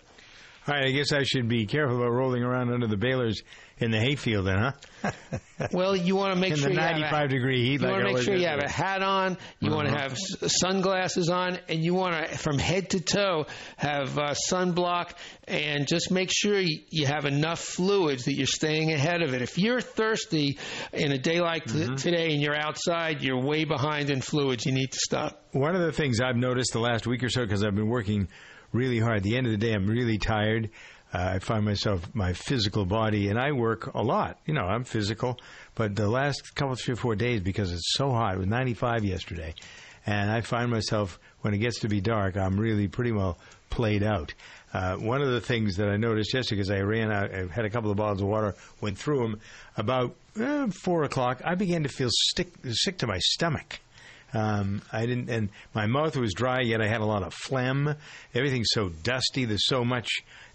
All 0.68 0.74
right, 0.74 0.86
I 0.86 0.90
guess 0.90 1.12
I 1.12 1.22
should 1.22 1.48
be 1.48 1.66
careful 1.66 1.96
about 1.96 2.10
rolling 2.10 2.42
around 2.42 2.72
under 2.72 2.88
the 2.88 2.96
balers 2.96 3.42
in 3.78 3.90
the 3.92 4.00
hayfield 4.00 4.46
then, 4.46 4.58
huh? 4.58 5.10
Well, 5.72 5.94
you 5.96 6.16
want 6.16 6.34
to 6.34 6.40
make 6.40 6.52
In 6.52 6.58
sure 6.58 6.68
the 6.68 6.74
you 6.74 6.80
have 6.80 6.96
95 6.98 7.24
a, 7.24 7.28
degree 7.28 7.62
heat 7.64 7.72
You 7.80 7.86
like 7.86 7.90
want 7.92 8.06
to 8.08 8.12
make 8.14 8.22
sure 8.22 8.34
you 8.36 8.46
have 8.46 8.58
a 8.58 8.68
hat 8.68 9.02
on. 9.02 9.38
You 9.60 9.70
want 9.70 9.88
to 9.88 9.94
Uh-huh. 9.94 10.08
have 10.08 10.18
sunglasses 10.50 11.28
on, 11.30 11.58
and 11.68 11.82
you 11.82 11.94
want 11.94 12.28
to, 12.28 12.36
from 12.38 12.58
head 12.58 12.90
to 12.90 13.00
toe, 13.00 13.46
have 13.76 14.18
uh, 14.18 14.34
sunblock. 14.50 15.10
And 15.48 15.86
just 15.86 16.10
make 16.10 16.30
sure 16.34 16.58
you, 16.60 17.06
have 17.06 17.24
enough 17.26 17.60
fluids 17.60 18.24
that 18.24 18.34
you're 18.34 18.46
staying 18.46 18.92
ahead 18.92 19.22
of 19.22 19.32
it. 19.34 19.42
If 19.42 19.58
you're 19.58 19.80
thirsty 19.80 20.58
in 20.92 21.12
a 21.12 21.18
day 21.18 21.40
like 21.40 21.64
Mm-hmm. 21.66 21.94
today 21.96 22.32
and 22.32 22.42
you're 22.42 22.56
outside, 22.56 23.22
you're 23.22 23.40
way 23.40 23.64
behind 23.64 24.10
in 24.10 24.20
fluids. 24.20 24.66
You 24.66 24.72
need 24.72 24.90
to 24.92 24.98
stop. 24.98 25.42
One 25.52 25.74
of 25.76 25.82
the 25.82 25.92
things 25.92 26.20
I've 26.20 26.36
noticed 26.36 26.72
the 26.72 26.80
last 26.80 27.06
week 27.06 27.22
or 27.22 27.28
so, 27.28 27.42
because 27.42 27.62
I've 27.64 27.74
been 27.74 27.88
working 27.88 28.28
really 28.76 28.98
hard, 28.98 29.18
at 29.18 29.22
the 29.22 29.36
end 29.36 29.46
of 29.46 29.52
the 29.52 29.58
day, 29.58 29.72
I'm 29.72 29.86
really 29.86 30.18
tired. 30.18 30.70
Uh, 31.12 31.32
I 31.34 31.38
find 31.38 31.64
myself, 31.64 32.14
my 32.14 32.32
physical 32.32 32.84
body, 32.84 33.28
and 33.28 33.38
I 33.38 33.52
work 33.52 33.94
a 33.94 34.02
lot. 34.02 34.38
You 34.44 34.54
know, 34.54 34.64
I'm 34.64 34.84
physical, 34.84 35.38
but 35.74 35.94
the 35.94 36.08
last 36.08 36.54
couple, 36.54 36.74
three 36.74 36.94
or 36.94 36.96
four 36.96 37.16
days, 37.16 37.40
because 37.40 37.72
it's 37.72 37.94
so 37.94 38.10
hot, 38.10 38.34
it 38.34 38.38
was 38.38 38.48
95 38.48 39.04
yesterday, 39.04 39.54
and 40.04 40.30
I 40.30 40.40
find 40.40 40.70
myself, 40.70 41.18
when 41.40 41.54
it 41.54 41.58
gets 41.58 41.80
to 41.80 41.88
be 41.88 42.00
dark, 42.00 42.36
I'm 42.36 42.58
really 42.58 42.88
pretty 42.88 43.12
well 43.12 43.38
played 43.70 44.02
out. 44.02 44.34
Uh, 44.72 44.96
one 44.96 45.22
of 45.22 45.30
the 45.30 45.40
things 45.40 45.76
that 45.76 45.88
I 45.88 45.96
noticed 45.96 46.34
yesterday, 46.34 46.56
because 46.56 46.70
I 46.70 46.80
ran 46.80 47.10
out, 47.10 47.34
I 47.34 47.46
had 47.46 47.64
a 47.64 47.70
couple 47.70 47.90
of 47.90 47.96
bottles 47.96 48.20
of 48.20 48.28
water, 48.28 48.54
went 48.80 48.98
through 48.98 49.20
them, 49.20 49.40
about 49.76 50.16
uh, 50.40 50.68
four 50.68 51.04
o'clock, 51.04 51.40
I 51.44 51.54
began 51.54 51.84
to 51.84 51.88
feel 51.88 52.10
sick, 52.36 52.52
sick 52.72 52.98
to 52.98 53.06
my 53.06 53.18
stomach. 53.20 53.80
Um, 54.36 54.82
I 54.92 55.06
didn't, 55.06 55.30
and 55.30 55.48
my 55.74 55.86
mouth 55.86 56.16
was 56.16 56.34
dry. 56.34 56.60
Yet 56.60 56.82
I 56.82 56.88
had 56.88 57.00
a 57.00 57.06
lot 57.06 57.22
of 57.22 57.32
phlegm. 57.32 57.94
Everything's 58.34 58.68
so 58.70 58.90
dusty. 58.90 59.46
There's 59.46 59.66
so 59.66 59.84
much 59.84 60.08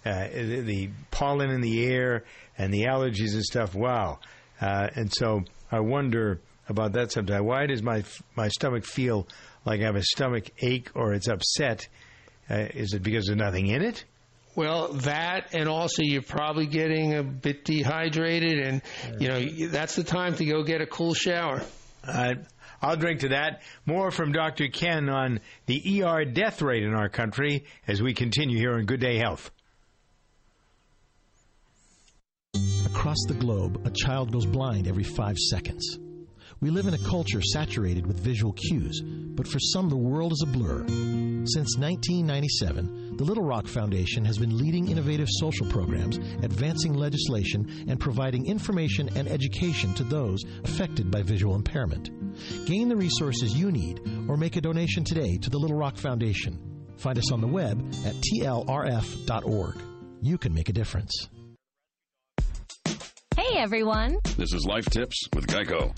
uh, 0.06 0.28
the, 0.28 0.62
the 0.62 0.90
pollen 1.10 1.50
in 1.50 1.62
the 1.62 1.86
air 1.86 2.24
and 2.58 2.72
the 2.72 2.84
allergies 2.84 3.34
and 3.34 3.44
stuff. 3.44 3.74
Wow! 3.74 4.20
Uh, 4.60 4.88
and 4.96 5.12
so 5.12 5.42
I 5.72 5.80
wonder 5.80 6.42
about 6.70 6.94
that 6.94 7.12
sometimes. 7.12 7.42
Why 7.44 7.66
does 7.66 7.82
my 7.82 8.04
my 8.36 8.50
stomach 8.50 8.86
feel 8.86 9.28
like 9.66 9.82
I 9.82 9.86
have 9.86 9.96
a 9.96 10.04
stomach 10.04 10.50
ache 10.60 10.92
or 10.94 11.14
it's 11.14 11.28
upset? 11.28 11.88
Uh, 12.50 12.68
is 12.74 12.94
it 12.94 13.02
because 13.02 13.26
there's 13.26 13.38
nothing 13.38 13.68
in 13.68 13.82
it? 13.82 14.06
Well, 14.56 14.90
that 14.94 15.54
and 15.54 15.70
also 15.70 16.04
you're 16.04 16.22
probably 16.22 16.68
getting 16.68 17.16
a 17.16 17.24
bit 17.24 17.64
dehydrated, 17.66 18.60
and 18.60 18.82
you 19.20 19.28
know 19.30 19.68
that's 19.70 19.96
the 19.96 20.04
time 20.04 20.36
to 20.36 20.46
go 20.46 20.64
get 20.64 20.82
a 20.82 20.86
cool 20.86 21.14
shower. 21.16 21.64
Uh, 22.04 22.34
I'll 22.82 22.96
drink 22.96 23.22
to 23.22 23.30
that. 23.30 23.62
More 23.86 24.12
from 24.12 24.32
Dr. 24.32 24.68
Ken 24.68 25.08
on 25.10 25.40
the 25.68 26.04
ER 26.04 26.26
death 26.26 26.62
rate 26.62 26.84
in 26.84 26.94
our 26.94 27.10
country 27.10 27.66
as 27.88 28.02
we 28.02 28.14
continue 28.14 28.58
here 28.58 28.74
on 28.74 28.86
Good 28.86 29.00
Day 29.00 29.18
Health. 29.18 29.52
Across 32.86 33.26
the 33.28 33.36
globe, 33.36 33.82
a 33.86 33.92
child 33.92 34.32
goes 34.32 34.46
blind 34.46 34.88
every 34.88 35.04
five 35.04 35.38
seconds. 35.38 35.98
We 36.60 36.70
live 36.70 36.86
in 36.86 36.94
a 36.94 37.10
culture 37.10 37.42
saturated 37.42 38.06
with 38.06 38.20
visual 38.20 38.54
cues, 38.54 39.02
but 39.02 39.48
for 39.48 39.58
some, 39.60 39.90
the 39.90 39.98
world 39.98 40.32
is 40.32 40.44
a 40.44 40.52
blur. 40.52 40.86
Since 40.88 41.78
1997, 41.80 43.18
the 43.18 43.24
Little 43.24 43.44
Rock 43.44 43.66
Foundation 43.66 44.24
has 44.26 44.38
been 44.38 44.56
leading 44.56 44.88
innovative 44.88 45.28
social 45.28 45.66
programs, 45.66 46.18
advancing 46.44 46.94
legislation, 46.94 47.86
and 47.88 48.00
providing 48.00 48.46
information 48.46 49.10
and 49.16 49.28
education 49.28 49.96
to 49.96 50.04
those 50.04 50.44
affected 50.64 51.10
by 51.10 51.24
visual 51.24 51.56
impairment. 51.56 52.12
Gain 52.66 52.90
the 52.90 52.96
resources 52.96 53.58
you 53.58 53.72
need 53.72 54.00
or 54.28 54.38
make 54.38 54.56
a 54.56 54.62
donation 54.62 55.04
today 55.04 55.38
to 55.38 55.50
the 55.50 55.58
Little 55.58 55.78
Rock 55.78 55.98
Foundation. 55.98 56.60
Find 56.98 57.18
us 57.18 57.32
on 57.32 57.42
the 57.42 57.48
web 57.48 57.80
at 58.06 58.16
tlrf.org. 58.16 59.76
You 60.22 60.38
can 60.38 60.54
make 60.54 60.70
a 60.70 60.74
difference. 60.74 61.30
Hey 63.36 63.58
everyone! 63.58 64.18
This 64.38 64.54
is 64.54 64.66
Life 64.66 64.86
Tips 64.86 65.28
with 65.34 65.48
Geico. 65.48 65.96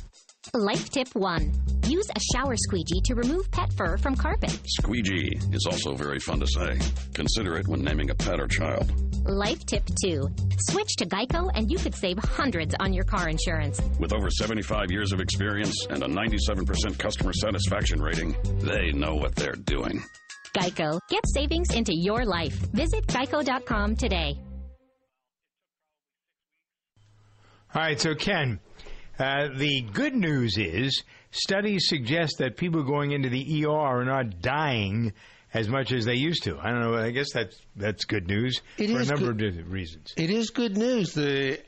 Life 0.51 0.89
tip 0.89 1.07
1. 1.15 1.53
Use 1.87 2.07
a 2.09 2.19
shower 2.35 2.55
squeegee 2.57 3.01
to 3.05 3.15
remove 3.15 3.49
pet 3.49 3.71
fur 3.73 3.97
from 3.97 4.15
carpet. 4.15 4.51
Squeegee 4.65 5.31
is 5.53 5.65
also 5.65 5.95
very 5.95 6.19
fun 6.19 6.39
to 6.41 6.47
say. 6.47 6.77
Consider 7.13 7.57
it 7.57 7.67
when 7.67 7.81
naming 7.81 8.09
a 8.09 8.15
pet 8.15 8.39
or 8.41 8.47
child. 8.47 8.91
Life 9.25 9.65
tip 9.65 9.83
2. 10.03 10.27
Switch 10.69 10.95
to 10.97 11.05
Geico 11.05 11.49
and 11.55 11.71
you 11.71 11.77
could 11.77 11.95
save 11.95 12.17
hundreds 12.19 12.75
on 12.81 12.93
your 12.93 13.05
car 13.05 13.29
insurance. 13.29 13.81
With 13.99 14.13
over 14.13 14.29
75 14.29 14.91
years 14.91 15.13
of 15.13 15.21
experience 15.21 15.87
and 15.89 16.03
a 16.03 16.07
97% 16.07 16.99
customer 16.99 17.31
satisfaction 17.33 18.01
rating, 18.01 18.35
they 18.59 18.91
know 18.91 19.15
what 19.15 19.35
they're 19.35 19.53
doing. 19.53 20.03
Geico. 20.53 20.99
Get 21.09 21.23
savings 21.33 21.73
into 21.73 21.95
your 21.95 22.25
life. 22.25 22.53
Visit 22.73 23.07
geico.com 23.07 23.95
today. 23.95 24.37
All 27.73 27.81
right, 27.81 27.99
so 27.99 28.13
Ken, 28.13 28.59
uh, 29.19 29.47
the 29.55 29.81
good 29.93 30.15
news 30.15 30.57
is 30.57 31.03
studies 31.31 31.85
suggest 31.87 32.37
that 32.39 32.57
people 32.57 32.83
going 32.83 33.11
into 33.11 33.29
the 33.29 33.65
ER 33.65 33.69
are 33.71 34.05
not 34.05 34.41
dying 34.41 35.13
as 35.53 35.69
much 35.69 35.91
as 35.91 36.05
they 36.05 36.15
used 36.15 36.43
to. 36.43 36.57
I 36.59 36.71
don't 36.71 36.81
know. 36.81 36.95
I 36.97 37.11
guess 37.11 37.31
that's 37.33 37.57
that's 37.75 38.05
good 38.05 38.27
news 38.27 38.61
It 38.77 38.89
for 38.89 39.01
a 39.01 39.05
number 39.05 39.15
good- 39.17 39.29
of 39.29 39.37
different 39.37 39.69
reasons. 39.69 40.13
It 40.17 40.29
is 40.31 40.49
good 40.49 40.77
news. 40.77 41.13
The 41.13 41.59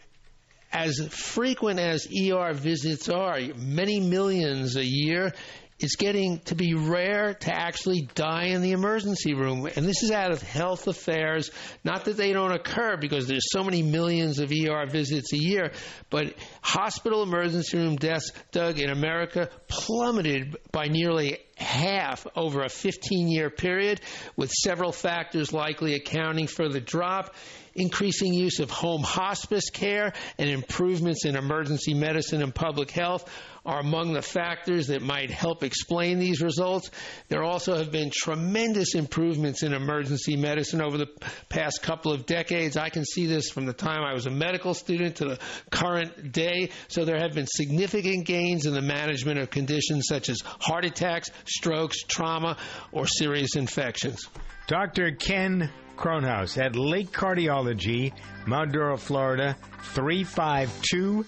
as 0.72 1.08
frequent 1.10 1.80
as 1.80 2.06
ER 2.08 2.52
visits 2.54 3.08
are, 3.10 3.40
many 3.56 4.00
millions 4.02 4.76
a 4.76 4.84
year, 4.84 5.34
it's 5.78 5.98
getting 5.98 6.40
to 6.40 6.56
be 6.56 6.74
rare 6.74 7.34
to 7.34 7.54
actually 7.54 8.08
die 8.16 8.46
in 8.46 8.62
the 8.62 8.72
emergency 8.72 9.34
room. 9.34 9.66
And 9.66 9.86
this 9.86 10.04
is 10.04 10.12
out 10.12 10.32
of 10.32 10.42
health 10.42 10.88
affairs. 10.88 11.52
Not 11.84 12.06
that 12.06 12.16
they 12.16 12.32
don't 12.32 12.54
occur 12.54 12.96
because 12.96 13.28
there's 13.28 13.52
so 13.52 13.62
many 13.62 13.84
millions 13.84 14.40
of 14.40 14.52
ER 14.52 14.86
visits 14.88 15.34
a 15.34 15.38
year, 15.38 15.74
but 16.10 16.34
hospital 16.62 17.24
emergency 17.24 17.78
room 17.78 17.98
deaths, 17.98 18.32
Doug, 18.52 18.80
in 18.80 18.90
America 18.90 19.50
plummeted 19.68 20.56
by 20.72 20.88
nearly 20.88 21.40
half 21.58 22.26
over 22.38 22.62
a 22.62 22.70
15 22.70 23.28
year 23.28 23.50
period, 23.50 24.00
with 24.38 24.52
several 24.52 24.94
factors 24.94 25.52
likely 25.52 25.96
accounting 25.96 26.48
for 26.48 26.70
the 26.70 26.80
drop. 26.80 27.36
Increasing 27.76 28.34
use 28.34 28.60
of 28.60 28.70
home 28.70 29.04
hospice 29.04 29.70
care 29.70 30.14
and 30.38 30.50
improvements 30.50 31.26
in 31.26 31.36
emergency 31.36 31.94
medicine 31.94 32.42
and 32.42 32.56
public 32.56 32.90
health 32.90 33.30
are 33.66 33.80
among 33.80 34.14
the 34.14 34.22
factors 34.22 34.88
that 34.88 35.02
might 35.02 35.30
help 35.30 35.64
explain 35.64 36.20
these 36.20 36.42
results. 36.42 36.90
There 37.30 37.44
also 37.44 37.76
have 37.76 37.92
been 37.92 38.12
tremendous 38.14 38.96
improvements 38.96 39.64
in 39.64 39.74
emergency 39.74 40.38
medicine 40.38 40.82
over 40.82 40.98
the 40.98 41.10
past 41.50 41.82
couple 41.82 42.14
of 42.14 42.26
decades. 42.26 42.78
I 42.78 42.90
can 42.90 43.04
see 43.04 43.26
this 43.26 43.50
from 43.50 43.66
the 43.66 43.74
time 43.74 44.04
I 44.04 44.14
was 44.14 44.26
a 44.26 44.32
medical 44.32 44.74
student 44.74 45.18
to 45.18 45.26
the 45.26 45.40
current 45.72 46.32
day. 46.32 46.70
So 46.88 47.04
there 47.04 47.20
have 47.20 47.34
been 47.34 47.48
significant 47.48 48.26
gains 48.26 48.66
in 48.66 48.74
the 48.74 48.82
management 48.82 49.40
of 49.40 49.50
conditions 49.50 50.06
such 50.08 50.30
as 50.30 50.42
heart 50.46 50.86
attacks, 50.86 51.30
strokes, 51.46 52.04
trauma, 52.04 52.58
or 52.92 53.08
serious 53.08 53.56
infections. 53.56 54.30
Dr. 54.68 55.12
Ken 55.12 55.72
Kronhaus 55.96 56.58
at 56.58 56.76
Lake 56.76 57.12
Cardiology, 57.12 58.14
Mount 58.46 58.72
Dora, 58.72 58.98
Florida, 58.98 59.56
352 59.94 61.26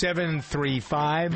735 0.00 1.34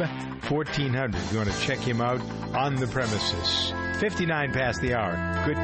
1400. 0.50 1.32
You 1.32 1.38
want 1.38 1.50
to 1.50 1.60
check 1.60 1.78
him 1.78 2.00
out 2.00 2.20
on 2.56 2.76
the 2.76 2.86
premises. 2.86 3.72
59 4.00 4.52
past 4.52 4.80
the 4.80 4.94
hour. 4.94 5.44
Good. 5.44 5.58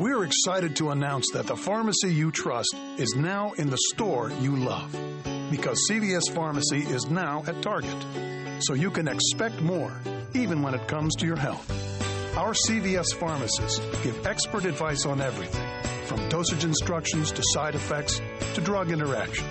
We're 0.00 0.14
we're 0.24 0.24
excited 0.24 0.74
to 0.76 0.90
announce 0.90 1.30
that 1.32 1.46
the 1.46 1.56
pharmacy 1.56 2.12
you 2.14 2.30
trust 2.30 2.74
is 2.96 3.14
now 3.14 3.52
in 3.52 3.68
the 3.68 3.76
store 3.92 4.30
you 4.40 4.56
love. 4.56 4.90
Because 5.50 5.78
CVS 5.90 6.32
Pharmacy 6.32 6.78
is 6.78 7.10
now 7.10 7.44
at 7.46 7.60
Target. 7.60 7.94
So 8.60 8.74
you 8.74 8.90
can 8.90 9.06
expect 9.06 9.60
more, 9.60 9.92
even 10.32 10.62
when 10.62 10.72
it 10.72 10.88
comes 10.88 11.14
to 11.16 11.26
your 11.26 11.36
health. 11.36 11.93
Our 12.36 12.52
CVS 12.52 13.14
pharmacists 13.14 13.78
give 14.02 14.26
expert 14.26 14.64
advice 14.64 15.06
on 15.06 15.20
everything, 15.20 15.64
from 16.06 16.28
dosage 16.28 16.64
instructions 16.64 17.30
to 17.30 17.42
side 17.44 17.76
effects 17.76 18.20
to 18.54 18.60
drug 18.60 18.90
interactions. 18.90 19.48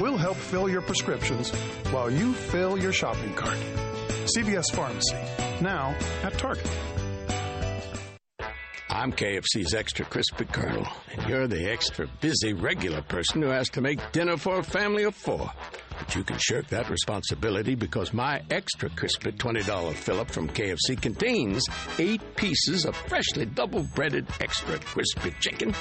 We'll 0.00 0.16
help 0.16 0.36
fill 0.36 0.68
your 0.68 0.82
prescriptions 0.82 1.52
while 1.92 2.10
you 2.10 2.32
fill 2.32 2.76
your 2.78 2.92
shopping 2.92 3.32
cart. 3.34 3.56
CVS 4.24 4.74
Pharmacy, 4.74 5.14
now 5.60 5.96
at 6.24 6.36
Target. 6.36 6.68
I'm 8.90 9.12
KFC's 9.12 9.72
extra 9.72 10.04
crispy 10.04 10.46
colonel, 10.46 10.84
and 11.12 11.28
you're 11.28 11.46
the 11.46 11.70
extra 11.70 12.08
busy 12.20 12.54
regular 12.54 13.02
person 13.02 13.40
who 13.40 13.48
has 13.48 13.68
to 13.68 13.80
make 13.80 14.00
dinner 14.10 14.36
for 14.36 14.58
a 14.58 14.64
family 14.64 15.04
of 15.04 15.14
four. 15.14 15.52
But 15.98 16.14
you 16.14 16.24
can 16.24 16.38
shirk 16.38 16.66
that 16.68 16.88
responsibility 16.90 17.74
because 17.74 18.12
my 18.12 18.42
extra 18.50 18.88
crispy 18.90 19.32
$20 19.32 19.94
fill 19.94 20.20
up 20.20 20.30
from 20.30 20.48
KFC 20.48 21.00
contains 21.00 21.64
eight 21.98 22.20
pieces 22.36 22.84
of 22.84 22.94
freshly 22.94 23.46
double 23.46 23.82
breaded 23.94 24.26
extra 24.40 24.78
crispy 24.78 25.32
chicken, 25.40 25.72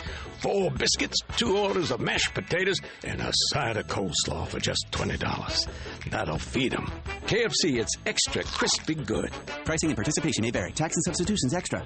four 0.41 0.71
biscuits, 0.71 1.17
two 1.37 1.57
orders 1.57 1.91
of 1.91 1.99
mashed 1.99 2.33
potatoes, 2.33 2.77
and 3.03 3.19
a 3.21 3.31
side 3.53 3.77
of 3.77 3.87
coleslaw 3.87 4.47
for 4.47 4.59
just 4.59 4.85
$20. 4.91 5.67
That'll 6.09 6.37
feed 6.39 6.73
'em. 6.73 6.85
KFC, 7.27 7.79
it's 7.79 7.93
extra 8.05 8.43
crispy 8.43 8.95
good. 8.95 9.31
Pricing 9.65 9.89
and 9.89 9.97
participation 9.97 10.43
may 10.43 10.51
vary. 10.51 10.71
Tax 10.71 10.95
and 10.95 11.03
substitutions 11.05 11.53
extra. 11.53 11.85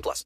18 0.00 0.02
plus. 0.02 0.24